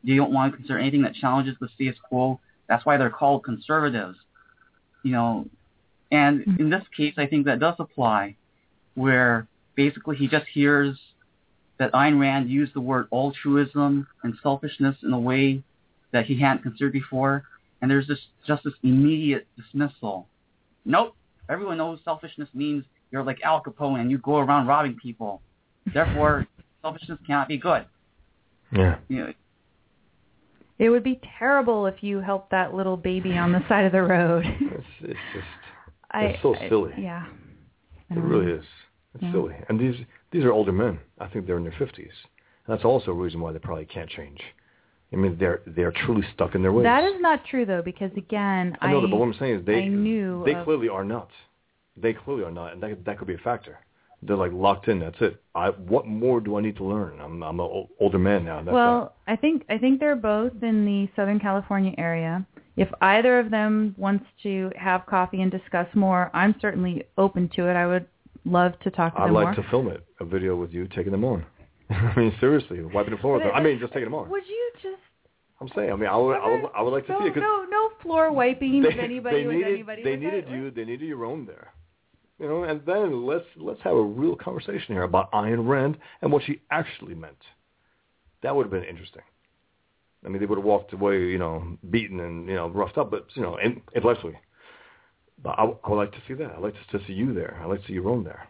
[0.03, 2.39] They don't want to consider anything that challenges the status quo.
[2.67, 4.17] That's why they're called conservatives."
[5.03, 5.47] You know,
[6.11, 8.35] and in this case, I think that does apply,
[8.95, 10.99] where basically he just hears
[11.77, 15.61] that Ayn Rand used the word altruism and selfishness in a way
[16.11, 17.43] that he hadn't considered before,
[17.81, 20.27] and there's this just this immediate dismissal.
[20.85, 21.15] Nope,
[21.49, 25.41] everyone knows selfishness means you're like Al Capone and you go around robbing people.
[25.93, 26.47] Therefore,
[26.81, 27.85] selfishness cannot be good.
[28.71, 28.97] Yeah.
[29.09, 29.33] You know,
[30.79, 34.01] It would be terrible if you helped that little baby on the side of the
[34.03, 34.45] road.
[34.61, 35.45] It's, it's just
[36.11, 36.93] I, It's so I- silly.
[36.97, 37.25] yeah.
[38.09, 38.65] It really is.
[39.15, 39.31] It's Yeah.
[39.31, 39.55] silly.
[39.69, 39.95] And these
[40.35, 40.99] these are older men.
[41.17, 42.11] I think they're in their fifties.
[42.67, 44.41] That's also a reason why they probably can't change.
[45.13, 46.83] I mean, they're they're truly stuck in their ways.
[46.83, 49.65] That is not true though, because again, I know that, but what I'm saying is
[49.65, 51.29] they knew they of- clearly are not.
[51.95, 53.79] They clearly are not, and that that could be a factor.
[54.23, 54.99] They're like locked in.
[54.99, 55.41] That's it.
[55.53, 57.21] I what more do I need to learn?
[57.21, 58.61] I'm I'm an older man now.
[58.61, 62.45] That's well, I think I think they're both in the Southern California area.
[62.75, 67.69] If either of them wants to have coffee and discuss more, I'm certainly open to
[67.69, 67.75] it.
[67.75, 68.05] I would
[68.45, 69.55] love to talk to I'd them like more.
[69.55, 71.45] to film it, a video with you taking them on.
[71.89, 73.51] I mean, seriously, wiping the floor with them.
[73.53, 74.29] I mean, just taking them on.
[74.29, 75.01] Would you just
[75.61, 75.91] I'm saying.
[75.91, 77.65] I mean, I would I would, I would like to no, see it 'cause no,
[77.69, 80.03] no floor wiping they, of anybody they with needed, anybody.
[80.03, 80.71] They needed you.
[80.71, 81.71] They needed Yaron there.
[82.39, 86.31] You know, and then let's let's have a real conversation here about Ayn Rand and
[86.31, 87.37] what she actually meant.
[88.43, 89.21] That would have been interesting.
[90.25, 93.09] I mean, they would have walked away, you know, beaten and you know roughed up,
[93.09, 94.37] but you know, in, intellectually.
[95.43, 96.51] But I, I would like to see that.
[96.55, 97.59] I'd like to, to see you there.
[97.61, 98.47] I'd like to see Yaron there.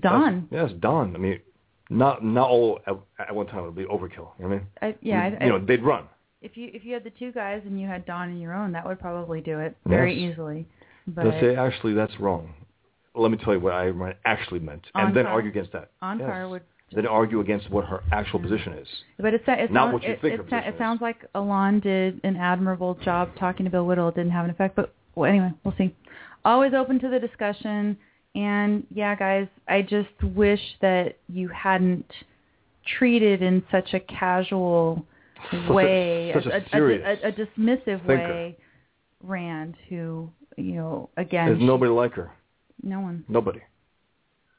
[0.00, 0.48] Don.
[0.50, 1.14] Yes, Don.
[1.14, 1.40] I mean,
[1.88, 4.28] not not all at, at one time It would be overkill.
[4.38, 6.04] You know what I mean, I, yeah, I, you know, they'd run.
[6.40, 8.86] if you if you had the two guys and you had Don and Yaron, that
[8.86, 10.32] would probably do it very Yes.
[10.32, 10.66] easily.
[11.08, 12.54] But Let's say actually that's wrong.
[13.16, 13.90] Let me tell you what I
[14.24, 15.90] actually meant, and then argue against that.
[16.02, 16.50] Ankar Yes.
[16.50, 16.62] would.
[16.92, 18.88] Then argue against what her actual position is.
[19.18, 20.98] But it, sa- it Not what you it, think it, her sa- position it sounds
[20.98, 21.02] is.
[21.02, 24.08] like Elan did an admirable job talking to Bill Whittle.
[24.08, 25.94] It didn't have an effect, but well, anyway, we'll see.
[26.44, 27.96] Always open to the discussion.
[28.34, 32.10] And yeah, guys, I just wish that you hadn't
[32.98, 35.04] treated in such a casual
[35.50, 38.28] Such a- way, such a a, a, dismissive thinker.
[38.28, 38.56] way,
[39.22, 42.30] Rand, who you know, again, There's nobody like her.
[42.82, 43.24] no one.
[43.28, 43.60] Nobody.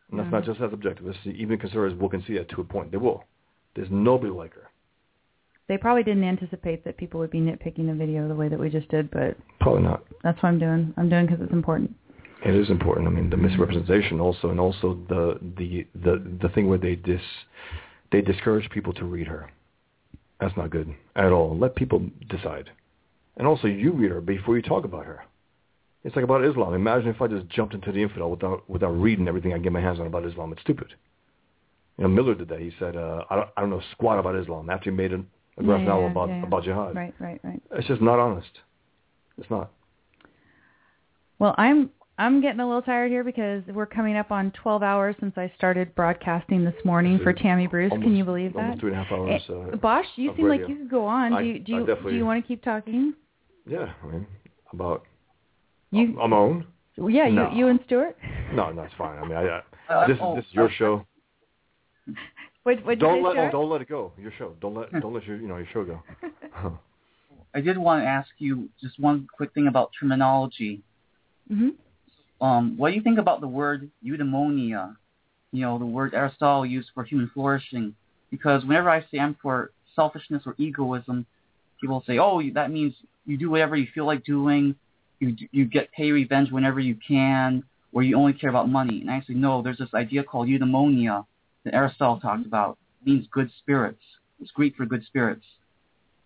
[0.10, 1.06] And that's not just as objective.
[1.06, 2.92] This is, even conservatives will concede that to a point.
[2.92, 3.24] They will.
[3.76, 4.70] There's nobody like her.
[5.72, 8.70] They probably didn't anticipate that people would be nitpicking the video the way that we
[8.70, 10.04] just did, but Probably not.
[10.22, 10.94] that's what I'm doing.
[10.98, 11.96] I'm doing because it's important.
[12.46, 13.08] It is important.
[13.08, 17.22] I mean, the misrepresentation also, and also the the the the thing where they dis
[18.12, 19.50] they discourage people to read her.
[20.42, 21.58] That's not good at all.
[21.58, 22.70] Let people decide,
[23.38, 25.24] and also you read her before you talk about her.
[26.04, 26.74] It's like about Islam.
[26.74, 29.80] Imagine if I just jumped into the infidel without without reading everything I get my
[29.80, 30.52] hands on about Islam.
[30.52, 30.94] It's stupid.
[31.98, 32.60] You know, Miller did that.
[32.60, 35.24] He said, uh, I don't I don't know squat about Islam after he made a,
[35.58, 36.48] a graphic Yeah, novel yeah, about yeah, yeah.
[36.48, 36.96] about jihad.
[36.96, 37.62] Right, right, right.
[37.72, 38.50] It's just not honest.
[39.38, 39.72] It's not.
[41.40, 45.16] Well, I'm I'm getting a little tired here because we're coming up on 12 hours
[45.20, 47.92] since I started broadcasting this morning for Tammy Bruce.
[47.92, 48.60] Can you believe that?
[48.60, 49.42] Almost two and a half hours.
[49.50, 51.34] Eh, Uh, Bosch, you of seem like you could go on.
[51.34, 53.14] I- do you do you, do you want to keep talking?
[53.66, 54.28] yeah, I mean,
[54.74, 55.06] about
[55.92, 56.68] You on my own.
[57.10, 57.50] yeah, No.
[57.52, 58.16] you you and Stuart.
[58.54, 59.18] No, no, fine.
[59.18, 61.06] I mean, I, I, Uh, this is oh, this is your show.
[62.64, 64.12] What what Don't you let oh, don't let it go.
[64.18, 64.54] Your show.
[64.62, 66.02] Don't let don't let your you know your show go.
[67.54, 70.82] I did want to ask you just one quick thing about terminology.
[71.50, 71.70] hmm
[72.40, 74.96] Um, what do you think about the word eudaimonia?
[75.52, 77.96] You know, the word Aristotle used for human flourishing.
[78.30, 81.26] Because whenever I say I'm for selfishness or egoism,
[81.82, 82.94] people say, "Oh, that means
[83.26, 84.76] you do whatever you feel like doing.
[85.20, 89.10] You you get pay revenge whenever you can, or you only care about money." And
[89.10, 89.62] I say, no.
[89.64, 91.26] There's this idea called eudaimonia
[91.64, 92.78] that Aristotle talked about.
[93.06, 94.02] Means good spirits.
[94.40, 95.46] It's Greek for good spirits.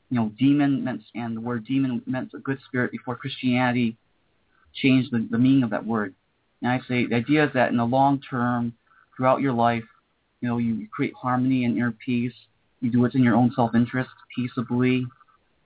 [0.09, 3.97] You know, demon meant, and the word demon meant a good spirit before Christianity
[4.73, 6.13] changed the, the meaning of that word.
[6.61, 8.73] And I say the idea is that in the long term,
[9.15, 9.83] throughout your life,
[10.41, 12.33] you know, you create harmony and inner peace.
[12.81, 15.05] You do what's in your own self-interest peaceably,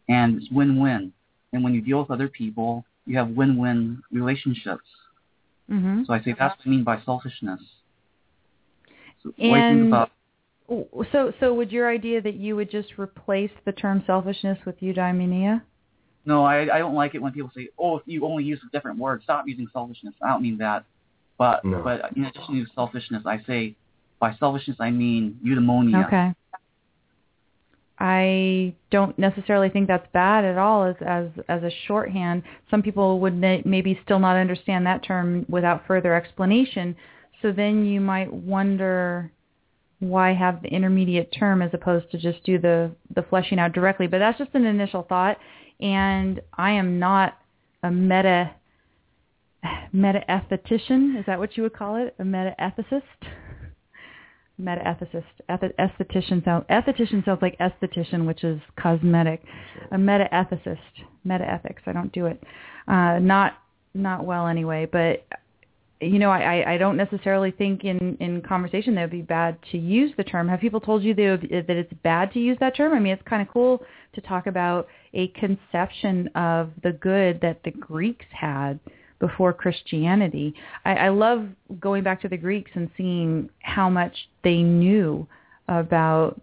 [0.07, 1.11] and it's win-win.
[1.51, 4.85] And when you deal with other people, you have win-win relationships.
[5.67, 7.59] hmm So I say that's what I mean by selfishness.
[8.85, 10.11] So what do you And- about?
[11.11, 15.63] So so would your idea that you would just replace the term selfishness with eudaimonia?
[16.25, 18.69] No, I I don't like it when people say, "Oh, if you only use a
[18.71, 20.85] different word, stop using selfishness." I don't mean that.
[21.39, 21.81] But No.
[21.81, 23.75] but in addition to selfishness, I say
[24.19, 26.05] by selfishness I mean eudaimonia.
[26.05, 26.33] Okay.
[27.97, 32.43] I don't necessarily think that's bad at all as as as a shorthand.
[32.69, 36.95] Some people would na- maybe still not understand that term without further explanation.
[37.41, 39.31] So then you might wonder
[39.99, 44.07] why have the intermediate term as opposed to just do the the fleshing out directly.
[44.07, 45.37] But that's just an initial thought,
[45.79, 47.37] and I am not
[47.83, 48.51] a meta
[49.91, 51.19] meta esthetician.
[51.19, 52.15] Is that what you would call it?
[52.19, 53.01] A meta ethicist?
[54.59, 55.23] meta-ethicist.
[55.47, 59.41] Eth- esthetician sounds esthetician sounds like esthetician, which is cosmetic.
[59.91, 60.77] A meta-ethicist,
[61.23, 61.81] meta-ethics.
[61.85, 62.43] I don't do it.
[62.87, 63.53] Uh, not
[63.93, 64.87] not well anyway.
[64.91, 65.25] But
[66.01, 69.57] you know, I, I don't necessarily think in, in conversation that it would be bad
[69.71, 70.47] to use the term.
[70.47, 72.93] Have people told you that, would, that it's bad to use that term?
[72.93, 77.61] I mean, it's kind of cool to talk about a conception of the good that
[77.63, 78.79] the Greeks had
[79.19, 80.53] before Christianity.
[80.85, 81.47] I, I love
[81.81, 84.15] going back to the Greeks and seeing how much
[84.45, 85.27] they knew
[85.67, 86.39] about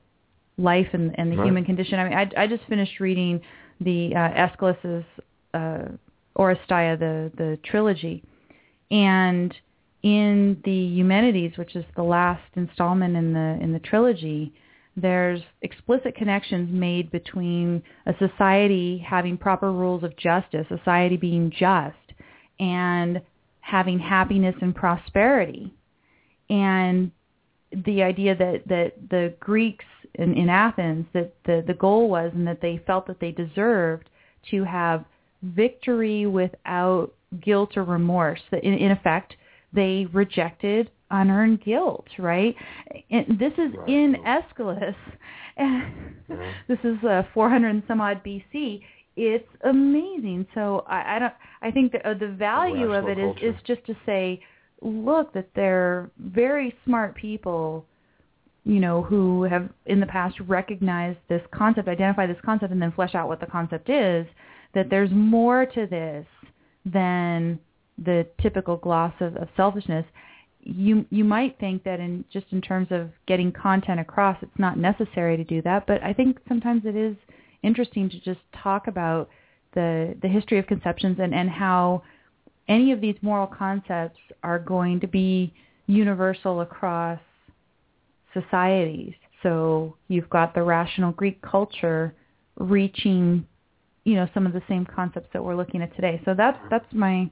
[0.59, 1.47] life and, and the Right.
[1.47, 1.99] human condition.
[1.99, 3.41] I mean, I, I just finished reading
[3.81, 5.05] the uh, Aeschylus's
[5.55, 5.85] uh,
[6.39, 8.23] Oresteia, the the trilogy,
[8.90, 9.54] and
[10.02, 14.52] in the Eumenides, which is the last installment in the in the trilogy,
[14.96, 21.96] there's explicit connections made between a society having proper rules of justice, society being just,
[22.58, 23.20] and
[23.60, 25.74] having happiness and prosperity.
[26.48, 27.10] And
[27.84, 29.84] the idea that, that the Greeks
[30.14, 34.08] in, in Athens, that the, the goal was and that they felt that they deserved
[34.50, 35.04] to have
[35.42, 38.40] victory without guilt or remorse.
[38.51, 39.36] That in, in effect,
[39.73, 42.55] they rejected unearned guilt, right?
[43.11, 43.89] And this is Right.
[43.89, 44.97] in Aeschylus.
[45.57, 45.82] And
[46.28, 46.53] Yeah.
[46.66, 48.82] This is uh, 400 and some odd BC.
[49.16, 50.47] It's amazing.
[50.55, 51.32] So I, I don't.
[51.62, 54.43] I think that uh, the value of it is, is is just to say,
[54.82, 57.86] look, that they're very smart people,
[58.65, 62.93] you know, who have in the past recognized this concept, identify this concept, and then
[62.93, 64.27] flesh out what the concept is.
[64.74, 66.27] That there's more to this
[66.86, 67.58] than
[68.02, 70.06] the typical gloss of, of selfishness.
[70.60, 74.78] You you might think that in just in terms of getting content across, it's not
[74.78, 77.16] necessary to do that, but I think sometimes it is
[77.62, 79.28] interesting to just talk about
[79.74, 82.02] the the history of conceptions and and how
[82.68, 85.52] any of these moral concepts are going to be
[85.86, 87.20] universal across
[88.32, 89.14] societies.
[89.42, 92.14] So you've got the rational Greek culture
[92.58, 93.46] reaching,
[94.07, 96.23] you know, some of the same concepts that we're looking at today.
[96.24, 97.28] So that's that's my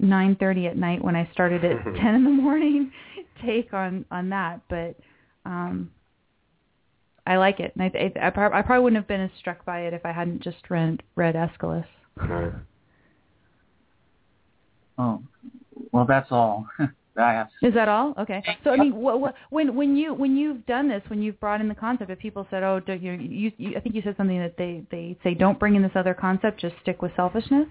[0.00, 2.90] 9:30 at night when I started at 10 in the morning
[3.44, 4.96] take on on that, but
[5.44, 5.90] um
[7.26, 7.72] I like it.
[7.74, 10.04] And I, I, I prob- I probably wouldn't have been as struck by it if
[10.06, 11.86] I hadn't just read read Aeschylus.
[12.16, 12.52] Right.
[14.96, 15.22] Oh,
[15.92, 18.14] well, that's all that I Is that all?
[18.18, 18.42] Okay.
[18.64, 21.60] So I mean, what, what, when when you when you've done this, when you've brought
[21.60, 24.38] in the concept, if people said, "Oh, you, you, you," I think you said something
[24.38, 27.68] that they they say, "Don't bring in this other concept, just stick with selfishness."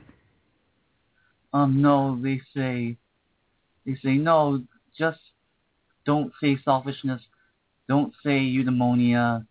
[1.54, 2.98] Um, no, they say,
[3.86, 4.64] they say no,
[4.98, 5.20] just
[6.06, 7.22] don't say selfishness,
[7.88, 9.46] don't say eudaimonia,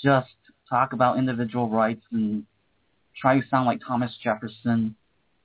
[0.00, 0.28] just
[0.68, 2.44] talk about individual rights and
[3.20, 4.94] try to sound like Thomas Jefferson.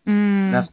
[0.07, 0.51] Mm.
[0.51, 0.71] That's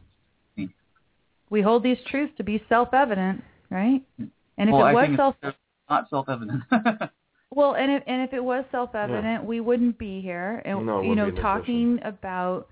[1.49, 4.01] we hold these truths to be self-evident, right?
[4.17, 5.57] And if well, it was self it's
[5.89, 6.63] not self-evident.
[7.51, 11.15] well, and if and if it was self-evident, we wouldn't be here, and No, you
[11.15, 12.67] know, wouldn't be in this talking about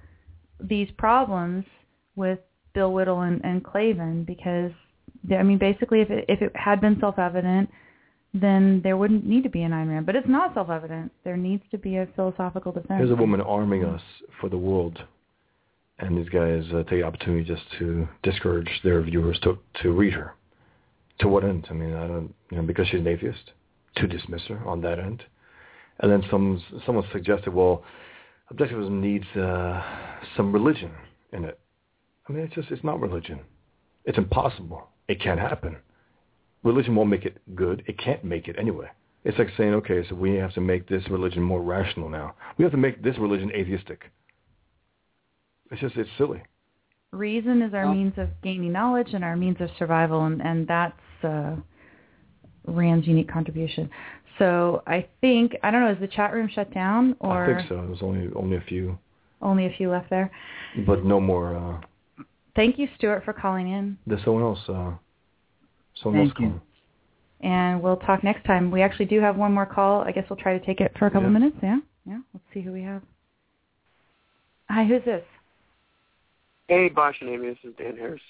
[0.60, 1.66] these problems
[2.16, 2.40] with
[2.74, 4.72] Bill Whittle and, and Klavan because
[5.32, 7.70] I mean, basically, if it if it had been self-evident,
[8.34, 10.06] then there wouldn't need to be an Ayn Rand.
[10.06, 11.12] But it's not self-evident.
[11.24, 13.00] There needs to be a philosophical defense.
[13.00, 14.02] Here's a woman arming us
[14.40, 15.00] for the world,
[16.00, 20.14] and these guys uh, take the opportunity just to discourage their viewers to to read
[20.14, 20.34] her.
[21.20, 21.68] To what end?
[21.70, 23.52] I mean, I don't, you know, because she's an atheist,
[23.96, 25.24] to dismiss her on that end.
[26.00, 27.84] And then some someone suggested, well,
[28.54, 29.82] objectivism needs uh,
[30.36, 30.92] some religion
[31.32, 31.60] in it.
[32.28, 33.40] I mean, it's just it's not religion.
[34.04, 34.88] It's impossible.
[35.08, 35.78] It can't happen.
[36.64, 37.84] Religion won't make it good.
[37.88, 38.88] It can't make it anyway.
[39.24, 42.36] It's like saying, okay, so we have to make this religion more rational now.
[42.58, 44.12] We have to make this religion atheistic.
[45.72, 46.42] It's just, it's silly.
[47.12, 50.68] Reason is our Well- means of gaining knowledge and our means of survival, and, and
[50.68, 51.56] that's uh,
[52.68, 53.90] Rand's unique contribution.
[54.38, 55.92] So I think I don't know.
[55.92, 57.86] Is the chat room shut down, or I think so.
[57.88, 58.98] There's only only a few,
[59.42, 60.30] only a few left there?
[60.86, 61.56] but no more.
[61.56, 62.24] Uh,
[62.54, 64.60] Thank you, Stuart, for calling in, there's someone else.
[64.68, 64.92] Uh,
[66.04, 66.48] someone Thank else you.
[66.48, 66.62] calling.
[67.42, 68.72] and we'll talk next time.
[68.72, 70.02] We actually do have one more call.
[70.02, 71.34] I guess we'll try to take it for a couple Yeah.
[71.40, 71.56] minutes.
[71.64, 72.20] Yeah, yeah.
[72.34, 73.04] Let's see who we have.
[74.70, 75.24] Hi, who's this?
[76.68, 78.22] Hey, Bosch and Amy, this is Dan Harris.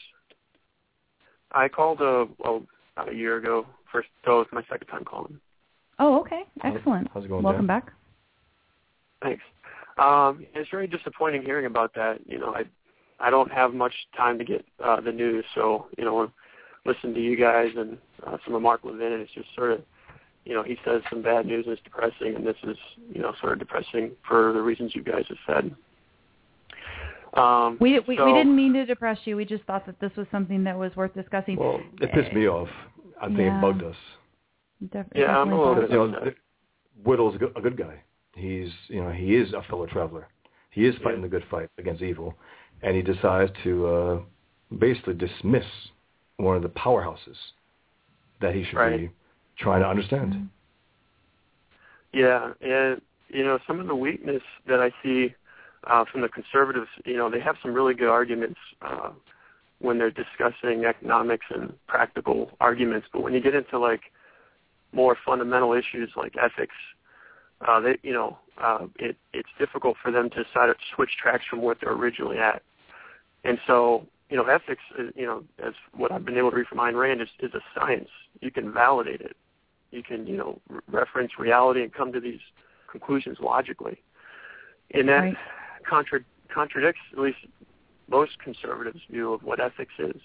[1.54, 2.64] I called uh, well,
[2.96, 3.66] about a year ago.
[3.92, 5.40] First, so it's my second time calling.
[6.00, 7.08] Oh, okay, excellent.
[7.14, 7.80] how's it going, Welcome Dan?
[7.80, 7.94] back.
[9.22, 9.44] Thanks.
[9.98, 12.20] Um, it's very disappointing hearing about that.
[12.26, 12.64] You know, I
[13.22, 16.30] I don't have much time to get uh, the news, so you know,
[16.86, 17.98] listen to you guys and
[18.28, 19.82] uh, some of Mark Levin, and it's just sort of,
[20.44, 22.76] you know, he says some bad news and it's depressing, and this is,
[23.14, 25.76] you know, sort of depressing for the reasons you guys have said.
[27.36, 29.36] Um, We, we so, we didn't mean to depress you.
[29.36, 31.58] We just thought that this was something that was worth discussing.
[31.58, 32.70] Well, it pissed me off.
[33.22, 33.58] I think Yeah.
[33.58, 33.96] it bugged us.
[34.92, 36.34] Def- Yeah, I'm a definitely little bit- You know,
[37.04, 38.02] Whittle's a good, a good guy.
[38.36, 40.28] He's, you know, he is a fellow traveler.
[40.72, 42.36] He is fighting the good fight against evil,
[42.82, 44.20] and he decides to uh,
[44.78, 45.66] basically dismiss
[46.38, 47.38] one of the powerhouses
[48.42, 49.00] that he should Right.
[49.00, 49.10] be
[49.58, 50.50] trying to understand.
[52.14, 55.34] Yeah, and you know some of the weakness that I see
[55.88, 59.12] uh, from the conservatives, you know, they have some really good arguments uh,
[59.80, 64.02] when they're discussing economics and practical arguments, but when you get into like
[64.92, 66.76] more fundamental issues like ethics,
[67.68, 71.62] uh, they, you know, uh, it, it's difficult for them to side switch tracks from
[71.62, 72.62] what they're originally at.
[73.44, 76.68] And so, you know, ethics, is, you know, as what I've been able to read
[76.68, 78.10] from Ayn Rand, is, is a science.
[78.42, 79.36] You can validate it.
[79.92, 82.40] You can, you know, re- reference reality and come to these
[82.90, 84.02] conclusions logically.
[84.94, 85.38] And that Right.
[85.88, 87.40] Contra- contradicts at least
[88.08, 90.22] most conservatives' view of what ethics is.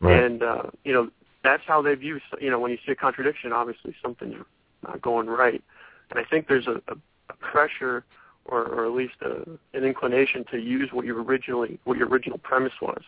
[0.00, 0.22] Right.
[0.22, 1.10] And uh, you know,
[1.44, 2.20] that's how they view.
[2.40, 4.36] You know, when you see a contradiction, obviously something's
[4.82, 5.62] not going right.
[6.10, 6.96] And I think there's a, a,
[7.38, 8.04] pressure,
[8.44, 12.38] or, or at least a, an inclination to use what you originally, what your original
[12.38, 13.02] premise was,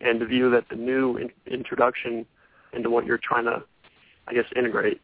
[0.00, 2.26] and to view that the new in, introduction
[2.72, 3.62] into what you're trying to,
[4.26, 5.00] I guess, integrate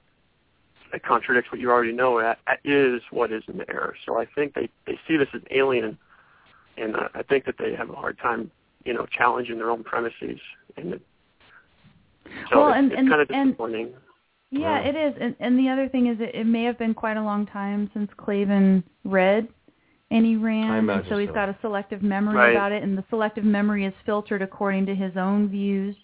[0.92, 3.94] that contradicts what you already know at, at is what is in the error.
[4.06, 5.98] So I think they they see this as alien,
[6.80, 8.50] and uh, I think that they have a hard time,
[8.84, 10.38] you know, challenging their own premises.
[10.76, 11.02] And it,
[12.50, 13.92] so Well, it's, and- it's and- kind of and- disappointing.
[14.50, 14.88] Yeah, Yeah.
[14.88, 15.14] it is.
[15.20, 17.90] And, and the other thing is, it, it may have been quite a long time
[17.92, 19.46] since Klavan read
[20.10, 21.34] any Rand, I and so he's so.
[21.34, 22.50] got a selective memory Right.
[22.52, 25.94] about it, and the selective memory is filtered according to his own views.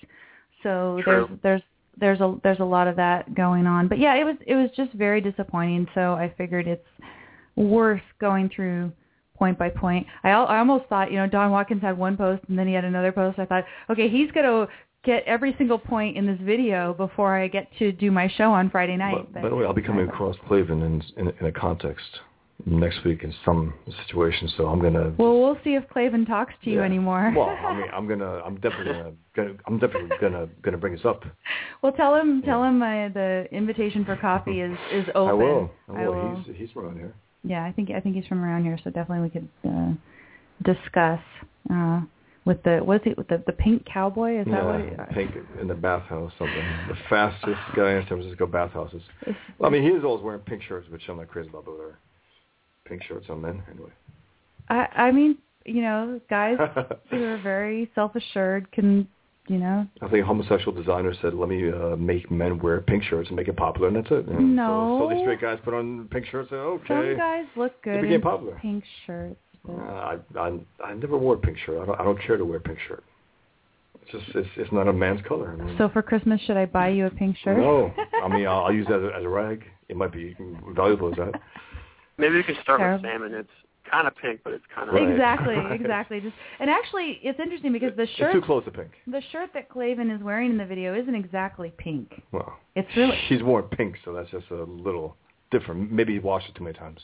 [0.62, 1.26] So True.
[1.42, 1.62] there's
[1.96, 3.88] there's there's a there's a lot of that going on.
[3.88, 5.86] But yeah, it was it was just very disappointing.
[5.94, 6.86] So I figured it's
[7.56, 8.92] worth going through
[9.36, 10.06] point by point.
[10.22, 12.74] I al- I almost thought you know Don Watkins had one post and then he
[12.74, 13.38] had another post.
[13.38, 14.68] I thought okay he's gonna
[15.04, 18.70] get every single point in this video before I get to do my show on
[18.70, 19.28] Friday night.
[19.34, 22.04] But, by the way, I'll be coming across Klavan in, in in a context
[22.66, 23.74] next week in some
[24.06, 24.48] situation.
[24.56, 25.12] So I'm gonna.
[25.18, 26.84] Well, we'll see if Klavan talks to you Yeah.
[26.84, 27.32] anymore.
[27.36, 31.04] Well, I mean, I'm gonna, I'm definitely gonna, gonna I'm definitely gonna, gonna bring this
[31.04, 31.24] up.
[31.82, 35.28] well, tell him tell him my, the invitation for coffee is is open.
[35.30, 35.70] I will.
[35.88, 36.14] I I will.
[36.14, 36.44] will.
[36.46, 37.14] He's, he's around here.
[37.44, 39.92] Yeah, I think I think he's from around here, so definitely we could uh,
[40.62, 41.20] discuss
[41.70, 42.00] uh,
[42.44, 44.40] with the what's it with the the pink cowboy?
[44.40, 44.80] Is that what?
[44.80, 46.64] It, yeah, pink in the bathhouse, something.
[46.88, 49.02] The fastest guy in San Francisco bathhouses.
[49.58, 51.72] Well, I mean, he is always wearing pink shirts, which I'm not crazy about, but
[51.72, 51.98] whatever.
[52.84, 53.90] Pink shirts on men, anyway.
[54.68, 56.56] I I mean, you know, guys
[57.10, 59.08] who are very self assured can,
[59.48, 63.02] you know, I think a homosexual designer said, "Let me uh, make men wear pink
[63.04, 64.26] shirts and make it popular," and that's it.
[64.26, 64.98] And No.
[65.00, 66.48] So, so these straight guys put on pink shirts.
[66.52, 66.86] And, okay.
[66.88, 68.58] some guys look good It became in popular.
[68.62, 69.36] pink shirts.
[69.68, 71.80] Uh, I, I I never wore a pink shirt.
[71.82, 73.02] I don't I don't care to wear a pink shirt.
[74.02, 75.52] It's just it's it's not a man's color.
[75.58, 77.58] I mean, So for Christmas, should I buy you a pink shirt?
[77.58, 77.92] no,
[78.22, 79.64] I mean I'll, I'll use that as a, as a rag.
[79.88, 80.34] It might be
[80.74, 81.40] valuable as that.
[82.18, 83.02] Maybe you can start Terrible.
[83.02, 83.34] with salmon.
[83.34, 83.48] It's
[83.90, 85.08] kind of pink, but it's kind of Right.
[85.08, 85.72] Exactly, Right.
[85.80, 86.20] exactly.
[86.20, 88.90] Just and actually, it's interesting because the It's shirt too close to pink.
[89.06, 92.22] the shirt that Klavan is wearing in the video isn't exactly pink.
[92.32, 95.16] Well, It's really she's worn pink, so that's just a little
[95.50, 95.92] different.
[95.92, 97.00] Maybe he washed it too many times.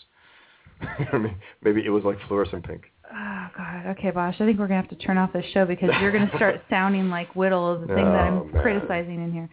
[1.13, 2.91] I mean, maybe it was like fluorescent pink.
[3.13, 3.87] Oh God.
[3.99, 4.37] Okay, Bosch.
[4.41, 7.11] I think we're gonna have to turn off this show because you're gonna start sounding
[7.11, 8.63] like Whittle of the thing that Oh, I'm man.
[8.63, 9.49] criticizing in here.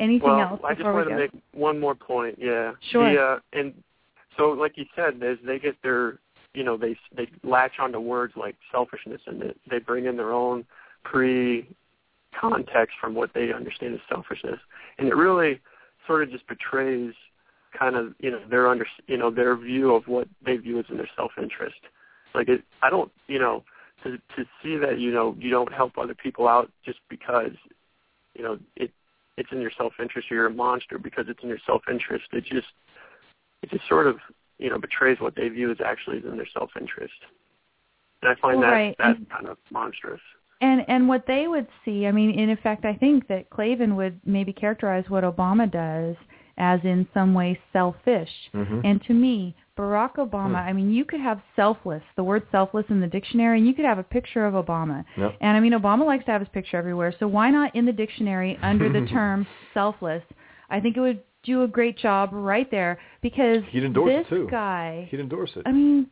[0.00, 2.36] Anything well, else I just before we wanted to make one more point.
[2.38, 2.72] Yeah.
[2.90, 3.12] Sure.
[3.12, 3.72] The, uh, and
[4.36, 6.18] so, like you said, there's, they get their,
[6.54, 10.32] you know, they they latch onto words like selfishness, and they, they bring in their
[10.32, 10.64] own
[11.04, 14.60] pre-context from what they understand as selfishness,
[14.98, 15.60] and it really
[16.06, 17.12] sort of just betrays
[17.78, 20.84] kind of you know their under you know their view of what they view as
[20.88, 21.80] in their self-interest.
[22.34, 23.64] Like it, I don't, you know,
[24.02, 27.52] to to see that you know you don't help other people out just because
[28.34, 28.90] you know it
[29.36, 32.26] it's in your self-interest or you're a monster because it's in your self-interest.
[32.32, 32.68] It just
[33.64, 34.16] it just sort of
[34.58, 37.14] you know betrays what they view as actually is in their self-interest.
[38.22, 38.96] And I find Well, that right.
[38.98, 40.20] that And- kind of monstrous.
[40.60, 44.20] And and what they would see, I mean, in effect, I think that Klavan would
[44.24, 46.16] maybe characterize what Obama does
[46.56, 48.30] as in some way selfish.
[48.54, 48.82] Mhm.
[48.84, 50.68] And to me, Barack Obama, Hmm.
[50.68, 53.84] I mean, you could have selfless, the word selfless in the dictionary, and you could
[53.84, 55.04] have a picture of Obama.
[55.16, 55.36] Yep.
[55.40, 57.92] And I mean, Obama likes to have his picture everywhere, so why not in the
[57.92, 60.22] dictionary under the term selfless?
[60.70, 64.34] I think it would do a great job right there because He'd endorse this it
[64.34, 64.48] too.
[64.50, 65.62] guy, He'd endorse it.
[65.66, 66.06] I mean,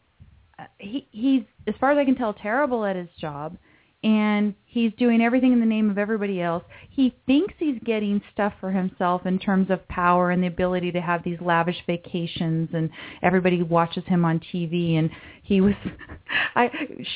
[0.58, 3.56] uh, he he's as far as I can tell terrible at his job
[4.04, 6.64] and he's doing everything in the name of everybody else.
[6.90, 11.00] He thinks he's getting stuff for himself in terms of power and the ability to
[11.00, 12.90] have these lavish vacations and
[13.22, 15.08] everybody watches him on TV and
[15.44, 15.74] he was
[16.56, 16.68] I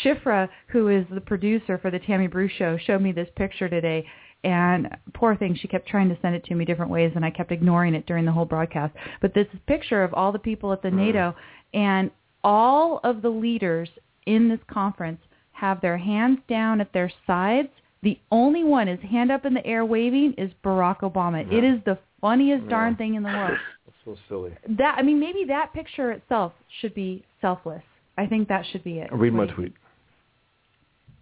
[0.05, 4.06] Shifra who is the producer for the Tammy Bruce show showed me this picture today
[4.44, 7.30] and poor thing she kept trying to send it to me different ways and I
[7.30, 10.82] kept ignoring it during the whole broadcast but this picture of all the people at
[10.82, 10.96] the hmm.
[10.98, 11.34] NATO
[11.74, 12.10] and
[12.44, 13.88] all of the leaders
[14.26, 15.20] in this conference
[15.52, 17.68] have their hands down at their sides
[18.02, 21.50] The only one is hand up in the air waving is Barack Obama.
[21.50, 21.58] Yeah.
[21.58, 22.70] It is the funniest Yeah.
[22.70, 23.58] darn thing in the world.
[23.88, 24.52] It's so silly.
[24.78, 27.82] That I mean, maybe that picture itself should be selfless.
[28.18, 29.08] I think that should be it.
[29.12, 29.72] Read my tweet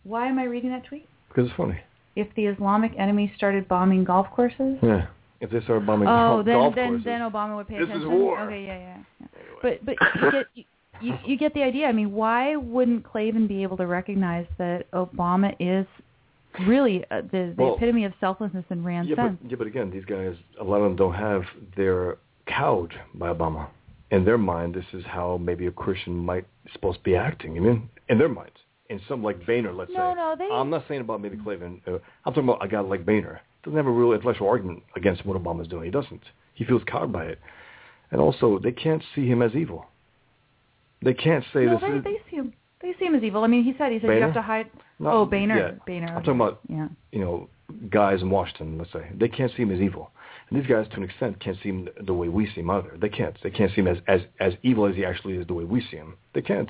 [0.03, 1.07] Why am I reading that tweet?
[1.28, 1.81] because it's funny.
[2.16, 4.78] If the Islamic enemy started bombing golf courses.
[4.82, 5.07] Yeah.
[5.41, 7.85] If they start bombing Oh, golf, then golf then courses, then Obama would pay This
[7.85, 8.12] is attention.
[8.12, 8.41] war.
[8.43, 8.99] Okay, yeah, yeah.
[9.20, 9.27] yeah.
[9.62, 10.65] But but you get you,
[11.01, 11.86] you you get the idea.
[11.86, 15.86] I mean, why wouldn't Klavan be able to recognize that Obama is
[16.66, 19.91] really uh, the the Well, epitome of selflessness and Rand's yeah, but yeah, but again,
[19.91, 21.43] these guys, a lot of them don't have.
[21.77, 22.16] They're
[22.47, 23.69] cowed by Obama.
[24.11, 27.55] In their mind, this is how maybe a Christian might supposed to be acting.
[27.57, 28.57] You mean in their minds?
[28.90, 30.15] In some like Boehner, let's No, say.
[30.15, 31.81] no, they- I'm not saying about maybe Klavan.
[31.86, 33.40] Uh, I'm talking about a guy like Boehner.
[33.62, 35.85] Doesn't have a real intellectual argument against what Obama's doing.
[35.85, 36.23] He doesn't.
[36.52, 37.39] He feels cowed by it,
[38.11, 39.86] and also they can't see him as evil.
[41.02, 42.05] They can't say no, this they is.
[42.05, 42.52] they see him.
[42.81, 43.43] They see him as evil.
[43.43, 44.70] I mean, he said he said you have to hide.
[44.98, 45.70] Not- oh, Boehner, yeah.
[45.86, 46.09] Boehner.
[46.09, 46.89] I'm talking about yeah.
[47.11, 47.48] you know,
[47.90, 50.11] guys in Washington, let's say, they can't see him as evil.
[50.51, 52.97] And these guys, to an extent, can't see him the way we see him either.
[53.01, 53.36] They can't.
[53.43, 55.81] They can't see him as, as, as evil as he actually is the way we
[55.90, 56.16] see him.
[56.35, 56.69] They can't.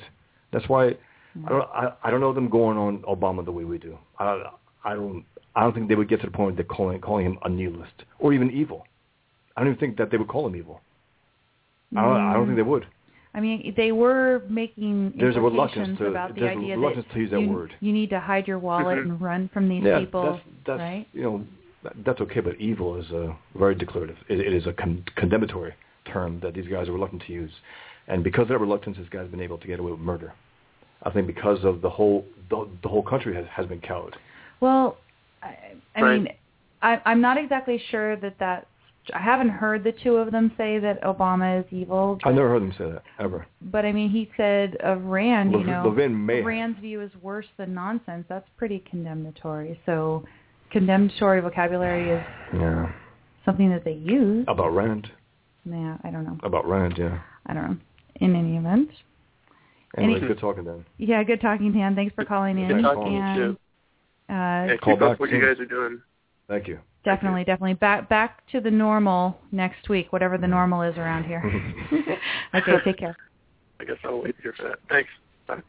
[0.52, 0.96] That's why
[1.46, 3.98] I don't I, I don't know them going on Obama the way we do.
[4.18, 4.44] I
[4.84, 5.24] I don't
[5.56, 7.48] I don't think they would get to the point where they're calling calling him a
[7.48, 8.86] nihilist or even evil.
[9.56, 10.80] I don't even think that they would call him evil.
[11.96, 12.86] I don't I don't think they would.
[13.36, 17.06] I mean, they were making There's a reluctance to- about the there's a idea reluctance
[17.08, 17.74] that to use that you, word.
[17.80, 21.08] you need to hide your wallet and run from these yeah, people, that's, that's right?
[21.12, 21.44] you know
[21.82, 24.16] that, that's okay, but evil is a very declarative.
[24.28, 25.74] It, it is a con- condemnatory
[26.04, 27.50] term that these guys are reluctant to use,
[28.06, 30.32] and because of that reluctance, this guy's been able to get away with murder.
[31.02, 34.16] I think because of the whole the, the whole country has, has been cowed.
[34.60, 34.96] Well,
[35.42, 35.56] I,
[35.96, 36.22] I Right.
[36.22, 36.28] mean,
[36.82, 38.66] I, I'm not exactly sure that that's.
[39.12, 42.18] I haven't heard the two of them say that Obama is evil.
[42.24, 43.46] I've never heard them say that ever.
[43.60, 46.40] But I mean, he said of Rand, you know, Levin may.
[46.40, 48.24] Rand's view is worse than nonsense.
[48.30, 49.78] That's pretty condemnatory.
[49.84, 50.24] So,
[50.70, 52.90] condemnatory vocabulary is Yeah,
[53.44, 54.46] something that they use.
[54.48, 55.10] about Rand.
[55.66, 56.38] Yeah, I don't know.
[56.42, 57.18] About Rand, yeah.
[57.46, 57.76] I don't know.
[58.16, 58.88] In any event,
[59.96, 60.84] Anyway, good talking then.
[60.98, 61.94] yeah, good talking, Dan.
[61.94, 62.68] Thanks for calling in.
[62.68, 63.58] Good talking to you, and too.
[64.28, 66.00] uh, Yeah, Call up back what you guys are doing.
[66.48, 66.78] Thank you.
[67.04, 71.42] definitely, definitely back back to the normal next week, whatever the normal is around here.
[72.54, 73.16] okay, take care.
[73.80, 74.78] I guess I'll wait here for that.
[74.88, 75.10] Thanks.
[75.46, 75.60] Bye.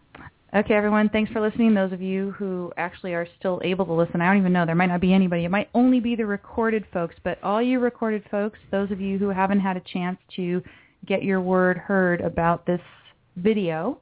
[0.56, 1.73] Okay, everyone, thanks for listening.
[1.73, 4.65] Those of you who actually are still able to listen, I don't even know.
[4.65, 5.43] There might not be anybody.
[5.43, 7.15] It might only be the recorded folks.
[7.26, 10.64] But all you recorded folks, those of you who haven't had a chance to
[11.06, 12.80] get your word heard about this
[13.35, 13.99] video,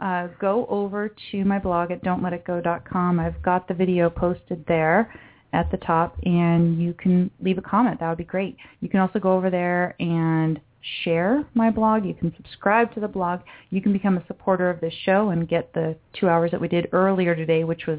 [0.00, 3.20] uh, go over to my blog at don'tletitgo.com.
[3.20, 5.12] I've got the video posted there
[5.52, 8.00] at the top, and you can leave a comment.
[8.00, 8.56] That would be great.
[8.80, 10.60] You can also go over there and
[11.02, 12.04] share my blog.
[12.04, 13.40] You can subscribe to the blog.
[13.70, 16.68] You can become a supporter of this show and get the two hours that we
[16.68, 17.98] did earlier today, which was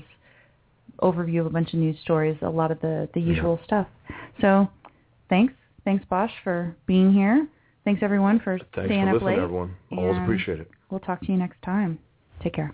[1.01, 3.87] overview of a bunch of news stories, a lot of the, the usual stuff.
[4.41, 4.69] So
[5.29, 5.53] thanks.
[5.85, 7.47] Thanks, Bosch, for being here.
[7.85, 9.43] Thanks, everyone, for Thanks staying for up listening, late.
[9.43, 9.75] everyone.
[9.97, 10.69] Always appreciate it.
[10.89, 11.99] We'll talk to you next time.
[12.41, 12.71] Take care.